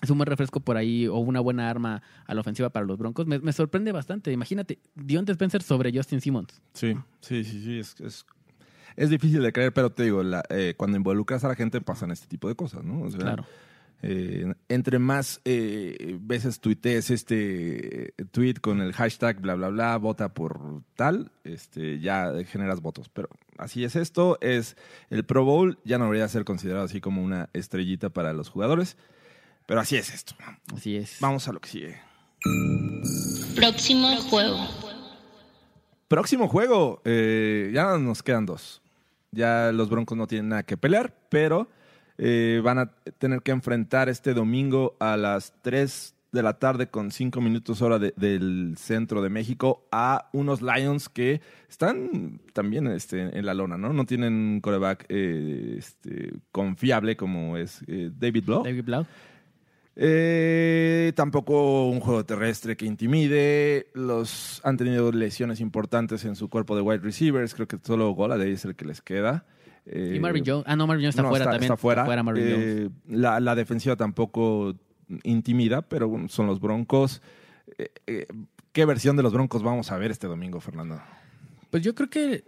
es 0.03 0.11
un 0.11 0.19
buen 0.19 0.27
refresco 0.27 0.61
por 0.61 0.77
ahí 0.77 1.07
o 1.07 1.17
una 1.17 1.41
buena 1.41 1.71
arma 1.71 2.03
a 2.27 2.35
la 2.35 2.41
ofensiva 2.41 2.69
para 2.71 2.85
los 2.85 2.99
Broncos. 2.99 3.27
Me, 3.27 3.39
me 3.39 3.53
sorprende 3.53 3.93
bastante. 3.93 4.31
Imagínate, 4.33 4.79
Dionte 4.95 5.33
Spencer 5.33 5.62
sobre 5.62 5.93
Justin 5.97 6.21
Simmons. 6.21 6.61
Sí, 6.75 6.95
sí, 7.21 7.45
sí, 7.45 7.62
sí. 7.65 7.79
Es, 7.79 8.01
es, 8.01 8.27
es 8.97 9.11
difícil 9.11 9.43
de 9.43 9.53
creer, 9.53 9.73
pero 9.73 9.91
te 9.91 10.03
digo, 10.05 10.23
la- 10.23 10.45
eh, 10.51 10.75
cuando 10.77 10.97
involucras 10.99 11.45
a 11.45 11.49
la 11.49 11.55
gente 11.55 11.81
pasan 11.81 12.11
este 12.11 12.27
tipo 12.27 12.49
de 12.49 12.55
cosas, 12.55 12.85
¿no? 12.85 13.03
O 13.03 13.11
sea, 13.11 13.21
Claro. 13.21 13.47
Eh, 14.09 14.55
entre 14.69 15.01
más 15.01 15.40
eh, 15.45 16.16
veces 16.21 16.61
tuitees 16.61 17.11
este 17.11 18.14
tweet 18.31 18.55
con 18.61 18.81
el 18.81 18.92
hashtag 18.92 19.40
bla 19.40 19.57
bla 19.57 19.69
bla, 19.69 19.97
vota 19.97 20.33
por 20.33 20.83
tal, 20.95 21.33
este, 21.42 21.99
ya 21.99 22.33
generas 22.45 22.81
votos. 22.81 23.09
Pero 23.09 23.29
así 23.59 23.83
es 23.83 23.97
esto, 23.97 24.38
es 24.40 24.77
el 25.11 25.25
Pro 25.25 25.45
Bowl, 25.45 25.81
ya 25.83 25.99
no 25.99 26.05
debería 26.05 26.29
ser 26.29 26.45
considerado 26.45 26.85
así 26.85 27.01
como 27.01 27.21
una 27.21 27.51
estrellita 27.53 28.09
para 28.09 28.33
los 28.33 28.49
jugadores. 28.49 28.97
Pero 29.66 29.81
así 29.81 29.97
es 29.97 30.14
esto. 30.14 30.37
Así 30.73 30.95
es. 30.95 31.16
Vamos 31.19 31.49
a 31.49 31.53
lo 31.53 31.59
que 31.61 31.69
sigue. 31.69 32.01
Próximo 33.57 34.16
juego. 34.19 34.69
Próximo 36.07 36.47
juego, 36.47 37.03
eh, 37.05 37.73
ya 37.75 37.99
nos 37.99 38.23
quedan 38.23 38.47
dos. 38.47 38.83
Ya 39.33 39.73
los 39.73 39.90
Broncos 39.90 40.16
no 40.16 40.29
tienen 40.29 40.51
nada 40.51 40.62
que 40.62 40.77
pelear, 40.77 41.12
pero 41.29 41.69
eh, 42.18 42.61
van 42.64 42.79
a 42.79 42.90
tener 43.18 43.42
que 43.42 43.52
enfrentar 43.52 44.09
este 44.09 44.35
domingo 44.35 44.96
a 45.00 45.16
las 45.16 45.52
3 45.62 46.14
de 46.33 46.42
la 46.42 46.59
tarde 46.59 46.88
con 46.88 47.11
5 47.12 47.40
minutos 47.40 47.81
hora 47.81 47.98
de- 47.98 48.12
del 48.16 48.74
centro 48.76 49.22
de 49.22 49.31
México 49.31 49.87
a 49.90 50.29
unos 50.33 50.61
Lions 50.61 51.09
que 51.09 51.40
están 51.68 52.40
también 52.52 52.87
este, 52.88 53.38
en 53.38 53.46
la 53.46 53.55
lona, 53.55 53.79
¿no? 53.79 53.92
No 53.94 54.05
tienen 54.05 54.35
un 54.35 54.61
coreback 54.61 55.07
eh, 55.09 55.76
este, 55.79 56.33
confiable 56.52 57.16
como 57.16 57.57
es 57.57 57.81
eh, 57.87 58.11
David 58.18 58.44
Blow. 58.44 58.62
David 58.64 58.85
Blau. 58.85 59.07
Eh, 59.98 61.12
tampoco 61.16 61.87
un 61.88 62.00
juego 62.00 62.24
terrestre 62.26 62.76
que 62.76 62.85
intimide. 62.85 63.87
Los 63.94 64.61
han 64.62 64.76
tenido 64.76 65.11
lesiones 65.12 65.59
importantes 65.61 66.26
en 66.26 66.37
su 66.37 66.50
cuerpo 66.50 66.76
de 66.76 66.83
wide 66.83 66.98
receivers. 67.02 67.55
Creo 67.55 67.66
que 67.66 67.79
solo 67.83 68.11
Goladay 68.11 68.52
es 68.52 68.64
el 68.66 68.76
que 68.76 68.85
les 68.85 69.00
queda. 69.00 69.46
Eh, 69.87 70.14
Y 70.16 70.20
Marvin 70.20 70.44
Jones. 70.44 70.64
Ah, 70.66 70.77
no, 70.77 70.87
Marvin 70.87 71.05
Jones 71.05 71.14
está 71.14 71.22
no, 71.22 71.31
fuera 71.31 71.44
también. 71.44 71.64
Está 71.64 71.77
fuera. 71.77 72.05
Marvin 72.05 72.44
Jones. 72.44 72.64
Eh, 72.66 72.90
la, 73.09 73.40
la 73.40 73.55
defensiva 73.55 73.96
tampoco 73.96 74.75
intimida, 75.22 75.83
pero 75.83 76.12
son 76.29 76.46
los 76.46 76.61
Broncos. 76.61 77.22
Eh, 78.07 78.27
¿Qué 78.72 78.85
versión 78.85 79.16
de 79.16 79.22
los 79.22 79.33
Broncos 79.33 79.62
vamos 79.62 79.90
a 79.92 79.96
ver 79.99 80.11
este 80.11 80.27
domingo, 80.27 80.61
Fernando? 80.61 81.01
Pues 81.70 81.83
yo 81.83 81.94
creo 81.94 82.11
que 82.11 82.44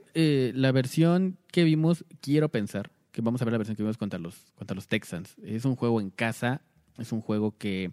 la 0.55 0.73
versión 0.73 1.39
que 1.53 1.65
vimos, 1.65 2.05
quiero 2.21 2.49
pensar 2.49 2.91
que 3.13 3.23
vamos 3.23 3.41
a 3.41 3.45
ver 3.45 3.53
la 3.53 3.59
versión 3.59 3.77
que 3.77 3.83
vimos 3.83 3.97
contra 3.97 4.19
los, 4.19 4.53
contra 4.57 4.75
los 4.75 4.89
Texans. 4.89 5.37
Es 5.43 5.65
un 5.65 5.77
juego 5.77 6.01
en 6.01 6.11
casa, 6.11 6.63
es 6.99 7.13
un 7.13 7.21
juego 7.21 7.57
que, 7.57 7.93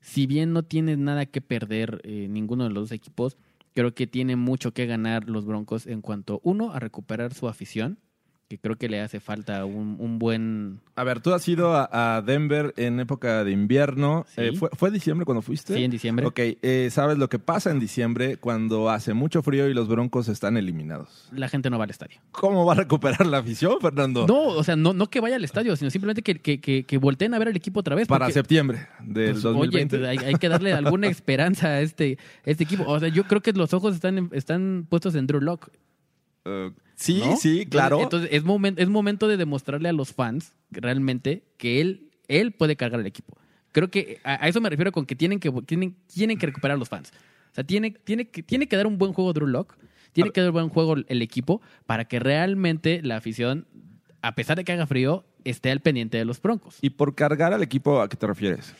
si 0.00 0.26
bien 0.26 0.52
no 0.52 0.62
tiene 0.62 0.96
nada 0.96 1.26
que 1.26 1.40
perder 1.40 2.02
ninguno 2.06 2.64
de 2.64 2.70
los 2.70 2.84
dos 2.84 2.92
equipos, 2.92 3.36
creo 3.74 3.94
que 3.94 4.06
tiene 4.06 4.36
mucho 4.36 4.72
que 4.72 4.86
ganar 4.86 5.28
los 5.28 5.44
Broncos 5.44 5.86
en 5.86 6.00
cuanto, 6.00 6.40
uno, 6.44 6.72
a 6.72 6.80
recuperar 6.80 7.34
su 7.34 7.48
afición, 7.48 7.98
que 8.52 8.58
creo 8.58 8.76
que 8.76 8.86
le 8.86 9.00
hace 9.00 9.18
falta 9.18 9.64
un, 9.64 9.96
un 9.98 10.18
buen... 10.18 10.80
A 10.94 11.04
ver, 11.04 11.20
tú 11.20 11.32
has 11.32 11.48
ido 11.48 11.74
a, 11.74 12.16
a 12.16 12.20
Denver 12.20 12.74
en 12.76 13.00
época 13.00 13.44
de 13.44 13.50
invierno. 13.50 14.26
Sí. 14.28 14.42
Eh, 14.42 14.52
¿fue, 14.54 14.68
¿Fue 14.74 14.90
diciembre 14.90 15.24
cuando 15.24 15.40
fuiste? 15.40 15.74
Sí, 15.74 15.84
en 15.84 15.90
diciembre. 15.90 16.26
Ok, 16.26 16.38
eh, 16.38 16.88
¿sabes 16.92 17.16
lo 17.16 17.30
que 17.30 17.38
pasa 17.38 17.70
en 17.70 17.80
diciembre 17.80 18.36
cuando 18.36 18.90
hace 18.90 19.14
mucho 19.14 19.42
frío 19.42 19.70
y 19.70 19.74
los 19.74 19.88
broncos 19.88 20.28
están 20.28 20.58
eliminados? 20.58 21.30
La 21.32 21.48
gente 21.48 21.70
no 21.70 21.78
va 21.78 21.84
al 21.84 21.90
estadio. 21.90 22.18
¿Cómo 22.30 22.66
va 22.66 22.74
a 22.74 22.76
recuperar 22.76 23.24
la 23.24 23.38
afición, 23.38 23.78
Fernando? 23.80 24.26
No, 24.26 24.48
o 24.48 24.62
sea, 24.62 24.76
no, 24.76 24.92
no 24.92 25.08
que 25.08 25.20
vaya 25.20 25.36
al 25.36 25.44
estadio, 25.44 25.74
sino 25.76 25.90
simplemente 25.90 26.20
que, 26.20 26.38
que, 26.38 26.60
que, 26.60 26.84
que 26.84 26.98
volteen 26.98 27.32
a 27.32 27.38
ver 27.38 27.48
al 27.48 27.56
equipo 27.56 27.80
otra 27.80 27.94
vez. 27.94 28.06
Para 28.06 28.26
porque- 28.26 28.34
septiembre 28.34 28.86
del 29.00 29.30
Pues, 29.30 29.42
2020. 29.44 29.96
Oye, 29.96 30.08
hay, 30.08 30.18
hay 30.18 30.34
que 30.34 30.50
darle 30.50 30.74
alguna 30.74 31.06
esperanza 31.08 31.68
a 31.68 31.80
este, 31.80 32.18
este 32.44 32.64
equipo. 32.64 32.84
O 32.86 33.00
sea, 33.00 33.08
yo 33.08 33.24
creo 33.24 33.40
que 33.40 33.54
los 33.54 33.72
ojos 33.72 33.94
están, 33.94 34.28
están 34.32 34.86
puestos 34.90 35.14
en 35.14 35.26
Drew 35.26 35.40
Lock. 35.40 35.70
Eh, 36.44 36.70
sí, 37.02 37.22
sí, 37.38 37.66
claro. 37.66 38.00
Entonces, 38.00 38.28
es, 38.32 38.44
momen- 38.44 38.74
es 38.78 38.88
momento 38.88 39.28
de 39.28 39.36
demostrarle 39.36 39.88
a 39.88 39.92
los 39.92 40.12
fans 40.12 40.52
realmente 40.70 41.42
que 41.58 41.80
él, 41.80 42.10
él 42.28 42.52
puede 42.52 42.76
cargar 42.76 43.00
el 43.00 43.06
equipo. 43.06 43.36
Creo 43.72 43.90
que 43.90 44.20
a, 44.24 44.44
a 44.44 44.48
eso 44.48 44.60
me 44.60 44.68
refiero 44.70 44.92
con 44.92 45.06
que 45.06 45.14
tienen 45.16 45.38
que, 45.40 45.50
tienen, 45.66 45.96
tienen 46.12 46.38
que 46.38 46.46
recuperar 46.46 46.76
a 46.76 46.78
los 46.78 46.88
fans. 46.88 47.12
O 47.50 47.54
sea, 47.54 47.64
tiene, 47.64 47.90
tiene, 47.90 48.26
que, 48.28 48.42
tiene 48.42 48.66
que 48.66 48.76
dar 48.76 48.86
un 48.86 48.98
buen 48.98 49.12
juego 49.12 49.32
Drew 49.32 49.46
Lock, 49.46 49.76
tiene 50.12 50.30
que 50.30 50.40
dar 50.40 50.50
un 50.50 50.54
buen 50.54 50.68
juego 50.68 50.94
el 51.06 51.22
equipo 51.22 51.60
para 51.86 52.04
que 52.06 52.18
realmente 52.18 53.00
la 53.02 53.16
afición, 53.16 53.66
a 54.22 54.34
pesar 54.34 54.56
de 54.56 54.64
que 54.64 54.72
haga 54.72 54.86
frío, 54.86 55.24
esté 55.44 55.70
al 55.70 55.80
pendiente 55.80 56.18
de 56.18 56.24
los 56.24 56.40
broncos. 56.40 56.78
¿Y 56.82 56.90
por 56.90 57.14
cargar 57.14 57.52
al 57.52 57.62
equipo 57.62 58.00
a 58.00 58.08
qué 58.08 58.16
te 58.16 58.26
refieres? 58.26 58.74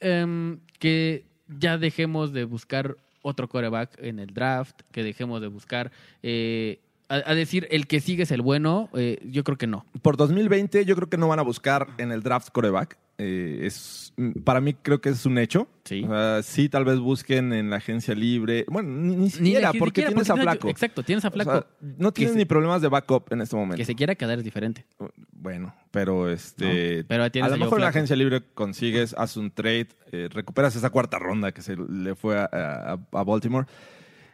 Em, 0.00 0.60
que 0.78 1.24
ya 1.48 1.78
dejemos 1.78 2.32
de 2.32 2.44
buscar 2.44 2.96
otro 3.22 3.48
coreback 3.48 3.98
en 4.02 4.18
el 4.20 4.32
draft, 4.32 4.80
que 4.92 5.02
dejemos 5.02 5.40
de 5.40 5.48
buscar, 5.48 5.90
eh, 6.22 6.78
a, 7.08 7.16
a 7.30 7.34
decir, 7.34 7.66
el 7.70 7.86
que 7.86 8.00
sigue 8.00 8.24
es 8.24 8.30
el 8.30 8.42
bueno, 8.42 8.88
eh, 8.94 9.18
yo 9.24 9.44
creo 9.44 9.56
que 9.58 9.66
no. 9.66 9.86
Por 10.02 10.16
2020 10.16 10.84
yo 10.84 10.94
creo 10.96 11.08
que 11.08 11.16
no 11.16 11.28
van 11.28 11.38
a 11.38 11.42
buscar 11.42 11.86
en 11.98 12.12
el 12.12 12.22
draft 12.22 12.50
coreback. 12.52 12.98
Eh, 13.20 13.62
es, 13.66 14.12
para 14.44 14.60
mí 14.60 14.74
creo 14.74 15.00
que 15.00 15.08
es 15.08 15.26
un 15.26 15.38
hecho. 15.38 15.66
Sí. 15.84 16.06
Sí, 16.42 16.68
tal 16.68 16.84
vez 16.84 17.00
busquen 17.00 17.52
en 17.52 17.68
la 17.68 17.76
agencia 17.76 18.14
libre. 18.14 18.64
Bueno, 18.68 18.90
ni, 18.90 19.16
ni 19.16 19.30
siquiera, 19.30 19.72
ni 19.72 19.78
porque 19.80 20.02
tienes 20.04 20.30
a 20.30 20.36
Flaco. 20.36 20.68
Exacto, 20.68 21.02
tienes 21.02 21.24
a 21.24 21.28
O 21.28 21.30
Flaco. 21.32 21.50
sea, 21.50 21.66
no 21.98 22.12
tienes 22.12 22.34
se- 22.34 22.38
ni 22.38 22.44
problemas 22.44 22.80
de 22.80 22.86
backup 22.88 23.32
en 23.32 23.40
este 23.40 23.56
momento. 23.56 23.76
que 23.78 23.84
se 23.84 23.96
quiera 23.96 24.14
quedar 24.14 24.38
es 24.38 24.44
diferente. 24.44 24.86
Bueno, 25.32 25.74
pero 25.90 26.30
este. 26.30 26.98
No, 26.98 27.04
pero 27.08 27.24
a 27.24 27.48
lo 27.48 27.56
mejor 27.56 27.78
en 27.78 27.82
la 27.82 27.88
agencia 27.88 28.14
libre 28.14 28.40
consigues, 28.54 29.14
haces 29.18 29.36
un 29.36 29.50
trade, 29.50 29.88
eh, 30.12 30.28
recuperas 30.30 30.76
esa 30.76 30.90
cuarta 30.90 31.18
ronda 31.18 31.50
que 31.50 31.62
se 31.62 31.74
le 31.76 32.14
fue 32.14 32.38
a, 32.38 32.44
a- 32.52 32.92
a 33.18 33.24
Baltimore. 33.24 33.66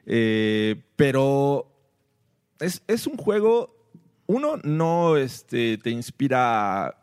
Eh, 0.06 0.76
pero 0.96 1.73
es, 2.64 2.82
es 2.88 3.06
un 3.06 3.16
juego. 3.16 3.74
Uno, 4.26 4.56
no 4.64 5.16
este, 5.16 5.76
te 5.78 5.90
inspira 5.90 6.96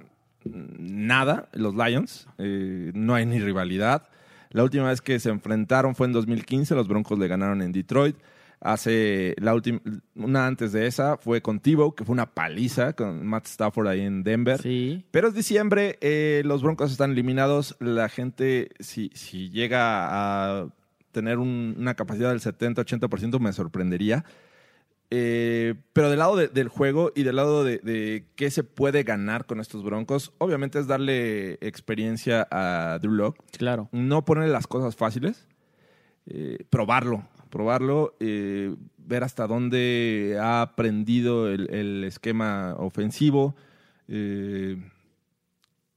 nada, 0.43 1.49
los 1.53 1.75
Lions. 1.75 2.27
Eh, 2.37 2.91
no 2.93 3.13
hay 3.15 3.25
ni 3.25 3.39
rivalidad. 3.39 4.07
La 4.51 4.63
última 4.63 4.87
vez 4.89 5.01
que 5.01 5.19
se 5.19 5.29
enfrentaron 5.29 5.95
fue 5.95 6.07
en 6.07 6.13
2015. 6.13 6.75
Los 6.75 6.87
Broncos 6.87 7.17
le 7.19 7.27
ganaron 7.27 7.61
en 7.61 7.71
Detroit. 7.71 8.17
Hace 8.59 9.33
la 9.39 9.55
última, 9.55 9.79
una 10.15 10.45
antes 10.45 10.71
de 10.71 10.85
esa 10.85 11.17
fue 11.17 11.41
con 11.41 11.59
Tebow, 11.59 11.95
que 11.95 12.05
fue 12.05 12.13
una 12.13 12.27
paliza 12.31 12.93
con 12.93 13.25
Matt 13.25 13.47
Stafford 13.47 13.87
ahí 13.87 14.01
en 14.01 14.23
Denver. 14.23 14.61
Sí. 14.61 15.03
Pero 15.09 15.29
es 15.29 15.33
diciembre, 15.33 15.97
eh, 16.01 16.43
los 16.45 16.61
Broncos 16.61 16.91
están 16.91 17.11
eliminados. 17.11 17.75
La 17.79 18.07
gente, 18.07 18.69
si, 18.79 19.09
si 19.15 19.49
llega 19.49 19.79
a 20.61 20.67
tener 21.11 21.39
un- 21.39 21.75
una 21.79 21.95
capacidad 21.95 22.29
del 22.29 22.39
70-80%, 22.39 23.39
me 23.39 23.51
sorprendería. 23.51 24.25
Eh, 25.13 25.75
pero 25.91 26.09
del 26.09 26.19
lado 26.19 26.37
de- 26.37 26.47
del 26.47 26.69
juego 26.69 27.11
y 27.13 27.23
del 27.23 27.35
lado 27.35 27.65
de, 27.65 27.79
de 27.79 28.27
qué 28.35 28.49
se 28.49 28.63
puede 28.63 29.03
ganar 29.03 29.45
con 29.45 29.59
estos 29.59 29.83
Broncos, 29.83 30.31
obviamente 30.37 30.79
es 30.79 30.87
darle 30.87 31.53
experiencia 31.61 32.47
a 32.49 32.97
Drew 33.01 33.11
Lock. 33.13 33.37
Claro. 33.57 33.89
No 33.91 34.23
ponerle 34.23 34.51
las 34.53 34.67
cosas 34.67 34.95
fáciles, 34.95 35.47
eh, 36.27 36.59
probarlo, 36.69 37.27
probarlo, 37.49 38.15
eh, 38.21 38.73
ver 38.97 39.25
hasta 39.25 39.47
dónde 39.47 40.37
ha 40.39 40.61
aprendido 40.61 41.49
el, 41.49 41.69
el 41.73 42.03
esquema 42.05 42.75
ofensivo. 42.77 43.53
eh, 44.07 44.77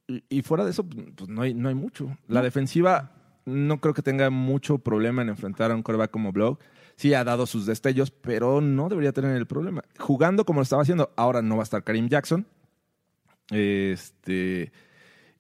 y, 0.08 0.24
y 0.28 0.42
fuera 0.42 0.64
de 0.64 0.70
eso, 0.72 0.84
pues 0.84 1.28
no 1.30 1.42
hay, 1.42 1.54
no 1.54 1.68
hay 1.68 1.74
mucho. 1.76 2.18
La 2.26 2.42
defensiva 2.42 3.12
no 3.46 3.80
creo 3.80 3.94
que 3.94 4.02
tenga 4.02 4.28
mucho 4.30 4.78
problema 4.78 5.22
en 5.22 5.28
enfrentar 5.28 5.70
a 5.70 5.74
un 5.76 5.82
coreback 5.82 6.10
como 6.10 6.32
Block. 6.32 6.60
Sí 6.96 7.14
ha 7.14 7.24
dado 7.24 7.46
sus 7.46 7.66
destellos, 7.66 8.10
pero 8.10 8.60
no 8.60 8.88
debería 8.88 9.12
tener 9.12 9.36
el 9.36 9.46
problema. 9.46 9.82
Jugando 9.98 10.44
como 10.44 10.60
lo 10.60 10.62
estaba 10.62 10.82
haciendo, 10.82 11.12
ahora 11.16 11.42
no 11.42 11.56
va 11.56 11.62
a 11.62 11.64
estar 11.64 11.82
Karim 11.82 12.08
Jackson. 12.08 12.46
Este. 13.50 14.72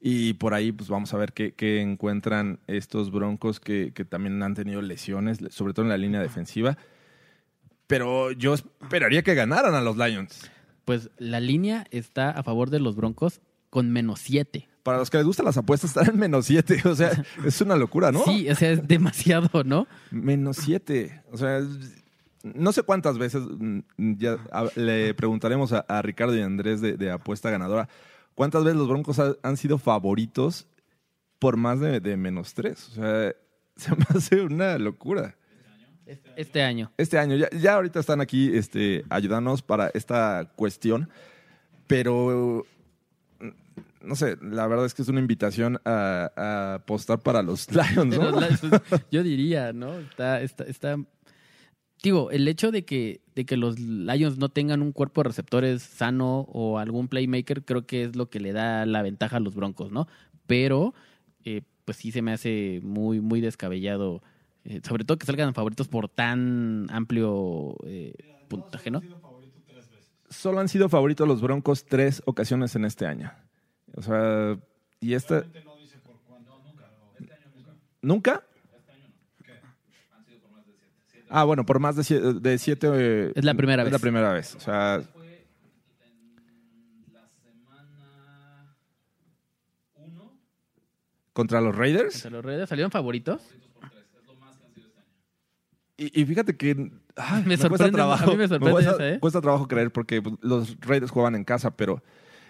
Y 0.00 0.34
por 0.34 0.52
ahí, 0.52 0.72
pues 0.72 0.90
vamos 0.90 1.14
a 1.14 1.16
ver 1.16 1.32
qué, 1.32 1.54
qué 1.54 1.80
encuentran 1.80 2.58
estos 2.66 3.10
broncos 3.10 3.58
que, 3.58 3.92
que 3.94 4.04
también 4.04 4.42
han 4.42 4.54
tenido 4.54 4.82
lesiones, 4.82 5.38
sobre 5.50 5.72
todo 5.72 5.86
en 5.86 5.90
la 5.90 5.96
línea 5.96 6.20
defensiva. 6.20 6.76
Pero 7.86 8.32
yo 8.32 8.54
esperaría 8.54 9.22
que 9.22 9.34
ganaran 9.34 9.74
a 9.74 9.80
los 9.80 9.96
Lions. 9.96 10.50
Pues 10.84 11.10
la 11.16 11.40
línea 11.40 11.86
está 11.90 12.30
a 12.30 12.42
favor 12.42 12.70
de 12.70 12.80
los 12.80 12.96
Broncos 12.96 13.40
con 13.70 13.90
menos 13.90 14.20
7. 14.20 14.68
Para 14.84 14.98
los 14.98 15.10
que 15.10 15.16
les 15.16 15.26
gustan 15.26 15.46
las 15.46 15.56
apuestas, 15.56 15.90
están 15.96 16.14
en 16.14 16.20
menos 16.20 16.46
7. 16.46 16.82
O 16.84 16.94
sea, 16.94 17.10
es 17.44 17.60
una 17.60 17.74
locura, 17.74 18.12
¿no? 18.12 18.22
Sí, 18.24 18.48
o 18.48 18.54
sea, 18.54 18.70
es 18.70 18.86
demasiado, 18.86 19.64
¿no? 19.64 19.88
Menos 20.12 20.58
7. 20.58 21.22
O 21.32 21.36
sea, 21.36 21.60
no 22.44 22.72
sé 22.72 22.82
cuántas 22.84 23.18
veces 23.18 23.42
mm, 23.58 23.80
ya 24.18 24.36
le 24.76 25.12
preguntaremos 25.14 25.72
a, 25.72 25.80
a 25.88 26.00
Ricardo 26.02 26.36
y 26.36 26.42
Andrés 26.42 26.80
de, 26.80 26.96
de 26.96 27.10
Apuesta 27.10 27.50
Ganadora 27.50 27.88
cuántas 28.34 28.62
veces 28.64 28.76
los 28.78 28.88
Broncos 28.88 29.18
ha- 29.18 29.34
han 29.42 29.56
sido 29.56 29.78
favoritos 29.78 30.66
por 31.38 31.56
más 31.56 31.80
de, 31.80 32.00
de 32.00 32.16
menos 32.16 32.52
3. 32.54 32.88
O 32.90 32.92
sea, 32.92 33.34
se 33.76 33.90
me 33.96 34.04
hace 34.14 34.42
una 34.42 34.76
locura. 34.78 35.36
Este 36.36 36.62
año. 36.62 36.92
Este 36.98 37.18
año, 37.18 37.34
ya, 37.36 37.48
ya 37.50 37.76
ahorita 37.76 37.98
están 38.00 38.20
aquí 38.20 38.54
este, 38.54 39.04
ayudándonos 39.08 39.62
para 39.62 39.88
esta 39.94 40.50
cuestión, 40.54 41.08
pero 41.86 42.66
no 44.04 44.14
sé, 44.16 44.36
la 44.42 44.66
verdad 44.66 44.86
es 44.86 44.94
que 44.94 45.02
es 45.02 45.08
una 45.08 45.20
invitación 45.20 45.78
a, 45.84 46.30
a 46.36 46.74
apostar 46.74 47.20
para 47.20 47.42
los 47.42 47.68
Lions, 47.72 48.16
¿no? 48.18 48.32
pues, 48.32 48.60
yo 49.10 49.22
diría, 49.22 49.72
¿no? 49.72 49.94
Está, 49.98 50.40
está, 50.42 50.64
está- 50.64 50.96
Digo, 52.02 52.30
el 52.30 52.46
hecho 52.48 52.70
de 52.70 52.84
que, 52.84 53.22
de 53.34 53.46
que 53.46 53.56
los 53.56 53.78
Lions 53.78 54.36
no 54.36 54.50
tengan 54.50 54.82
un 54.82 54.92
cuerpo 54.92 55.22
de 55.22 55.28
receptores 55.28 55.82
sano 55.82 56.40
o 56.52 56.78
algún 56.78 57.08
playmaker, 57.08 57.64
creo 57.64 57.86
que 57.86 58.02
es 58.04 58.14
lo 58.14 58.28
que 58.28 58.40
le 58.40 58.52
da 58.52 58.84
la 58.84 59.00
ventaja 59.00 59.38
a 59.38 59.40
los 59.40 59.54
Broncos, 59.54 59.90
¿no? 59.90 60.06
Pero, 60.46 60.92
eh, 61.44 61.62
pues 61.86 61.96
sí 61.96 62.12
se 62.12 62.20
me 62.20 62.32
hace 62.32 62.80
muy, 62.82 63.20
muy 63.20 63.40
descabellado. 63.40 64.22
eh, 64.64 64.80
sobre 64.86 65.04
todo 65.04 65.16
que 65.18 65.24
salgan 65.24 65.54
favoritos 65.54 65.88
por 65.88 66.10
tan 66.10 66.88
amplio 66.90 67.74
eh, 67.86 68.12
puntaje, 68.48 68.90
¿no? 68.90 69.00
Solo 70.28 70.60
han 70.60 70.68
sido 70.68 70.88
favoritos 70.90 71.26
los 71.28 71.40
Broncos 71.40 71.84
tres 71.86 72.22
ocasiones 72.26 72.74
en 72.76 72.84
este 72.84 73.06
año. 73.06 73.32
O 73.96 74.02
sea, 74.02 74.56
y 75.00 75.14
esta... 75.14 75.44
¿Nunca? 78.02 78.44
Ah, 81.30 81.44
bueno, 81.44 81.64
por 81.66 81.80
más 81.80 81.96
de 81.96 82.04
siete, 82.04 82.34
de 82.34 82.58
siete, 82.58 82.88
eh, 82.92 83.32
Es 83.34 83.44
la 83.44 83.54
primera 83.54 83.82
Es 83.82 83.86
vez. 83.86 83.92
la 83.92 83.98
primera 83.98 84.32
vez. 84.32 84.54
O 84.54 84.60
sea, 84.60 85.02
contra 91.32 91.60
los 91.60 91.74
Raiders. 91.74 92.12
Contra 92.14 92.30
los 92.30 92.44
Raiders 92.44 92.68
salieron 92.68 92.90
favoritos. 92.90 93.42
Y, 95.96 96.20
y 96.20 96.24
fíjate 96.26 96.56
que 96.56 96.90
ay, 97.16 97.42
Me 97.42 97.56
cuesta 97.56 97.68
sorprende, 97.68 97.92
trabajo, 97.92 98.24
a 98.24 98.32
mí 98.32 98.36
me 98.36 98.48
sorprende 98.48 98.72
cuesta, 98.72 98.90
esa, 98.92 99.08
¿eh? 99.10 99.20
cuesta 99.20 99.40
trabajo 99.40 99.68
creer 99.68 99.92
porque 99.92 100.20
pues, 100.20 100.34
los 100.40 100.76
Raiders 100.80 101.12
jugaban 101.12 101.36
en 101.36 101.44
casa, 101.44 101.70
pero 101.76 102.02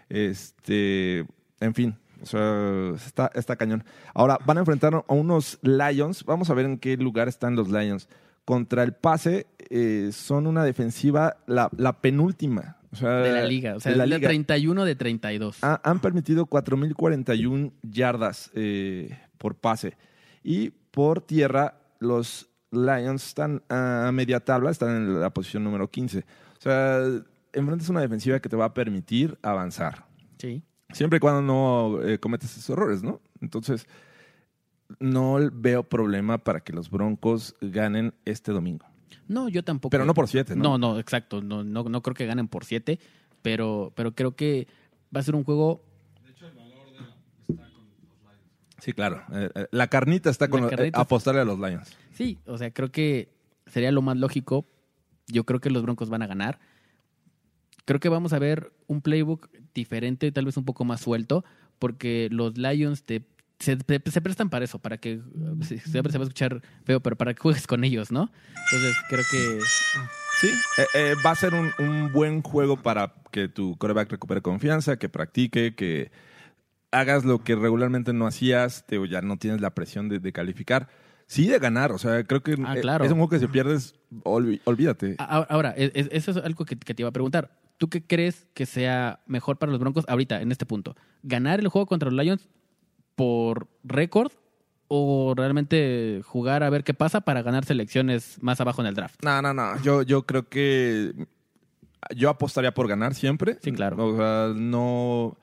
este, 0.08 1.26
en 1.60 1.74
fin, 1.74 1.96
o 2.22 2.26
sea, 2.26 2.92
está, 2.96 3.30
está 3.34 3.56
cañón. 3.56 3.84
Ahora 4.14 4.38
van 4.46 4.56
a 4.58 4.60
enfrentar 4.60 4.94
a 4.94 5.12
unos 5.12 5.58
Lions. 5.62 6.24
Vamos 6.24 6.50
a 6.50 6.54
ver 6.54 6.66
en 6.66 6.78
qué 6.78 6.96
lugar 6.96 7.28
están 7.28 7.56
los 7.56 7.70
Lions. 7.70 8.08
Contra 8.44 8.82
el 8.82 8.92
pase 8.92 9.46
eh, 9.70 10.10
son 10.12 10.46
una 10.46 10.64
defensiva 10.64 11.36
la, 11.46 11.70
la 11.76 12.00
penúltima. 12.00 12.76
O 12.92 12.96
sea, 12.96 13.10
De 13.18 13.32
la 13.32 13.44
liga. 13.44 13.76
O 13.76 13.80
sea, 13.80 13.92
de 13.92 13.98
la 13.98 14.06
liga. 14.06 14.28
31 14.28 14.84
de 14.84 14.94
32. 14.94 15.58
Ha- 15.62 15.80
han 15.82 16.00
permitido 16.00 16.46
4.041 16.46 17.72
yardas 17.82 18.50
eh, 18.54 19.18
por 19.38 19.54
pase. 19.56 19.96
Y 20.42 20.70
por 20.70 21.20
tierra, 21.22 21.78
los 21.98 22.48
Lions 22.70 23.26
están 23.26 23.62
a 23.68 24.10
media 24.12 24.40
tabla, 24.40 24.70
están 24.70 24.90
en 24.96 25.20
la 25.20 25.30
posición 25.30 25.64
número 25.64 25.90
15. 25.90 26.18
O 26.18 26.60
sea, 26.60 27.00
enfrentas 27.54 27.88
una 27.88 28.00
defensiva 28.00 28.40
que 28.40 28.48
te 28.48 28.56
va 28.56 28.66
a 28.66 28.74
permitir 28.74 29.38
avanzar. 29.42 30.06
Sí. 30.38 30.62
Siempre 30.92 31.16
y 31.16 31.20
cuando 31.20 31.40
no 31.42 32.02
eh, 32.02 32.18
cometes 32.18 32.50
esos 32.56 32.70
errores, 32.70 33.02
¿no? 33.02 33.20
Entonces, 33.40 33.86
no 35.00 35.38
veo 35.52 35.82
problema 35.82 36.38
para 36.38 36.60
que 36.60 36.72
los 36.72 36.90
Broncos 36.90 37.54
ganen 37.60 38.14
este 38.24 38.52
domingo. 38.52 38.86
No, 39.26 39.48
yo 39.48 39.64
tampoco. 39.64 39.90
Pero 39.90 40.04
no 40.04 40.12
por 40.14 40.28
siete, 40.28 40.54
¿no? 40.54 40.62
No, 40.62 40.78
no, 40.78 40.98
exacto. 40.98 41.40
No, 41.40 41.64
no, 41.64 41.84
no 41.84 42.02
creo 42.02 42.14
que 42.14 42.26
ganen 42.26 42.46
por 42.48 42.64
siete, 42.64 43.00
pero, 43.42 43.92
pero 43.96 44.14
creo 44.14 44.36
que 44.36 44.68
va 45.14 45.20
a 45.20 45.22
ser 45.22 45.34
un 45.34 45.44
juego. 45.44 45.82
Sí, 48.80 48.92
claro. 48.92 49.22
Eh, 49.32 49.48
eh, 49.54 49.66
la 49.70 49.86
carnita 49.88 50.28
está 50.28 50.48
con 50.48 50.60
La 50.60 50.64
los- 50.66 50.72
eh, 50.72 50.76
carnita- 50.76 51.00
apostarle 51.00 51.40
a 51.40 51.44
los 51.44 51.58
Lions. 51.58 51.96
Sí, 52.12 52.38
o 52.44 52.58
sea, 52.58 52.70
creo 52.70 52.92
que 52.92 53.32
sería 53.66 53.90
lo 53.92 54.02
más 54.02 54.18
lógico. 54.18 54.66
Yo 55.26 55.44
creo 55.44 55.58
que 55.60 55.70
los 55.70 55.82
Broncos 55.82 56.10
van 56.10 56.20
a 56.22 56.26
ganar. 56.26 56.60
Creo 57.84 58.00
que 58.00 58.08
vamos 58.08 58.32
a 58.32 58.38
ver 58.38 58.72
un 58.86 59.00
playbook 59.02 59.48
diferente, 59.74 60.32
tal 60.32 60.46
vez 60.46 60.56
un 60.56 60.64
poco 60.64 60.84
más 60.84 61.00
suelto, 61.02 61.44
porque 61.78 62.28
los 62.30 62.56
Lions 62.56 63.04
te, 63.04 63.26
se, 63.58 63.76
se- 63.86 64.10
se 64.10 64.20
prestan 64.20 64.48
para 64.50 64.64
eso, 64.64 64.78
para 64.78 64.98
que 64.98 65.20
se, 65.62 65.78
se 65.78 66.00
va 66.00 66.08
a 66.10 66.22
escuchar 66.22 66.62
feo, 66.84 67.00
pero 67.00 67.16
para 67.16 67.34
que 67.34 67.40
juegues 67.40 67.66
con 67.66 67.84
ellos, 67.84 68.10
¿no? 68.10 68.30
Entonces 68.72 68.96
creo 69.08 69.22
que 69.30 69.60
Sí, 70.40 70.48
eh, 70.78 70.86
eh, 70.94 71.14
va 71.24 71.30
a 71.30 71.34
ser 71.36 71.54
un, 71.54 71.70
un 71.78 72.12
buen 72.12 72.42
juego 72.42 72.76
para 72.82 73.14
que 73.30 73.48
tu 73.48 73.76
coreback 73.76 74.10
recupere 74.10 74.40
confianza, 74.42 74.96
que 74.98 75.08
practique, 75.08 75.74
que 75.74 76.10
hagas 76.90 77.24
lo 77.24 77.44
que 77.44 77.54
regularmente 77.54 78.12
no 78.12 78.26
hacías, 78.26 78.84
te, 78.86 79.06
ya 79.08 79.20
no 79.20 79.36
tienes 79.36 79.60
la 79.60 79.74
presión 79.74 80.08
de, 80.08 80.18
de 80.20 80.32
calificar. 80.32 80.88
Sí, 81.26 81.46
de 81.48 81.58
ganar, 81.58 81.92
o 81.92 81.98
sea, 81.98 82.22
creo 82.24 82.42
que 82.42 82.56
Ah, 82.64 82.76
eh, 82.76 82.80
claro. 82.80 83.04
es 83.04 83.10
un 83.10 83.16
juego 83.18 83.30
que 83.30 83.38
si 83.38 83.46
pierdes, 83.46 83.94
olvídate. 84.24 85.16
Ahora, 85.18 85.70
es- 85.70 85.92
es- 85.94 86.08
eso 86.12 86.30
es 86.32 86.36
algo 86.38 86.64
que, 86.64 86.76
que 86.76 86.94
te 86.94 87.02
iba 87.02 87.08
a 87.08 87.12
preguntar. 87.12 87.50
¿Tú 87.84 87.90
qué 87.90 88.02
crees 88.02 88.46
que 88.54 88.64
sea 88.64 89.20
mejor 89.26 89.58
para 89.58 89.70
los 89.70 89.78
Broncos 89.78 90.06
ahorita, 90.08 90.40
en 90.40 90.50
este 90.50 90.64
punto? 90.64 90.96
¿Ganar 91.22 91.60
el 91.60 91.68
juego 91.68 91.84
contra 91.84 92.10
los 92.10 92.24
Lions 92.24 92.48
por 93.14 93.68
récord 93.82 94.32
o 94.88 95.34
realmente 95.36 96.22
jugar 96.24 96.62
a 96.62 96.70
ver 96.70 96.82
qué 96.82 96.94
pasa 96.94 97.20
para 97.20 97.42
ganar 97.42 97.66
selecciones 97.66 98.42
más 98.42 98.58
abajo 98.58 98.80
en 98.80 98.86
el 98.86 98.94
draft? 98.94 99.22
No, 99.22 99.42
no, 99.42 99.52
no. 99.52 99.78
Yo, 99.82 100.00
yo 100.00 100.24
creo 100.24 100.48
que 100.48 101.12
yo 102.16 102.30
apostaría 102.30 102.72
por 102.72 102.88
ganar 102.88 103.12
siempre. 103.12 103.58
Sí, 103.60 103.70
claro. 103.70 104.02
O 104.02 104.16
sea, 104.16 104.54
no. 104.56 105.36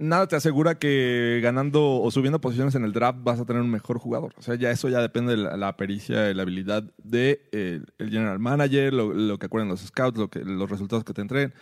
Nada 0.00 0.26
te 0.26 0.34
asegura 0.34 0.78
que 0.78 1.40
ganando 1.42 2.00
o 2.00 2.10
subiendo 2.10 2.40
posiciones 2.40 2.74
en 2.74 2.84
el 2.84 2.94
draft 2.94 3.18
vas 3.22 3.38
a 3.38 3.44
tener 3.44 3.60
un 3.60 3.70
mejor 3.70 3.98
jugador. 3.98 4.32
O 4.38 4.40
sea, 4.40 4.54
ya 4.54 4.70
eso 4.70 4.88
ya 4.88 5.02
depende 5.02 5.32
de 5.32 5.36
la, 5.36 5.58
la 5.58 5.76
pericia 5.76 6.30
y 6.30 6.34
la 6.34 6.40
habilidad 6.40 6.84
de 7.04 7.46
eh, 7.52 7.82
el 7.98 8.10
general 8.10 8.38
manager, 8.38 8.94
lo, 8.94 9.12
lo 9.12 9.38
que 9.38 9.44
acuerden 9.44 9.68
los 9.68 9.80
scouts, 9.80 10.18
lo 10.18 10.30
que, 10.30 10.40
los 10.40 10.70
resultados 10.70 11.04
que 11.04 11.12
te 11.12 11.20
entreguen. 11.20 11.52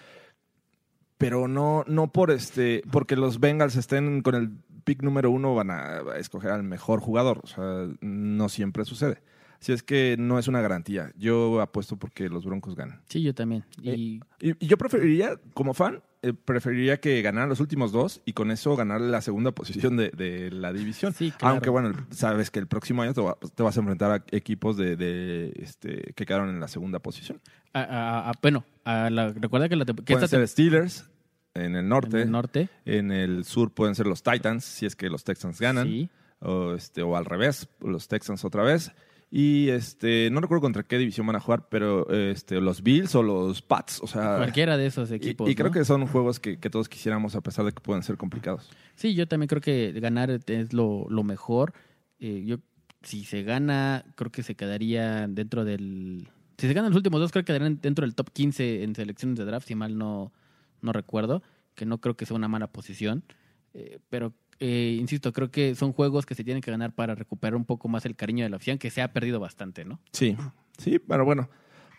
Pero 1.17 1.49
no, 1.49 1.83
no 1.89 2.13
por 2.13 2.31
este, 2.31 2.85
porque 2.93 3.17
los 3.17 3.41
Bengals 3.41 3.75
estén 3.75 4.23
con 4.23 4.37
el 4.37 4.53
pick 4.85 5.03
número 5.03 5.33
uno 5.33 5.57
van 5.57 5.73
a 5.73 6.03
escoger 6.17 6.53
al 6.53 6.63
mejor 6.63 7.01
jugador. 7.01 7.41
O 7.43 7.49
sea, 7.49 7.89
no 8.01 8.49
siempre 8.49 8.85
sucede. 8.85 9.21
Así 9.61 9.73
es 9.73 9.83
que 9.83 10.17
no 10.19 10.39
es 10.39 10.47
una 10.49 10.61
garantía. 10.61 11.13
Yo 11.17 11.61
apuesto 11.61 11.97
porque 11.97 12.29
los 12.29 12.45
Broncos 12.45 12.77
ganan. 12.77 13.01
Sí, 13.09 13.23
yo 13.23 13.35
también. 13.35 13.65
Y 13.83 14.21
Y, 14.41 14.53
y 14.61 14.67
yo 14.67 14.79
preferiría, 14.79 15.33
como 15.53 15.75
fan, 15.75 16.01
eh, 16.23 16.33
preferiría 16.33 17.01
que 17.01 17.21
ganaran 17.23 17.49
los 17.49 17.59
últimos 17.61 17.91
dos 17.93 18.21
y 18.25 18.33
con 18.35 18.51
eso 18.53 18.77
ganar 18.77 19.01
la 19.01 19.21
segunda 19.21 19.51
posición 19.91 19.97
de, 19.97 20.11
de 20.11 20.51
la 20.53 20.73
división. 20.73 21.13
Sí, 21.13 21.33
claro. 21.33 21.55
Aunque 21.55 21.71
bueno, 21.71 21.93
sabes 22.11 22.51
que 22.51 22.59
el 22.61 22.67
próximo 22.69 23.03
año 23.03 23.15
te, 23.15 23.21
va- 23.21 23.37
te 23.55 23.63
vas 23.63 23.77
a 23.77 23.81
enfrentar 23.81 24.11
a 24.13 24.25
equipos 24.37 24.77
de, 24.77 24.97
de, 24.97 25.53
este, 25.57 26.13
que 26.15 26.25
quedaron 26.25 26.51
en 26.51 26.61
la 26.61 26.69
segunda 26.69 27.01
posición. 27.01 27.41
a- 27.73 27.81
a- 27.83 28.31
a- 28.31 28.33
bueno, 28.41 28.65
la- 28.85 29.33
recuerda 29.33 29.69
que, 29.69 29.77
la, 29.77 29.85
que 29.85 29.95
Pueden 29.95 30.25
esta 30.25 30.29
ser 30.29 30.47
Steelers 30.47 31.11
en 31.55 31.75
el 31.75 31.89
norte. 31.89 32.19
en 32.19 32.23
el 32.23 32.31
norte. 32.31 32.69
En 32.85 33.11
el 33.11 33.45
sur 33.45 33.73
pueden 33.73 33.97
ser 33.97 34.07
los 34.07 34.23
Titans, 34.23 34.65
si 34.65 34.87
es 34.87 34.95
que 34.95 35.11
los 35.11 35.25
Texans 35.25 35.59
ganan. 35.61 35.89
Sí. 35.89 36.09
O, 36.41 36.75
este, 36.75 37.03
o 37.03 37.17
al 37.17 37.25
revés, 37.25 37.69
los 37.81 38.07
Texans 38.07 38.45
otra 38.45 38.63
vez. 38.63 38.93
Y 39.31 39.69
este, 39.69 40.31
no 40.31 40.41
recuerdo 40.41 40.63
contra 40.63 40.83
qué 40.85 40.97
división 40.97 41.27
van 41.27 41.37
a 41.37 41.41
jugar, 41.41 41.69
pero 41.69 42.09
este, 42.11 42.61
los 42.61 42.83
Bills 42.83 43.15
o 43.15 43.23
los 43.23 43.61
Pats. 43.61 44.01
O 44.03 44.07
sea, 44.07 44.39
Cualquiera 44.39 44.79
de 44.79 44.87
esos 44.87 45.11
y, 45.11 45.15
equipos. 45.15 45.51
y 45.51 45.55
creo 45.55 45.69
¿no? 45.69 45.73
que 45.73 45.85
son 45.85 46.07
juegos 46.07 46.41
que, 46.41 46.59
que 46.59 46.71
todos 46.71 46.89
quisiéramos, 46.89 47.35
a 47.35 47.43
pesar 47.43 47.67
de 47.67 47.73
que 47.73 47.81
pueden 47.81 48.03
ser 48.03 48.17
complicados. 48.17 48.71
Sí, 48.95 49.15
yo 49.15 49.29
también 49.29 49.49
creo 49.49 49.61
que 49.61 49.93
ganar 50.01 50.31
es 50.31 50.73
lo, 50.73 51.07
lo 51.11 51.25
mejor. 51.25 51.75
Eh, 52.21 52.45
yo, 52.47 52.57
si 53.03 53.25
se 53.25 53.43
gana, 53.43 54.05
creo 54.17 54.33
que 54.33 54.43
se 54.43 54.55
quedaría 54.55 55.29
dentro 55.29 55.65
del. 55.65 56.31
Si 56.57 56.67
se 56.67 56.73
ganan 56.73 56.91
los 56.91 56.97
últimos 56.97 57.21
dos, 57.21 57.31
creo 57.31 57.45
que 57.45 57.53
quedarían 57.53 57.81
dentro 57.81 58.07
del 58.07 58.15
top 58.15 58.31
15 58.33 58.83
en 58.83 58.95
selecciones 58.95 59.39
de 59.39 59.45
draft, 59.45 59.69
si 59.69 59.75
mal 59.75 59.97
no, 59.97 60.33
no 60.81 60.93
recuerdo. 60.93 61.43
Que 61.75 61.87
no 61.87 61.99
creo 62.01 62.17
que 62.17 62.27
sea 62.27 62.37
una 62.37 62.49
mala 62.49 62.73
posición. 62.73 63.23
Eh, 63.75 63.99
pero, 64.09 64.33
eh, 64.61 64.97
insisto, 64.99 65.33
creo 65.33 65.51
que 65.51 65.75
son 65.75 65.93
juegos 65.93 66.27
que 66.27 66.35
se 66.35 66.45
tienen 66.45 66.61
que 66.63 66.71
ganar 66.71 66.93
para 66.95 67.15
recuperar 67.15 67.55
un 67.55 67.65
poco 67.65 67.89
más 67.89 68.05
el 68.07 68.17
cariño 68.17 68.45
de 68.45 68.51
la 68.51 68.57
afición, 68.57 68.79
que 68.79 68.91
se 68.91 69.03
ha 69.03 69.13
perdido 69.13 69.41
bastante, 69.41 69.85
¿no? 69.85 70.01
Sí, 70.13 70.37
sí, 70.79 70.99
pero 70.99 71.25
bueno, 71.25 71.49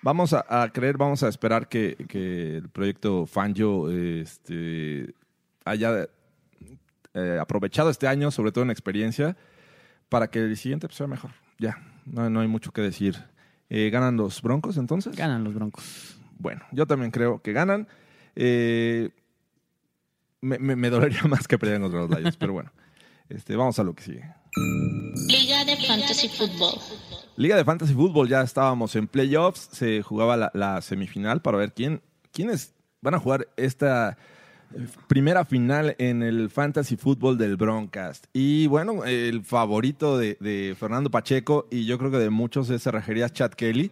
vamos 0.01 0.33
a, 0.33 0.45
a 0.63 0.69
creer, 0.71 0.97
vamos 0.97 1.23
a 1.23 1.27
esperar 1.27 1.67
que, 1.67 1.95
que 2.07 2.57
el 2.57 2.69
proyecto 2.69 3.25
Fangio 3.25 3.89
este, 3.91 5.13
haya 5.65 6.07
eh, 7.13 7.37
aprovechado 7.41 7.89
este 7.89 8.07
año, 8.07 8.31
sobre 8.31 8.51
todo 8.51 8.63
en 8.63 8.71
experiencia, 8.71 9.35
para 10.09 10.29
que 10.29 10.39
el 10.39 10.57
siguiente 10.57 10.87
sea 10.91 11.07
mejor. 11.07 11.31
Ya, 11.57 11.77
no, 12.05 12.29
no 12.29 12.39
hay 12.41 12.47
mucho 12.47 12.71
que 12.71 12.81
decir. 12.81 13.17
Eh, 13.69 13.89
¿Ganan 13.91 14.17
los 14.17 14.41
Broncos 14.41 14.77
entonces? 14.77 15.15
Ganan 15.15 15.43
los 15.43 15.53
Broncos. 15.53 16.17
Bueno, 16.39 16.61
yo 16.71 16.87
también 16.87 17.11
creo 17.11 17.41
que 17.41 17.53
ganan. 17.53 17.87
Eh, 18.35 19.09
me, 20.41 20.57
me- 20.59 20.75
me 20.75 20.89
dolería 20.89 21.23
más 21.23 21.47
que 21.47 21.57
perdieran 21.57 21.81
contra 21.83 22.01
los 22.01 22.09
Lions, 22.19 22.37
pero 22.37 22.53
bueno. 22.53 22.71
Este, 23.29 23.55
vamos 23.55 23.77
a 23.77 23.83
lo 23.83 23.93
que 23.93 24.03
sigue. 24.03 24.23
Liga 25.27 25.63
de 25.65 25.77
Fantasy 25.77 26.29
Football. 26.29 26.79
Liga 27.37 27.55
de 27.55 27.63
Fantasy 27.63 27.93
Football, 27.93 28.27
ya 28.27 28.41
estábamos 28.41 28.95
en 28.95 29.07
playoffs, 29.07 29.69
se 29.71 30.01
jugaba 30.01 30.35
la, 30.35 30.51
la 30.53 30.81
semifinal 30.81 31.41
para 31.41 31.57
ver 31.57 31.73
quién, 31.73 32.01
quiénes 32.33 32.73
van 33.01 33.13
a 33.13 33.19
jugar 33.19 33.47
esta 33.55 34.17
eh, 34.75 34.87
primera 35.07 35.45
final 35.45 35.95
en 35.99 36.23
el 36.23 36.49
Fantasy 36.49 36.97
Football 36.97 37.37
del 37.37 37.55
Broncast. 37.55 38.25
Y 38.33 38.65
bueno, 38.67 39.05
el 39.05 39.43
favorito 39.45 40.17
de, 40.17 40.35
de 40.39 40.75
Fernando 40.77 41.11
Pacheco 41.11 41.67
y 41.69 41.85
yo 41.85 41.97
creo 41.99 42.09
que 42.11 42.17
de 42.17 42.29
muchos 42.31 42.69
es 42.71 42.81
Cerrajerías 42.83 43.31
Chad 43.31 43.51
Kelly, 43.51 43.91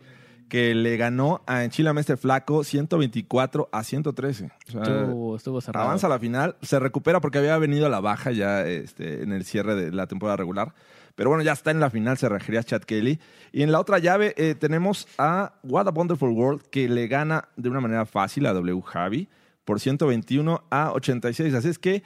que 0.49 0.73
le 0.73 0.97
ganó 0.97 1.41
a 1.45 1.63
Enchila 1.63 1.93
Mestre 1.93 2.17
Flaco 2.17 2.63
124 2.63 3.69
a 3.71 3.83
113. 3.83 4.45
O 4.45 4.71
sea, 4.71 4.81
Estuvo, 4.81 5.35
estuvo 5.35 5.61
cerrado. 5.61 5.85
Avanza 5.85 6.07
a 6.07 6.09
la 6.09 6.19
final, 6.19 6.55
se 6.61 6.79
recupera 6.79 7.19
porque 7.19 7.37
había 7.37 7.57
venido 7.57 7.85
a 7.85 7.89
la 7.89 7.99
baja 7.99 8.31
ya 8.31 8.65
este, 8.65 9.23
en 9.23 9.31
el 9.31 9.45
cierre 9.45 9.75
de 9.75 9.91
la 9.91 10.07
temporada 10.07 10.37
regular. 10.37 10.73
Pero 11.15 11.29
bueno, 11.29 11.43
ya 11.43 11.53
está 11.53 11.71
en 11.71 11.79
la 11.79 11.89
final, 11.89 12.17
se 12.17 12.29
regiría 12.29 12.63
Chad 12.63 12.83
Kelly. 12.83 13.19
Y 13.51 13.63
en 13.63 13.71
la 13.71 13.79
otra 13.79 13.97
llave 13.97 14.33
eh, 14.37 14.55
tenemos 14.55 15.07
a 15.17 15.53
What 15.63 15.87
a 15.87 15.91
Wonderful 15.91 16.29
World, 16.29 16.61
que 16.69 16.87
le 16.87 17.07
gana 17.07 17.49
de 17.55 17.69
una 17.69 17.81
manera 17.81 18.05
fácil 18.05 18.45
a 18.45 18.53
W 18.53 18.81
Javi 18.85 19.27
por 19.65 19.79
121 19.79 20.63
a 20.69 20.91
86. 20.93 21.53
Así 21.55 21.69
es 21.69 21.79
que 21.79 22.03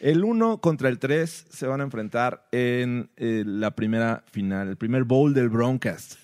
el 0.00 0.24
1 0.24 0.58
contra 0.58 0.88
el 0.88 0.98
3 0.98 1.46
se 1.48 1.66
van 1.66 1.80
a 1.80 1.84
enfrentar 1.84 2.46
en 2.52 3.10
eh, 3.16 3.44
la 3.46 3.72
primera 3.72 4.24
final, 4.30 4.68
el 4.68 4.76
primer 4.76 5.04
bowl 5.04 5.34
del 5.34 5.50
Broncast. 5.50 6.23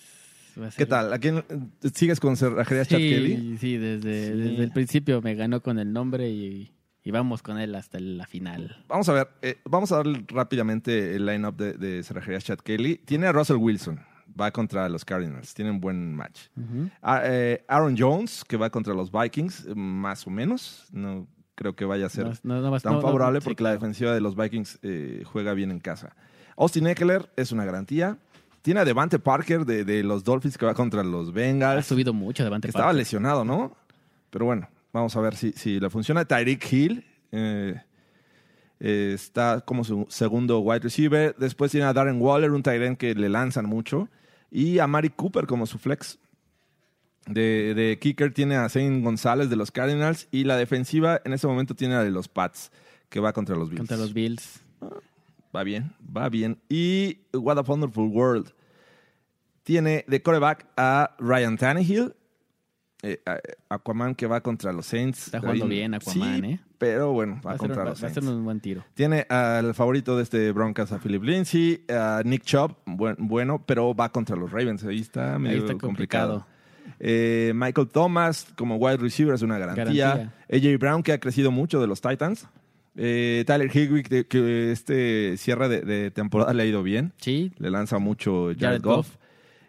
Va 0.61 0.67
a 0.67 0.71
ser- 0.71 0.77
¿Qué 0.77 0.85
tal? 0.89 1.11
¿A 1.13 1.19
quién 1.19 1.37
eh, 1.37 1.89
sigues 1.93 2.19
con 2.19 2.37
Cerrajerías 2.37 2.87
Chad 2.87 2.97
Kelly? 2.99 3.35
Sí, 3.35 3.57
sí, 3.57 3.77
desde, 3.77 4.27
Sí. 4.33 4.37
desde 4.39 4.63
el 4.63 4.71
principio 4.71 5.21
me 5.21 5.35
ganó 5.35 5.61
con 5.61 5.79
el 5.79 5.91
nombre 5.91 6.29
y, 6.29 6.71
y 7.03 7.11
vamos 7.11 7.41
con 7.41 7.57
él 7.57 7.73
hasta 7.75 7.99
la 7.99 8.27
final. 8.27 8.83
Vamos 8.87 9.09
a 9.09 9.13
ver, 9.13 9.27
eh, 9.41 9.57
vamos 9.65 9.91
a 9.91 9.97
dar 9.97 10.05
rápidamente 10.27 11.15
el 11.15 11.25
line-up 11.25 11.55
de, 11.55 11.73
de 11.73 12.03
Cerrajerías 12.03 12.43
Chad 12.43 12.59
Kelly. 12.59 12.97
Tiene 12.97 13.27
a 13.27 13.31
Russell 13.31 13.57
Wilson, 13.57 13.99
va 14.39 14.51
contra 14.51 14.87
los 14.89 15.03
Cardinals, 15.05 15.53
tiene 15.53 15.71
un 15.71 15.81
buen 15.81 16.13
match. 16.15 16.41
A- 17.01 17.21
eh, 17.25 17.65
Aaron 17.67 17.95
Jones, 17.97 18.43
que 18.47 18.57
va 18.57 18.69
contra 18.69 18.93
los 18.93 19.11
Vikings, 19.11 19.67
más 19.75 20.27
o 20.27 20.29
menos. 20.29 20.85
No 20.91 21.27
creo 21.55 21.75
que 21.75 21.85
vaya 21.85 22.05
a 22.07 22.09
ser 22.09 22.25
No, 22.43 22.61
no, 22.61 22.61
no, 22.71 22.79
tan 22.79 22.93
no, 22.93 22.99
no, 22.99 23.05
favorable 23.05 23.39
sí, 23.41 23.45
porque 23.45 23.61
la 23.63 23.69
claro. 23.71 23.79
defensiva 23.81 24.13
de 24.13 24.21
los 24.21 24.35
Vikings 24.35 24.79
eh, 24.83 25.23
juega 25.25 25.53
bien 25.53 25.69
en 25.71 25.79
casa. 25.79 26.15
Austin 26.57 26.87
Eckler 26.87 27.31
es 27.35 27.51
una 27.51 27.65
garantía. 27.65 28.17
Tiene 28.61 28.79
a 28.79 28.85
Devante 28.85 29.17
Parker 29.19 29.65
de, 29.65 29.83
de 29.83 30.03
los 30.03 30.23
Dolphins 30.23 30.57
que 30.57 30.65
va 30.65 30.73
contra 30.73 31.03
los 31.03 31.29
Ha 31.29 31.31
Bengals. 31.31 31.85
subido 31.85 32.13
mucho 32.13 32.43
Devante 32.43 32.67
estaba 32.67 32.85
Parker. 32.85 32.99
lesionado, 32.99 33.43
¿no? 33.43 33.75
Pero 34.29 34.45
bueno, 34.45 34.69
vamos 34.93 35.15
a 35.15 35.21
ver 35.21 35.35
si, 35.35 35.51
si 35.53 35.79
le 35.79 35.89
funciona. 35.89 36.25
Tyreek 36.25 36.71
Hill 36.71 37.05
eh, 37.31 37.81
eh, 38.79 39.11
está 39.15 39.61
como 39.61 39.83
su 39.83 40.05
segundo 40.09 40.59
wide 40.59 40.79
receiver. 40.81 41.35
Después 41.37 41.71
tiene 41.71 41.87
a 41.87 41.93
Darren 41.93 42.21
Waller, 42.21 42.51
un 42.51 42.61
tight 42.63 42.81
end 42.81 42.97
que 42.97 43.15
le 43.15 43.29
lanzan 43.29 43.65
mucho. 43.65 44.09
Y 44.51 44.79
a 44.79 44.87
Mari 44.87 45.09
Cooper 45.09 45.47
como 45.47 45.65
su 45.65 45.77
flex. 45.77 46.19
De, 47.27 47.73
de 47.75 47.99
kicker 47.99 48.33
tiene 48.33 48.55
a 48.55 48.67
Zane 48.67 49.01
González 49.01 49.49
de 49.49 49.55
los 49.55 49.71
Cardinals. 49.71 50.27
Y 50.31 50.43
la 50.43 50.55
defensiva 50.57 51.21
en 51.25 51.33
este 51.33 51.47
momento 51.47 51.75
tiene 51.75 51.95
a 51.95 52.03
de 52.03 52.11
los 52.11 52.27
Pats, 52.27 52.71
que 53.09 53.19
va 53.19 53.33
contra 53.33 53.55
los 53.55 53.69
Bills. 53.69 53.79
Contra 53.79 53.97
los 53.97 54.13
Bills. 54.13 54.61
Va 55.55 55.63
bien, 55.63 55.93
va 56.15 56.29
bien. 56.29 56.57
Y 56.69 57.19
What 57.33 57.57
a 57.57 57.61
Wonderful 57.61 58.07
World 58.09 58.53
tiene 59.63 60.05
de 60.07 60.21
coreback 60.21 60.67
a 60.77 61.15
Ryan 61.19 61.57
Tannehill. 61.57 62.13
eh, 63.03 63.19
Aquaman 63.69 64.13
que 64.13 64.27
va 64.27 64.41
contra 64.41 64.71
los 64.71 64.85
Saints. 64.85 65.25
Está 65.25 65.39
jugando 65.39 65.65
Ahí- 65.65 65.69
bien 65.71 65.93
Aquaman, 65.95 66.41
sí, 66.41 66.47
¿eh? 66.51 66.59
Pero 66.77 67.11
bueno, 67.13 67.41
va, 67.45 67.57
contra 67.57 67.83
va- 67.83 67.89
los 67.89 68.03
va 68.03 68.07
a 68.07 68.09
ser 68.11 68.23
Saints. 68.23 68.37
un 68.37 68.43
buen 68.45 68.59
tiro. 68.59 68.85
Tiene 68.93 69.25
al 69.27 69.73
favorito 69.73 70.15
de 70.17 70.21
este 70.23 70.51
Broncos 70.51 70.91
a 70.91 70.99
Philip 70.99 71.23
Lindsay, 71.23 71.83
a 71.89 72.21
Nick 72.23 72.43
Chubb, 72.43 72.75
buen- 72.85 73.15
bueno, 73.19 73.63
pero 73.65 73.95
va 73.95 74.09
contra 74.09 74.35
los 74.35 74.51
Ravens. 74.51 74.83
Ahí 74.83 74.99
está 74.99 75.39
medio 75.39 75.57
Ahí 75.57 75.63
está 75.63 75.77
complicado. 75.79 76.45
complicado. 76.45 76.61
Eh, 76.99 77.53
Michael 77.55 77.87
Thomas 77.87 78.45
como 78.55 78.75
wide 78.75 78.97
receiver 78.97 79.33
es 79.33 79.41
una 79.41 79.57
garantía. 79.57 80.07
Garantía. 80.09 80.33
AJ 80.51 80.77
Brown 80.77 81.01
que 81.01 81.13
ha 81.13 81.19
crecido 81.19 81.49
mucho 81.49 81.81
de 81.81 81.87
los 81.87 82.01
Titans. 82.01 82.47
Eh, 82.95 83.43
Tyler 83.47 83.69
Higwick 83.73 84.09
de- 84.09 84.27
que 84.27 84.71
este 84.71 85.37
cierre 85.37 85.69
de, 85.69 85.81
de 85.81 86.11
temporada 86.11 86.53
le 86.53 86.63
ha 86.63 86.65
ido 86.65 86.83
bien. 86.83 87.13
Sí, 87.17 87.51
Le 87.57 87.69
lanza 87.71 87.99
mucho 87.99 88.47
Jared, 88.47 88.59
Jared 88.59 88.81
Goff. 88.81 89.07
Goff. 89.07 89.17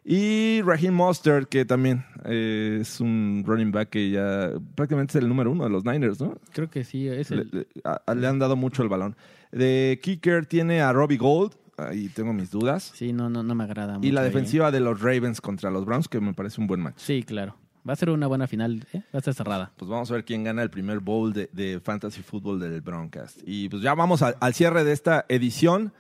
Y 0.05 0.61
Raheem 0.63 0.93
Mostert, 0.95 1.49
que 1.49 1.65
también 1.65 2.05
eh, 2.25 2.79
es 2.81 3.01
un 3.01 3.45
running 3.47 3.71
back 3.71 3.91
que 3.91 4.11
ya 4.11 4.51
prácticamente 4.75 5.17
es 5.17 5.23
el 5.23 5.29
número 5.29 5.53
uno 5.53 5.63
de 5.63 5.71
los 5.71 5.85
Niners, 5.85 6.21
¿no? 6.21 6.37
creo 6.53 6.69
que 6.69 6.83
sí. 6.83 7.07
Es 7.07 7.31
Le, 7.31 7.43
el, 7.43 7.51
le- 7.53 7.67
a- 7.85 8.13
le 8.15 8.27
han 8.27 8.41
dado 8.41 8.57
mucho 8.57 8.83
el 8.83 8.89
balón. 8.89 9.15
De 9.53 10.01
kicker 10.03 10.47
tiene 10.47 10.81
a 10.81 10.93
Robbie 10.93 11.19
Gold, 11.19 11.53
ahí 11.77 12.09
tengo 12.09 12.33
mis 12.33 12.51
dudas. 12.51 12.91
sí, 12.97 13.13
no, 13.13 13.31
no, 13.31 13.45
no 13.45 13.55
me 13.55 13.63
agrada 13.63 13.95
mucho. 13.99 14.09
Y 14.09 14.11
la 14.11 14.23
ahí, 14.23 14.27
¿eh? 14.27 14.31
defensiva 14.31 14.73
de 14.73 14.81
los 14.81 15.01
Ravens 15.01 15.41
contra 15.41 15.71
los 15.71 15.85
Browns, 15.85 16.09
que 16.09 16.21
me 16.21 16.35
parece 16.35 16.61
un 16.61 16.67
buen 16.67 16.81
match. 16.81 16.97
Sí, 16.97 17.23
claro. 17.23 17.55
Va 17.89 17.95
a 17.95 17.97
ser 17.97 18.11
una 18.11 18.27
buena 18.29 18.47
final. 18.47 18.87
¿eh? 18.93 18.99
Va 19.13 19.15
a 19.15 19.19
estar 19.19 19.35
cerrada. 19.35 19.73
Pues 19.77 19.89
vamos 19.91 20.11
a 20.11 20.15
ver 20.15 20.25
quién 20.25 20.45
gana 20.45 20.63
el 20.63 20.71
primer 20.71 21.01
bowl 21.01 21.33
de, 21.33 21.49
de 21.53 21.81
Fantasy 21.81 22.23
Football 22.23 22.61
del 22.61 22.81
Broncast. 22.81 23.41
Y 23.45 23.69
pues 23.69 23.83
ya 23.83 23.95
vamos 23.95 24.23
al- 24.23 24.37
al 24.41 24.55
cierre 24.55 24.85
de 24.85 24.93
esta 24.93 25.25
edición 25.29 25.93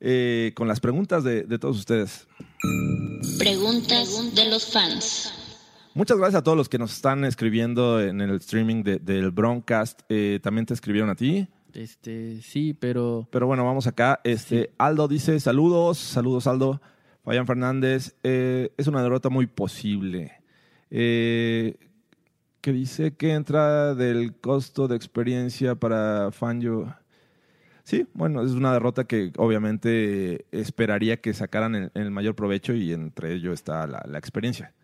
eh, 0.00 0.52
con 0.54 0.68
las 0.68 0.80
preguntas 0.80 1.24
de, 1.24 1.44
de 1.44 1.58
todos 1.58 1.78
ustedes. 1.78 2.26
Preguntas 3.38 4.34
de 4.34 4.50
los 4.50 4.70
fans. 4.72 5.32
Muchas 5.94 6.18
gracias 6.18 6.40
a 6.40 6.44
todos 6.44 6.56
los 6.56 6.68
que 6.68 6.78
nos 6.78 6.92
están 6.92 7.24
escribiendo 7.24 8.00
en 8.00 8.20
el 8.20 8.32
streaming 8.36 8.82
de- 8.82 8.98
del 8.98 9.30
Broncast. 9.30 10.00
Eh, 10.08 10.40
también 10.42 10.66
te 10.66 10.74
escribieron 10.74 11.08
a 11.10 11.14
ti. 11.14 11.46
Este, 11.72 12.42
sí, 12.42 12.74
pero 12.74 13.26
Pero 13.30 13.46
bueno, 13.46 13.64
vamos 13.64 13.86
acá. 13.86 14.20
Este, 14.24 14.72
Aldo 14.76 15.08
dice 15.08 15.38
saludos, 15.40 15.96
saludos 15.98 16.46
Aldo. 16.46 16.80
Fabián 17.24 17.46
Fernández, 17.46 18.16
eh, 18.24 18.72
es 18.76 18.86
una 18.88 19.02
derrota 19.02 19.28
muy 19.30 19.46
posible. 19.46 20.41
Eh, 20.94 21.76
que 22.60 22.70
dice 22.70 23.14
que 23.14 23.32
entra 23.32 23.94
del 23.94 24.34
costo 24.34 24.88
de 24.88 24.94
experiencia 24.94 25.74
para 25.74 26.30
Fangio. 26.32 26.94
Sí, 27.82 28.06
bueno, 28.12 28.42
es 28.42 28.52
una 28.52 28.74
derrota 28.74 29.04
que 29.04 29.32
obviamente 29.38 30.44
esperaría 30.52 31.16
que 31.20 31.32
sacaran 31.32 31.90
el, 31.94 32.10
mayor 32.10 32.34
provecho 32.34 32.74
y 32.74 32.92
entre 32.92 33.32
ello 33.32 33.54
está 33.54 33.86
la, 33.86 34.18
experiencia. 34.18 34.74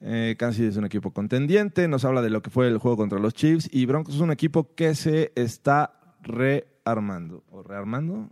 Eh, 0.00 0.36
Kansas 0.38 0.60
es 0.60 0.76
un 0.76 0.84
equipo 0.84 1.10
contendiente, 1.10 1.88
nos 1.88 2.04
habla 2.04 2.22
de 2.22 2.30
lo 2.30 2.42
que 2.42 2.50
fue 2.50 2.68
el 2.68 2.78
juego 2.78 2.96
contra 2.96 3.18
los 3.18 3.34
Chiefs 3.34 3.68
y 3.72 3.86
Broncos 3.86 4.14
es 4.14 4.20
un 4.20 4.30
equipo 4.30 4.74
que 4.76 4.94
se 4.94 5.32
está 5.34 6.00
rearmando. 6.22 7.42
¿O 7.50 7.64
rearmando? 7.64 8.30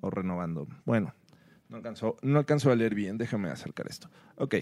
¿O 0.00 0.10
renovando? 0.10 0.66
Bueno, 0.84 1.14
no 1.68 1.76
alcanzó, 1.76 2.16
no 2.20 2.40
alcanzó 2.40 2.72
a 2.72 2.76
leer 2.76 2.96
bien, 2.96 3.16
déjame 3.16 3.48
acercar 3.48 3.86
esto. 3.88 4.10
Ok. 4.36 4.56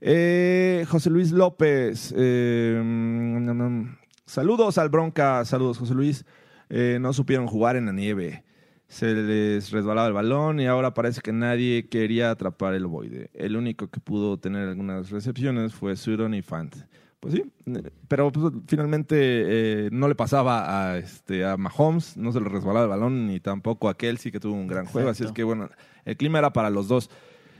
Eh, 0.00 0.84
José 0.88 1.10
Luis 1.10 1.32
López, 1.32 2.14
eh, 2.16 2.80
mm, 2.82 3.50
mm, 3.50 3.98
saludos 4.26 4.78
al 4.78 4.88
Bronca, 4.88 5.44
saludos 5.44 5.78
José 5.78 5.94
Luis. 5.94 6.24
Eh, 6.70 6.98
no 7.00 7.12
supieron 7.12 7.46
jugar 7.46 7.76
en 7.76 7.86
la 7.86 7.92
nieve. 7.92 8.44
Se 8.86 9.12
les 9.12 9.70
resbalaba 9.70 10.06
el 10.06 10.14
balón 10.14 10.60
y 10.60 10.66
ahora 10.66 10.94
parece 10.94 11.20
que 11.20 11.32
nadie 11.32 11.88
quería 11.88 12.30
atrapar 12.30 12.74
el 12.74 12.86
boide. 12.86 13.30
El 13.34 13.56
único 13.56 13.88
que 13.88 14.00
pudo 14.00 14.38
tener 14.38 14.68
algunas 14.68 15.10
recepciones 15.10 15.74
fue 15.74 15.96
Sutton 15.96 16.34
y 16.34 16.42
Fant. 16.42 16.74
Pues 17.20 17.34
sí, 17.34 17.44
eh, 17.66 17.90
pero 18.06 18.30
pues, 18.30 18.54
finalmente 18.66 19.16
eh, 19.18 19.88
no 19.90 20.08
le 20.08 20.14
pasaba 20.14 20.92
a, 20.92 20.98
este, 20.98 21.44
a 21.44 21.56
Mahomes, 21.56 22.16
no 22.16 22.32
se 22.32 22.40
le 22.40 22.48
resbalaba 22.48 22.84
el 22.84 22.90
balón, 22.90 23.26
ni 23.26 23.40
tampoco 23.40 23.88
a 23.88 23.96
Kelsey, 23.96 24.30
que 24.30 24.38
tuvo 24.38 24.54
un 24.54 24.68
gran 24.68 24.86
juego. 24.86 25.10
Así 25.10 25.24
es 25.24 25.32
que 25.32 25.42
bueno, 25.42 25.68
el 26.04 26.16
clima 26.16 26.38
era 26.38 26.52
para 26.52 26.70
los 26.70 26.86
dos. 26.86 27.10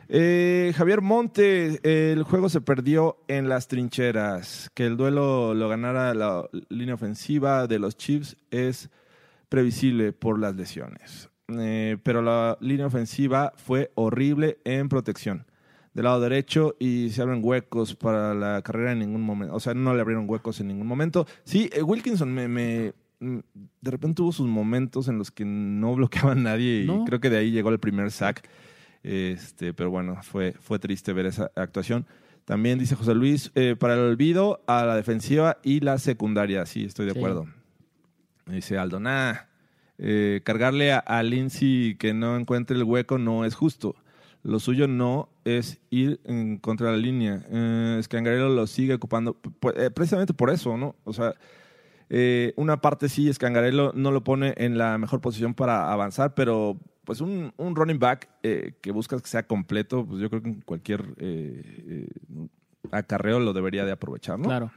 Eh, 0.09 0.73
Javier 0.75 1.03
Monte, 1.03 1.81
el 2.13 2.23
juego 2.23 2.49
se 2.49 2.61
perdió 2.61 3.19
en 3.29 3.49
las 3.49 3.69
trincheras. 3.69 4.71
Que 4.75 4.87
el 4.87 4.97
duelo 4.97 5.55
lo 5.55 5.69
ganara 5.69 6.15
la 6.15 6.49
línea 6.69 6.95
ofensiva 6.95 7.67
de 7.67 7.79
los 7.79 7.97
Chiefs 7.97 8.37
es 8.51 8.91
previsible 9.49 10.13
por 10.13 10.39
las 10.39 10.55
lesiones. 10.55 11.29
Eh, 11.49 11.97
pero 12.03 12.23
la 12.23 12.57
línea 12.61 12.87
ofensiva 12.87 13.53
fue 13.57 13.91
horrible 13.95 14.59
en 14.65 14.89
protección. 14.89 15.47
Del 15.95 16.05
lado 16.05 16.21
derecho 16.21 16.77
y 16.79 17.11
se 17.11 17.23
abren 17.23 17.41
huecos 17.43 17.95
para 17.95 18.33
la 18.35 18.63
carrera 18.63 18.93
en 18.93 19.01
ningún 19.01 19.23
momento. 19.23 19.55
O 19.55 19.61
sea, 19.61 19.75
no 19.75 19.95
le 19.95 20.01
abrieron 20.01 20.29
huecos 20.29 20.61
en 20.61 20.69
ningún 20.69 20.87
momento. 20.87 21.27
Sí, 21.45 21.69
eh, 21.73 21.83
Wilkinson 21.83 22.33
me, 22.33 22.47
me- 22.47 22.93
mm, 23.21 23.39
de 23.81 23.91
repente 23.91 24.17
tuvo 24.17 24.31
sus 24.33 24.47
momentos 24.47 25.09
en 25.09 25.19
los 25.19 25.31
que 25.31 25.45
no 25.45 25.95
bloqueaba 25.97 26.33
a 26.33 26.37
nadie 26.37 26.83
y 26.83 26.87
No. 26.87 27.05
creo 27.05 27.21
que 27.21 27.31
de 27.31 27.39
ahí 27.39 27.51
llegó 27.51 27.71
el 27.71 27.81
primer 27.81 28.11
sack. 28.11 28.49
Este, 29.03 29.73
pero 29.75 29.91
bueno, 29.91 30.19
fue, 30.23 30.55
fue 30.61 30.79
triste 30.79 31.13
ver 31.13 31.27
esa 31.27 31.51
actuación. 31.55 32.07
También 32.45 32.79
dice 32.79 32.95
José 32.97 33.15
Luis, 33.15 33.51
eh, 33.55 33.77
para 33.79 33.95
el 33.95 34.01
olvido 34.01 34.63
a 34.67 34.85
la 34.85 34.97
defensiva 34.97 35.59
y 35.63 35.81
la 35.81 35.99
secundaria. 35.99 36.65
Sí, 36.67 36.85
estoy 36.85 37.07
de 37.07 37.13
Sí. 37.13 37.19
acuerdo. 37.19 37.47
Dice 38.47 38.79
Aldo, 38.79 38.99
nah, 39.01 39.35
eh, 39.99 40.41
cargarle 40.45 40.93
a, 40.93 40.99
a 40.99 41.23
Lindsay 41.23 41.97
que 41.99 42.15
no 42.15 42.37
encuentre 42.37 42.77
el 42.77 42.85
hueco 42.85 43.19
no 43.19 43.45
es 43.45 43.55
justo. 43.55 43.95
Lo 44.43 44.61
suyo 44.61 44.89
no 44.89 45.29
es 45.45 45.79
ir 45.91 46.21
en 46.25 46.57
contra 46.59 46.87
de 46.91 46.93
la 46.97 47.03
línea. 47.03 47.45
Eh, 47.51 48.01
Scangarello 48.03 48.49
lo 48.49 48.67
sigue 48.67 48.95
ocupando 48.95 49.37
eh, 49.77 49.91
precisamente 49.91 50.33
por 50.33 50.49
eso, 50.51 50.77
¿no? 50.79 50.95
O 51.05 51.13
sea, 51.13 51.35
eh, 52.09 52.55
una 52.57 52.81
parte 52.81 53.09
sí, 53.11 53.31
Scangarello 53.31 53.93
no 53.95 54.11
lo 54.13 54.25
pone 54.25 54.55
en 54.57 54.79
la 54.79 54.97
mejor 54.97 55.21
posición 55.21 55.53
para 55.55 55.93
avanzar, 55.93 56.35
pero 56.35 56.79
pues 57.09 57.23
un, 57.23 57.55
un 57.57 57.75
running 57.75 57.99
back 57.99 58.29
eh, 58.43 58.75
que 58.83 58.91
buscas 58.91 59.23
que 59.23 59.29
sea 59.29 59.43
completo, 59.43 60.05
pues 60.05 60.21
yo 60.21 60.29
creo 60.29 60.43
que 60.43 60.51
en 60.51 60.61
cualquier 60.61 61.15
eh, 61.17 61.63
eh, 61.89 62.49
acarreo 62.91 63.41
lo 63.41 63.55
debería 63.55 63.87
de 63.87 63.93
aprovechar, 63.93 64.39
¿no? 64.39 64.45
Claro. 64.45 64.71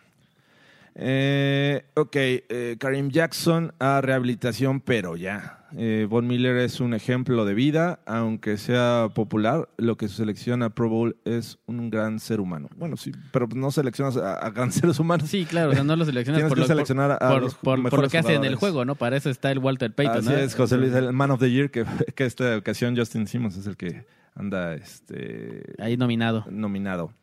Eh, 0.95 1.83
ok, 1.95 2.15
eh, 2.15 2.75
Karim 2.79 3.09
Jackson 3.09 3.73
a 3.79 4.01
rehabilitación, 4.01 4.81
pero 4.81 5.15
ya. 5.15 5.57
Eh, 5.77 6.05
Von 6.09 6.27
Miller 6.27 6.57
es 6.57 6.81
un 6.81 6.93
ejemplo 6.93 7.45
de 7.45 7.53
vida, 7.53 8.01
aunque 8.05 8.57
sea 8.57 9.07
popular, 9.15 9.69
lo 9.77 9.95
que 9.95 10.09
se 10.09 10.15
selecciona 10.17 10.65
a 10.65 10.69
Pro 10.71 10.89
Bowl 10.89 11.15
es 11.23 11.59
un 11.65 11.89
gran 11.89 12.19
ser 12.19 12.41
humano. 12.41 12.67
Bueno, 12.75 12.97
sí, 12.97 13.13
pero 13.31 13.47
no 13.55 13.71
seleccionas 13.71 14.17
a, 14.17 14.33
a 14.35 14.49
grandes 14.49 14.75
seres 14.81 14.99
humanos. 14.99 15.29
Sí, 15.29 15.45
claro, 15.45 15.71
o 15.71 15.73
sea, 15.73 15.85
no 15.85 15.95
lo 15.95 16.03
seleccionas 16.03 16.43
por, 16.43 16.57
lo, 16.57 16.65
seleccionar 16.67 17.11
a 17.11 17.19
por- 17.19 17.41
los 17.41 17.55
por- 17.55 17.63
por 17.63 17.77
lo 17.77 17.83
mejores 17.85 18.11
que 18.11 18.17
hace 18.17 18.33
en 18.35 18.43
el 18.43 18.55
juego, 18.55 18.83
¿no? 18.83 18.95
Para 18.95 19.15
eso 19.15 19.29
está 19.29 19.49
el 19.49 19.59
Walter 19.59 19.93
Payton, 19.95 20.17
Así 20.17 20.29
¿no? 20.29 20.35
es, 20.35 20.55
José 20.55 20.75
Luis, 20.77 20.91
el 20.93 21.13
Man 21.13 21.31
of 21.31 21.39
the 21.39 21.49
Year, 21.49 21.71
que, 21.71 21.85
que 22.15 22.25
esta 22.25 22.57
ocasión 22.57 22.97
Justin 22.97 23.25
Simmons 23.27 23.55
es 23.55 23.65
el 23.65 23.77
que 23.77 24.05
anda 24.35 24.73
este, 24.75 25.63
Ahí 25.79 25.95
nominado. 25.95 26.45
nominado. 26.49 27.13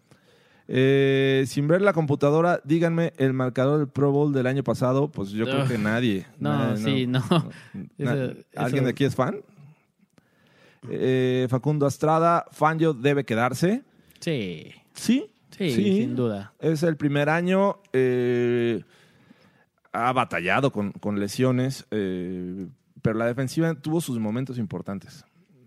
Eh, 0.70 1.44
sin 1.46 1.66
ver 1.66 1.80
la 1.80 1.94
computadora, 1.94 2.60
díganme 2.62 3.14
el 3.16 3.32
marcador 3.32 3.78
del 3.78 3.88
Pro 3.88 4.12
Bowl 4.12 4.32
del 4.34 4.46
año 4.46 4.62
pasado. 4.62 5.10
Pues 5.10 5.30
yo 5.30 5.46
creo 5.46 5.66
que 5.66 5.78
nadie. 5.78 6.26
No, 6.38 6.52
Nadie, 6.74 6.84
sí, 6.84 7.06
no. 7.06 7.20
Eso- 7.98 8.34
¿Alguien 8.54 8.76
eso- 8.76 8.84
de 8.84 8.90
aquí 8.90 9.04
es 9.04 9.14
fan? 9.16 9.36
Eh, 10.90 11.46
Facundo 11.50 11.86
Estrada, 11.86 12.44
Fangio 12.52 12.92
debe 12.94 13.24
quedarse. 13.24 13.82
Sí, 14.20 14.72
Sí, 14.94 15.30
sí, 15.50 15.72
sin 15.72 16.14
duda. 16.16 16.52
Es 16.60 16.82
el 16.82 16.96
primer 16.96 17.28
año. 17.28 17.78
eh, 17.92 18.82
ha 19.92 20.12
batallado 20.12 20.70
con, 20.70 20.92
con 20.92 21.18
lesiones, 21.18 21.86
eh, 21.90 22.66
pero 23.02 23.16
la 23.18 23.24
defensiva 23.26 23.74
tuvo 23.74 24.00
sus 24.00 24.18
momentos 24.18 24.58
importantes. 24.58 25.24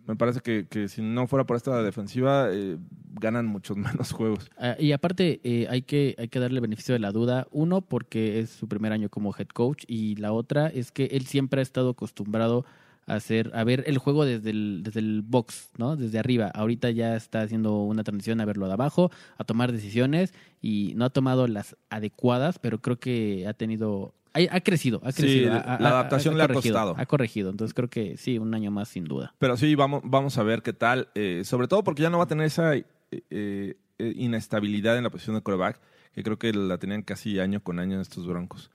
Me 0.08 0.16
parece 0.16 0.41
que, 0.41 0.68
que 0.68 0.88
si 0.88 1.02
no 1.02 1.28
fuera 1.28 1.45
por 1.45 1.58
esta 1.58 1.82
defensiva, 1.84 2.49
eh, 2.52 2.78
ganan 3.20 3.45
muchos 3.45 3.78
menos 3.78 4.12
juegos. 4.12 4.49
Ah, 4.58 4.76
y 4.80 4.91
aparte, 4.91 5.39
eh, 5.43 5.68
hay, 5.70 5.84
que, 5.84 6.16
hay 6.18 6.28
que 6.28 6.39
darle 6.39 6.60
beneficio 6.60 6.93
de 6.93 6.99
la 6.99 7.12
duda. 7.12 7.47
Uno, 7.52 7.82
porque 7.82 8.39
es 8.39 8.49
su 8.49 8.68
primer 8.68 8.91
año 8.93 9.10
como 9.10 9.34
head 9.38 9.47
coach. 9.47 9.84
Y 9.88 10.16
la 10.16 10.34
otra 10.34 10.68
es 10.68 10.91
que 10.91 11.06
él 11.06 11.26
siempre 11.28 11.60
ha 11.60 11.64
estado 11.64 11.91
acostumbrado 11.91 12.66
a 13.08 13.16
hacer, 13.16 13.52
a 13.54 13.64
ver 13.64 13.84
el 13.88 13.97
juego 13.97 14.26
desde 14.26 14.52
el, 14.52 14.82
desde 14.84 14.99
el 14.99 15.22
box, 15.22 15.72
¿no? 15.78 15.95
Desde 15.95 16.20
arriba. 16.20 16.47
Ahorita 16.54 16.89
ya 16.91 17.16
está 17.16 17.41
haciendo 17.41 17.84
una 17.84 18.04
transición 18.04 18.41
a 18.41 18.45
verlo 18.45 18.68
de 18.68 18.74
abajo, 18.74 19.12
a 19.38 19.43
tomar 19.43 19.72
decisiones. 19.72 20.34
Y 20.62 20.93
no 20.95 21.06
ha 21.06 21.10
tomado 21.10 21.47
las 21.47 21.76
adecuadas, 21.89 22.60
pero 22.60 22.82
creo 22.82 22.99
que 22.99 23.47
ha 23.47 23.54
tenido. 23.54 24.14
Ha, 24.34 24.39
ha 24.55 24.61
crecido, 24.61 25.01
ha 25.03 25.11
Sí, 25.11 25.23
crecido. 25.23 25.53
la 25.53 25.61
adaptación 25.75 26.38
le 26.38 26.43
ha 26.43 26.47
costado. 26.47 26.95
Ha 26.97 27.05
corregido. 27.05 27.49
Entonces 27.49 27.73
creo 27.73 27.89
que 27.89 28.15
sí, 28.17 28.38
un 28.38 28.53
año 28.53 28.71
más 28.71 28.88
sin 28.88 29.03
duda. 29.05 29.34
Pero 29.39 29.57
sí, 29.57 29.75
vamos, 29.75 30.01
vamos 30.05 30.38
a 30.38 30.43
ver 30.43 30.61
qué 30.61 30.71
tal. 30.73 31.09
eh, 31.15 31.41
sobre 31.43 31.67
todo 31.67 31.84
porque 31.84 32.01
ya 32.01 32.09
no 32.09 32.17
va 32.17 32.23
a 32.23 32.27
tener 32.27 32.45
esa 32.45 32.75
eh, 32.75 32.86
eh, 33.29 33.75
inestabilidad 34.15 34.97
en 34.97 35.03
la 35.03 35.09
posición 35.09 35.36
de 35.36 35.41
coreback, 35.41 35.79
que 36.13 36.23
creo 36.23 36.39
que 36.39 36.53
la 36.53 36.77
tenían 36.77 37.01
casi 37.01 37.39
año 37.39 37.61
con 37.61 37.79
año 37.79 37.99
estos 37.99 38.25
broncos. 38.25 38.71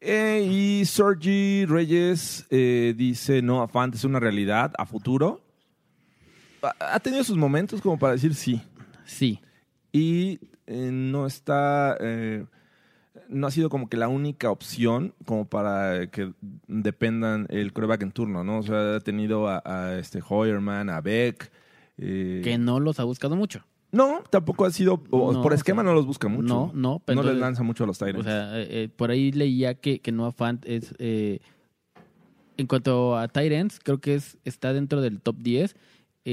Y 0.00 0.82
Sergi 0.86 1.66
Reyes 1.66 2.46
dice, 2.48 3.42
no, 3.42 3.66
Fant 3.68 3.94
es 3.94 4.04
una 4.04 4.20
realidad 4.20 4.72
a 4.78 4.86
futuro. 4.86 5.42
Ha, 6.80 6.98
tenido 7.00 7.22
sus 7.24 7.36
momentos 7.36 7.80
como 7.80 7.98
para 7.98 8.14
decir 8.14 8.34
sí. 8.34 8.62
Sí. 9.04 9.40
Y 9.92 10.38
no 10.66 11.26
está... 11.26 11.96
no 13.28 13.46
ha 13.46 13.50
sido 13.50 13.68
como 13.70 13.88
que 13.88 13.96
la 13.96 14.08
única 14.08 14.50
opción 14.50 15.14
como 15.24 15.46
para 15.46 16.08
que 16.10 16.32
dependan 16.66 17.46
el 17.50 17.72
coreback 17.72 18.02
en 18.02 18.12
turno, 18.12 18.44
¿no? 18.44 18.58
O 18.58 18.62
sea, 18.62 18.96
ha 18.96 19.00
tenido 19.00 19.48
a, 19.48 19.62
a 19.64 19.98
este 19.98 20.20
Hoyerman, 20.26 20.90
a 20.90 21.00
Beck. 21.00 21.50
eh, 21.98 22.40
Que 22.44 22.58
no 22.58 22.80
los 22.80 23.00
ha 23.00 23.04
buscado 23.04 23.36
mucho. 23.36 23.64
no, 23.92 24.22
tampoco 24.30 24.64
ha 24.64 24.70
sido. 24.70 25.02
o 25.10 25.32
No, 25.32 25.42
por 25.42 25.52
o 25.52 25.54
esquema 25.54 25.82
sea, 25.82 25.90
no 25.90 25.94
los 25.94 26.06
busca 26.06 26.28
mucho. 26.28 26.42
no, 26.54 26.70
no, 26.74 27.02
pero 27.04 27.22
No 27.22 27.28
les 27.28 27.38
lanza 27.38 27.62
mucho 27.62 27.84
a 27.84 27.86
los 27.86 27.98
Tyrants. 27.98 28.20
O 28.20 28.22
sea, 28.24 28.58
eh, 28.60 28.66
eh, 28.84 28.88
por 28.94 29.10
ahí 29.10 29.32
leía 29.32 29.74
que, 29.74 30.00
que 30.00 30.12
Noah 30.12 30.32
Fant 30.32 30.64
es. 30.66 30.94
eh, 30.98 31.40
en 32.56 32.66
cuanto 32.66 33.16
a 33.16 33.28
Tyrants, 33.28 33.78
creo 33.82 33.98
que 33.98 34.16
es 34.16 34.36
está 34.44 34.72
dentro 34.72 35.00
del 35.00 35.20
top 35.20 35.36
10. 35.38 35.76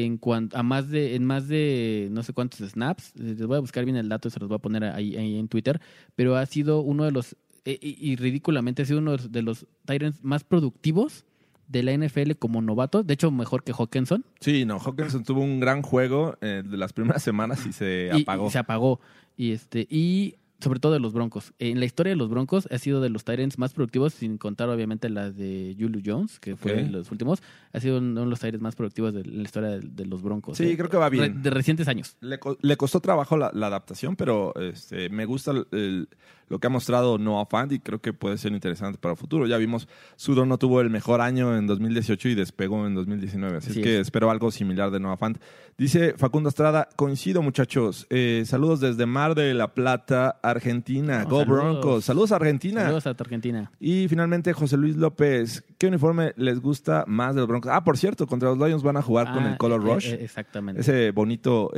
En 0.04 0.18
cuanto 0.18 0.58
a 0.58 0.64
más 0.64 0.90
de, 0.90 1.16
en 1.16 1.24
más 1.24 1.48
de 1.48 2.10
no 2.12 2.22
sé 2.24 2.34
cuántos 2.34 2.60
snaps, 2.70 3.14
eh, 3.16 3.36
les 3.38 3.46
voy 3.46 3.56
a 3.56 3.62
buscar 3.62 3.86
bien 3.86 3.96
el 3.96 4.10
dato 4.10 4.28
y 4.28 4.32
se 4.32 4.40
los 4.40 4.50
voy 4.50 4.56
a 4.58 4.60
poner 4.60 4.84
ahí, 4.84 5.16
ahí 5.16 5.38
en 5.40 5.48
Twitter, 5.48 5.80
pero 6.16 6.36
ha 6.36 6.46
sido 6.46 6.82
uno 6.82 7.06
de 7.06 7.12
los, 7.12 7.36
eh, 7.64 7.78
y, 7.82 8.12
y 8.12 8.16
ridículamente 8.18 8.82
ha 8.82 8.86
sido 8.86 9.00
uno 9.00 9.16
de 9.16 9.42
los 9.42 9.66
Tyrants 9.86 10.24
más 10.24 10.44
productivos 10.44 11.24
de 11.68 11.82
la 11.84 11.94
NFL 11.94 12.32
como 12.38 12.62
novato, 12.62 13.04
de 13.04 13.14
hecho 13.14 13.32
mejor 13.32 13.64
que 13.64 13.72
Hawkinson. 13.72 14.26
sí, 14.42 14.66
no, 14.66 14.80
Hawkinson 14.80 15.24
tuvo 15.24 15.42
un 15.42 15.60
gran 15.60 15.82
juego 15.82 16.38
eh, 16.42 16.62
de 16.64 16.78
las 16.78 16.92
primeras 16.94 17.24
semanas 17.24 17.66
y 17.66 17.72
se 17.72 18.10
y- 18.14 18.22
apagó. 18.24 18.48
y 18.48 18.52
se 18.52 18.60
apagó. 18.60 19.00
Y 19.38 19.52
este, 19.52 19.88
y 19.90 20.36
sobre 20.60 20.80
todo 20.80 20.94
de 20.94 21.00
los 21.00 21.14
Broncos. 21.14 21.54
En 21.60 21.80
la 21.80 21.86
historia 21.86 22.12
de 22.12 22.16
los 22.16 22.30
Broncos 22.30 22.68
ha 22.72 22.78
sido 22.78 23.02
de 23.02 23.10
los 23.10 23.24
Tyrants 23.24 23.58
más 23.60 23.74
productivos, 23.74 24.14
sin 24.14 24.38
contar 24.38 24.70
obviamente 24.70 25.10
la 25.10 25.32
de 25.32 25.76
Julio 25.80 26.02
Jones, 26.06 26.40
que 26.40 26.56
fue 26.56 26.72
Ok. 26.72 26.78
de 26.80 26.90
los 26.90 27.12
últimos. 27.12 27.42
Ha 27.74 27.80
sido 27.80 27.98
uno 28.00 28.22
de 28.22 28.28
los 28.28 28.40
Tyrants 28.40 28.62
más 28.62 28.76
productivos 28.76 29.14
de 29.14 29.26
la 29.26 29.44
historia 29.44 29.70
de, 29.70 29.80
de 29.82 30.06
los 30.06 30.22
Broncos. 30.22 30.58
Sí, 30.58 30.64
¿eh? 30.72 30.78
creo 30.78 30.90
que 30.90 30.98
va 30.98 31.10
bien. 31.10 31.42
De 31.42 31.50
recientes 31.50 31.88
años. 31.88 32.16
Le, 32.22 32.40
co- 32.40 32.58
le 32.62 32.78
costó 32.78 33.00
trabajo 33.00 33.38
la, 33.38 33.52
la 33.54 33.68
adaptación, 33.68 34.16
pero 34.16 34.54
este, 34.56 35.10
me 35.10 35.26
gusta 35.26 35.52
el- 35.72 36.08
lo 36.48 36.60
que 36.60 36.68
ha 36.68 36.70
mostrado 36.70 37.18
Noah 37.18 37.46
Fant 37.46 37.72
y 37.72 37.80
creo 37.80 38.00
que 38.02 38.14
puede 38.14 38.38
ser 38.38 38.52
interesante 38.52 38.98
para 39.00 39.14
el 39.14 39.18
futuro. 39.18 39.48
Ya 39.48 39.58
vimos, 39.58 39.88
Sudor 40.16 40.46
no 40.48 40.58
tuvo 40.58 40.82
el 40.82 40.90
mejor 40.90 41.22
año 41.22 41.58
en 41.58 41.68
2018 41.68 42.30
y 42.30 42.36
despegó 42.36 42.86
en 42.86 42.94
2019, 42.96 43.58
así 43.58 43.72
Así 43.72 43.80
es 43.80 43.84
que 43.84 43.96
es. 43.96 44.02
espero 44.02 44.30
algo 44.30 44.52
similar 44.52 44.92
de 44.92 45.00
Noah 45.00 45.18
Fant. 45.18 45.38
Dice 45.78 46.14
Facundo 46.18 46.48
Estrada, 46.50 46.88
coincido 46.96 47.42
muchachos, 47.42 48.08
Eh, 48.10 48.44
saludos 48.46 48.80
desde 48.80 49.06
Mar 49.06 49.36
de 49.36 49.54
la 49.54 49.74
Plata, 49.74 50.40
Argentina, 50.42 51.24
No, 51.24 51.30
Go 51.30 51.40
saludos. 51.42 51.64
Broncos, 51.64 52.06
saludos 52.06 52.32
a 52.32 52.36
Argentina. 52.38 52.82
Saludos 52.84 53.08
a 53.08 53.10
Argentina. 53.10 53.72
Y 53.80 54.08
finalmente 54.08 54.54
José 54.54 54.78
Luis 54.78 54.96
López, 54.96 55.64
¿qué 55.78 55.88
uniforme 55.88 56.34
les 56.38 56.60
gusta 56.62 57.04
más 57.08 57.36
de 57.36 57.42
los 57.42 57.48
Broncos? 57.50 57.72
Ah, 57.74 57.84
por 57.84 57.98
cierto, 57.98 58.26
contra 58.28 58.50
los 58.54 58.58
Lions 58.58 58.84
van 58.84 58.98
a 58.98 59.02
jugar 59.02 59.34
con 59.34 59.44
Ah, 59.44 59.52
el 59.52 59.58
Color 59.58 59.82
eh, 59.82 59.94
Rush. 59.94 60.08
eh, 60.14 60.18
exactamente. 60.24 60.80
Ese 60.82 61.12
bonito 61.12 61.72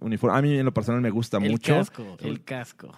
uniforme. 0.00 0.36
A 0.38 0.42
mí 0.42 0.54
en 0.58 0.64
lo 0.64 0.74
personal 0.74 1.00
me 1.00 1.10
gusta 1.10 1.38
el 1.38 1.50
mucho. 1.52 1.74
casco, 1.74 2.16
el 2.20 2.42
casco. 2.44 2.92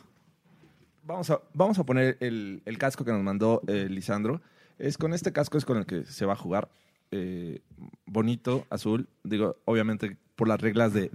Vamos 1.06 1.30
a, 1.30 1.40
vamos 1.52 1.78
a 1.78 1.84
poner 1.84 2.16
el, 2.20 2.62
el 2.64 2.78
casco 2.78 3.04
que 3.04 3.12
nos 3.12 3.22
mandó 3.22 3.62
eh, 3.66 3.88
Lisandro. 3.90 4.40
Es 4.78 4.96
con 4.98 5.12
este 5.12 5.32
casco 5.32 5.58
es 5.58 5.64
con 5.64 5.76
el 5.76 5.86
que 5.86 6.04
se 6.04 6.24
va 6.24 6.32
a 6.32 6.36
jugar. 6.36 6.68
Eh, 7.10 7.60
bonito, 8.06 8.66
azul. 8.70 9.08
Digo, 9.22 9.56
obviamente 9.66 10.16
por 10.34 10.48
las 10.48 10.60
reglas 10.60 10.92
de, 10.94 11.10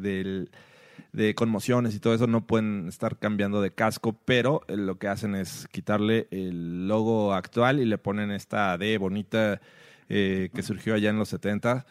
de 1.11 1.35
conmociones 1.35 1.95
y 1.95 1.99
todo 1.99 2.13
eso 2.13 2.27
no 2.27 2.45
pueden 2.45 2.87
estar 2.87 3.17
cambiando 3.17 3.61
de 3.61 3.71
casco, 3.71 4.13
pero 4.25 4.61
eh, 4.67 4.77
lo 4.77 4.97
que 4.97 5.07
hacen 5.07 5.35
es 5.35 5.67
quitarle 5.71 6.27
el 6.31 6.87
logo 6.87 7.33
actual 7.33 7.79
y 7.79 7.85
le 7.85 7.97
ponen 7.97 8.31
esta 8.31 8.77
D 8.77 8.97
bonita 8.97 9.59
eh, 10.07 10.49
que 10.53 10.63
surgió 10.63 10.93
allá 10.93 11.09
en 11.09 11.17
los 11.17 11.29
70 11.29 11.85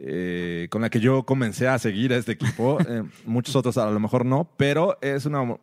eh, 0.00 0.68
con 0.70 0.80
la 0.80 0.90
que 0.90 1.00
yo 1.00 1.24
comencé 1.24 1.68
a 1.68 1.78
seguir 1.78 2.12
a 2.12 2.16
este 2.16 2.32
equipo. 2.32 2.78
Muchos 3.26 3.54
otros 3.56 3.76
a 3.78 3.90
lo 3.90 4.00
mejor 4.00 4.24
no, 4.24 4.50
pero 4.56 4.96
es 5.02 5.26
una 5.26 5.56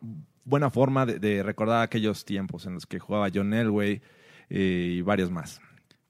buena 0.46 0.70
forma 0.70 1.04
de, 1.04 1.18
de 1.18 1.42
recordar 1.42 1.82
aquellos 1.82 2.24
tiempos 2.24 2.64
en 2.64 2.72
los 2.74 2.86
que 2.86 2.98
jugaba 2.98 3.28
John 3.34 3.52
Elway 3.52 4.00
eh, 4.48 4.94
y 4.96 5.00
varios 5.02 5.30
más. 5.30 5.60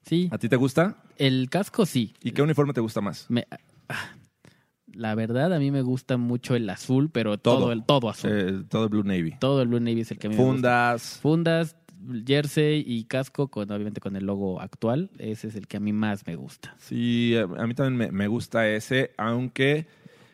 Sí, 0.03 0.29
¿A 0.31 0.37
ti 0.37 0.47
te 0.47 0.55
gusta? 0.55 0.95
el 1.17 1.49
casco 1.49 1.85
sí. 1.85 2.13
¿Y 2.23 2.31
qué 2.31 2.41
uniforme 2.41 2.71
te 2.73 2.79
gusta 2.79 3.01
más? 3.01 3.25
Me, 3.29 3.45
ah, 3.89 4.15
La 4.93 5.15
verdad, 5.15 5.51
a 5.53 5.59
mí 5.59 5.69
me 5.71 5.81
gusta 5.81 6.15
mucho 6.17 6.55
el 6.55 6.69
azul, 6.69 7.09
pero 7.11 7.37
todo, 7.37 7.59
Todo. 7.59 7.71
el 7.73 7.83
todo 7.83 8.09
azul. 8.09 8.31
Eh, 8.31 8.63
todo 8.69 8.83
el 8.85 8.89
Blue 8.89 9.03
Navy. 9.03 9.35
todo 9.39 9.61
el 9.61 9.67
Blue 9.67 9.79
Navy 9.81 10.01
es 10.01 10.11
el 10.11 10.17
que 10.19 10.27
a 10.27 10.29
mí 10.29 10.35
me 10.37 10.41
gusta. 10.43 10.53
Fundas. 10.53 11.19
Fundas, 11.21 11.75
jersey 12.25 12.83
y 12.87 13.03
casco, 13.05 13.49
con, 13.49 13.69
obviamente 13.71 13.99
con 13.99 14.15
el 14.15 14.25
logo 14.25 14.61
actual. 14.61 15.09
Ese 15.17 15.47
es 15.47 15.55
el 15.55 15.67
que 15.67 15.77
a 15.77 15.79
mí 15.79 15.91
más 15.91 16.25
me 16.25 16.35
gusta. 16.35 16.75
Sí, 16.79 17.35
a, 17.35 17.47
mí 17.67 17.73
también 17.73 17.97
me, 17.97 18.11
me 18.11 18.27
gusta 18.27 18.69
ese, 18.69 19.11
aunque, 19.17 19.87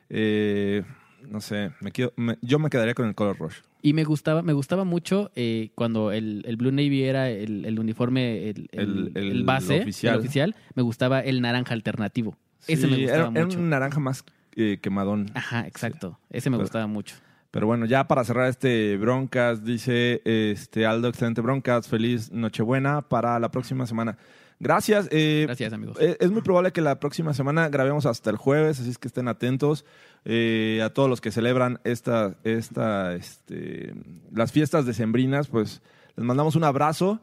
eh, 0.09 0.83
no 1.27 1.41
sé, 1.41 1.71
me 1.81 1.91
quedo- 1.91 2.13
me- 2.15 2.37
yo 2.41 2.59
me 2.59 2.69
quedaría 2.69 2.93
con 2.93 3.07
el 3.07 3.15
Color 3.15 3.37
Rush. 3.39 3.55
Y 3.85 3.91
me 3.93 4.05
gustaba, 4.05 4.41
me 4.41 4.53
gustaba 4.53 4.85
mucho 4.85 5.29
eh, 5.35 5.71
cuando 5.75 6.13
el, 6.13 6.43
el 6.47 6.55
Blue 6.55 6.71
Navy 6.71 7.03
era 7.03 7.29
el, 7.29 7.65
el 7.65 7.77
uniforme, 7.79 8.49
el, 8.49 8.69
el- 8.71 9.43
base, 9.43 9.81
oficial. 9.81 10.17
oficial. 10.19 10.55
Me 10.73 10.81
gustaba 10.83 11.19
el 11.19 11.41
naranja 11.41 11.73
alternativo. 11.73 12.37
Ese 12.65 12.87
me 12.87 12.95
gustaba 12.95 13.17
era, 13.27 13.31
era 13.35 13.45
mucho. 13.45 13.59
un 13.59 13.69
naranja 13.69 13.99
más 13.99 14.23
eh, 14.55 14.79
quemadón. 14.81 15.31
Ajá, 15.33 15.67
exacto. 15.67 16.17
Ese 16.29 16.49
me 16.49 16.55
Pero- 16.55 16.63
gustaba 16.63 16.87
mucho. 16.87 17.15
Pero 17.51 17.67
bueno, 17.67 17.85
ya 17.85 18.07
para 18.07 18.23
cerrar 18.23 18.47
este 18.49 18.97
Broncas, 18.97 19.63
dice 19.63 20.21
este 20.25 20.87
Aldo, 20.87 21.09
excelente 21.09 21.39
Broncas, 21.41 21.87
feliz 21.87 22.31
Nochebuena 22.31 23.01
para 23.03 23.37
la 23.39 23.51
próxima 23.51 23.85
semana. 23.85 24.17
Gracias. 24.59 25.07
eh, 25.11 25.43
Gracias, 25.45 25.73
amigos. 25.73 25.97
eh, 25.99 26.17
Es 26.19 26.31
muy 26.31 26.41
probable 26.41 26.71
que 26.71 26.81
la 26.81 26.99
próxima 26.99 27.33
semana 27.33 27.69
grabemos 27.69 28.05
hasta 28.05 28.29
el 28.29 28.37
jueves, 28.37 28.79
así 28.79 28.89
es 28.89 28.97
que 28.97 29.07
estén 29.07 29.27
atentos 29.27 29.85
eh, 30.25 30.81
a 30.83 30.89
todos 30.89 31.09
los 31.09 31.19
que 31.21 31.31
celebran 31.31 31.79
esta, 31.83 32.35
esta, 32.43 33.13
este, 33.15 33.93
las 34.31 34.51
fiestas 34.51 34.85
decembrinas, 34.85 35.47
pues 35.47 35.81
les 36.15 36.25
mandamos 36.25 36.55
un 36.55 36.63
abrazo. 36.63 37.19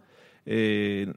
Eh, 0.47 1.13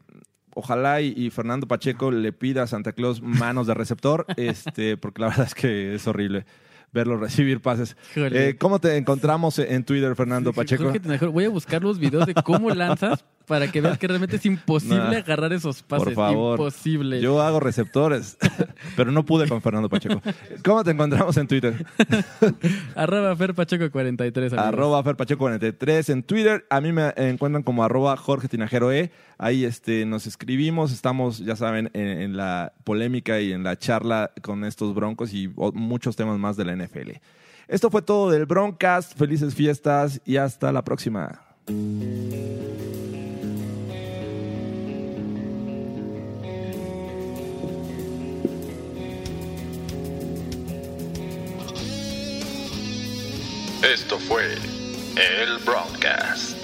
ojalá 0.55 1.01
y, 1.01 1.13
y 1.17 1.29
Fernando 1.29 1.67
Pacheco 1.67 2.11
le 2.11 2.31
pida 2.31 2.63
a 2.63 2.67
Santa 2.67 2.91
Claus 2.93 3.21
manos 3.21 3.67
de 3.67 3.73
receptor, 3.73 4.25
este, 4.37 4.97
porque 4.97 5.21
la 5.21 5.29
verdad 5.29 5.47
es 5.47 5.55
que 5.55 5.95
es 5.95 6.07
horrible 6.07 6.45
verlo 6.93 7.17
recibir 7.17 7.59
pases. 7.61 7.97
Eh, 8.15 8.55
¿Cómo 8.59 8.79
te 8.79 8.95
encontramos 8.95 9.59
en 9.59 9.83
Twitter, 9.83 10.15
Fernando 10.15 10.53
Pacheco? 10.53 10.93
Voy 11.31 11.45
a 11.45 11.49
buscar 11.49 11.81
los 11.83 11.99
videos 11.99 12.25
de 12.25 12.35
cómo 12.35 12.69
lanzas 12.69 13.25
para 13.45 13.69
que 13.71 13.81
veas 13.81 13.97
que 13.97 14.07
realmente 14.07 14.37
es 14.37 14.45
imposible 14.45 14.97
Nah, 14.97 15.17
agarrar 15.17 15.51
esos 15.51 15.83
pases. 15.83 16.05
Por 16.05 16.13
favor. 16.13 16.59
Imposible. 16.59 17.19
Yo 17.19 17.41
hago 17.41 17.59
receptores, 17.59 18.37
pero 18.95 19.11
no 19.11 19.25
pude 19.25 19.47
con 19.47 19.61
Fernando 19.61 19.89
Pacheco. 19.89 20.21
¿Cómo 20.63 20.83
te 20.83 20.91
encontramos 20.91 21.35
en 21.37 21.47
Twitter? 21.47 21.85
Arroba 22.95 23.35
Fer 23.35 23.53
Pacheco 23.53 23.89
43. 23.91 24.53
amigos. 24.53 24.67
arroba 24.67 25.03
ferpacheco43 25.03 26.09
en 26.11 26.23
Twitter. 26.23 26.65
A 26.69 26.81
mí 26.81 26.91
me 26.91 27.13
encuentran 27.17 27.63
como 27.63 27.83
arroba 27.83 28.15
Jorge 28.17 28.47
Tinajero 28.47 28.91
E. 28.91 29.11
Ahí 29.37 29.65
este, 29.65 30.05
nos 30.05 30.27
escribimos. 30.27 30.91
Estamos, 30.91 31.39
ya 31.39 31.55
saben, 31.55 31.89
en, 31.93 32.07
en 32.07 32.37
la 32.37 32.73
polémica 32.83 33.39
y 33.41 33.51
en 33.51 33.63
la 33.63 33.77
charla 33.77 34.31
con 34.41 34.63
estos 34.63 34.93
broncos 34.93 35.33
y 35.33 35.51
muchos 35.73 36.15
temas 36.15 36.39
más 36.39 36.57
de 36.57 36.65
la 36.65 36.75
NFL. 36.75 37.11
Esto 37.67 37.89
fue 37.89 38.01
todo 38.01 38.29
del 38.29 38.45
Broncast. 38.45 39.17
Felices 39.17 39.55
fiestas 39.55 40.21
y 40.25 40.37
hasta 40.37 40.71
la 40.71 40.83
próxima. 40.83 41.41
Esto 53.83 54.17
fue 54.17 54.45
el 55.17 55.57
Broadcast. 55.65 56.63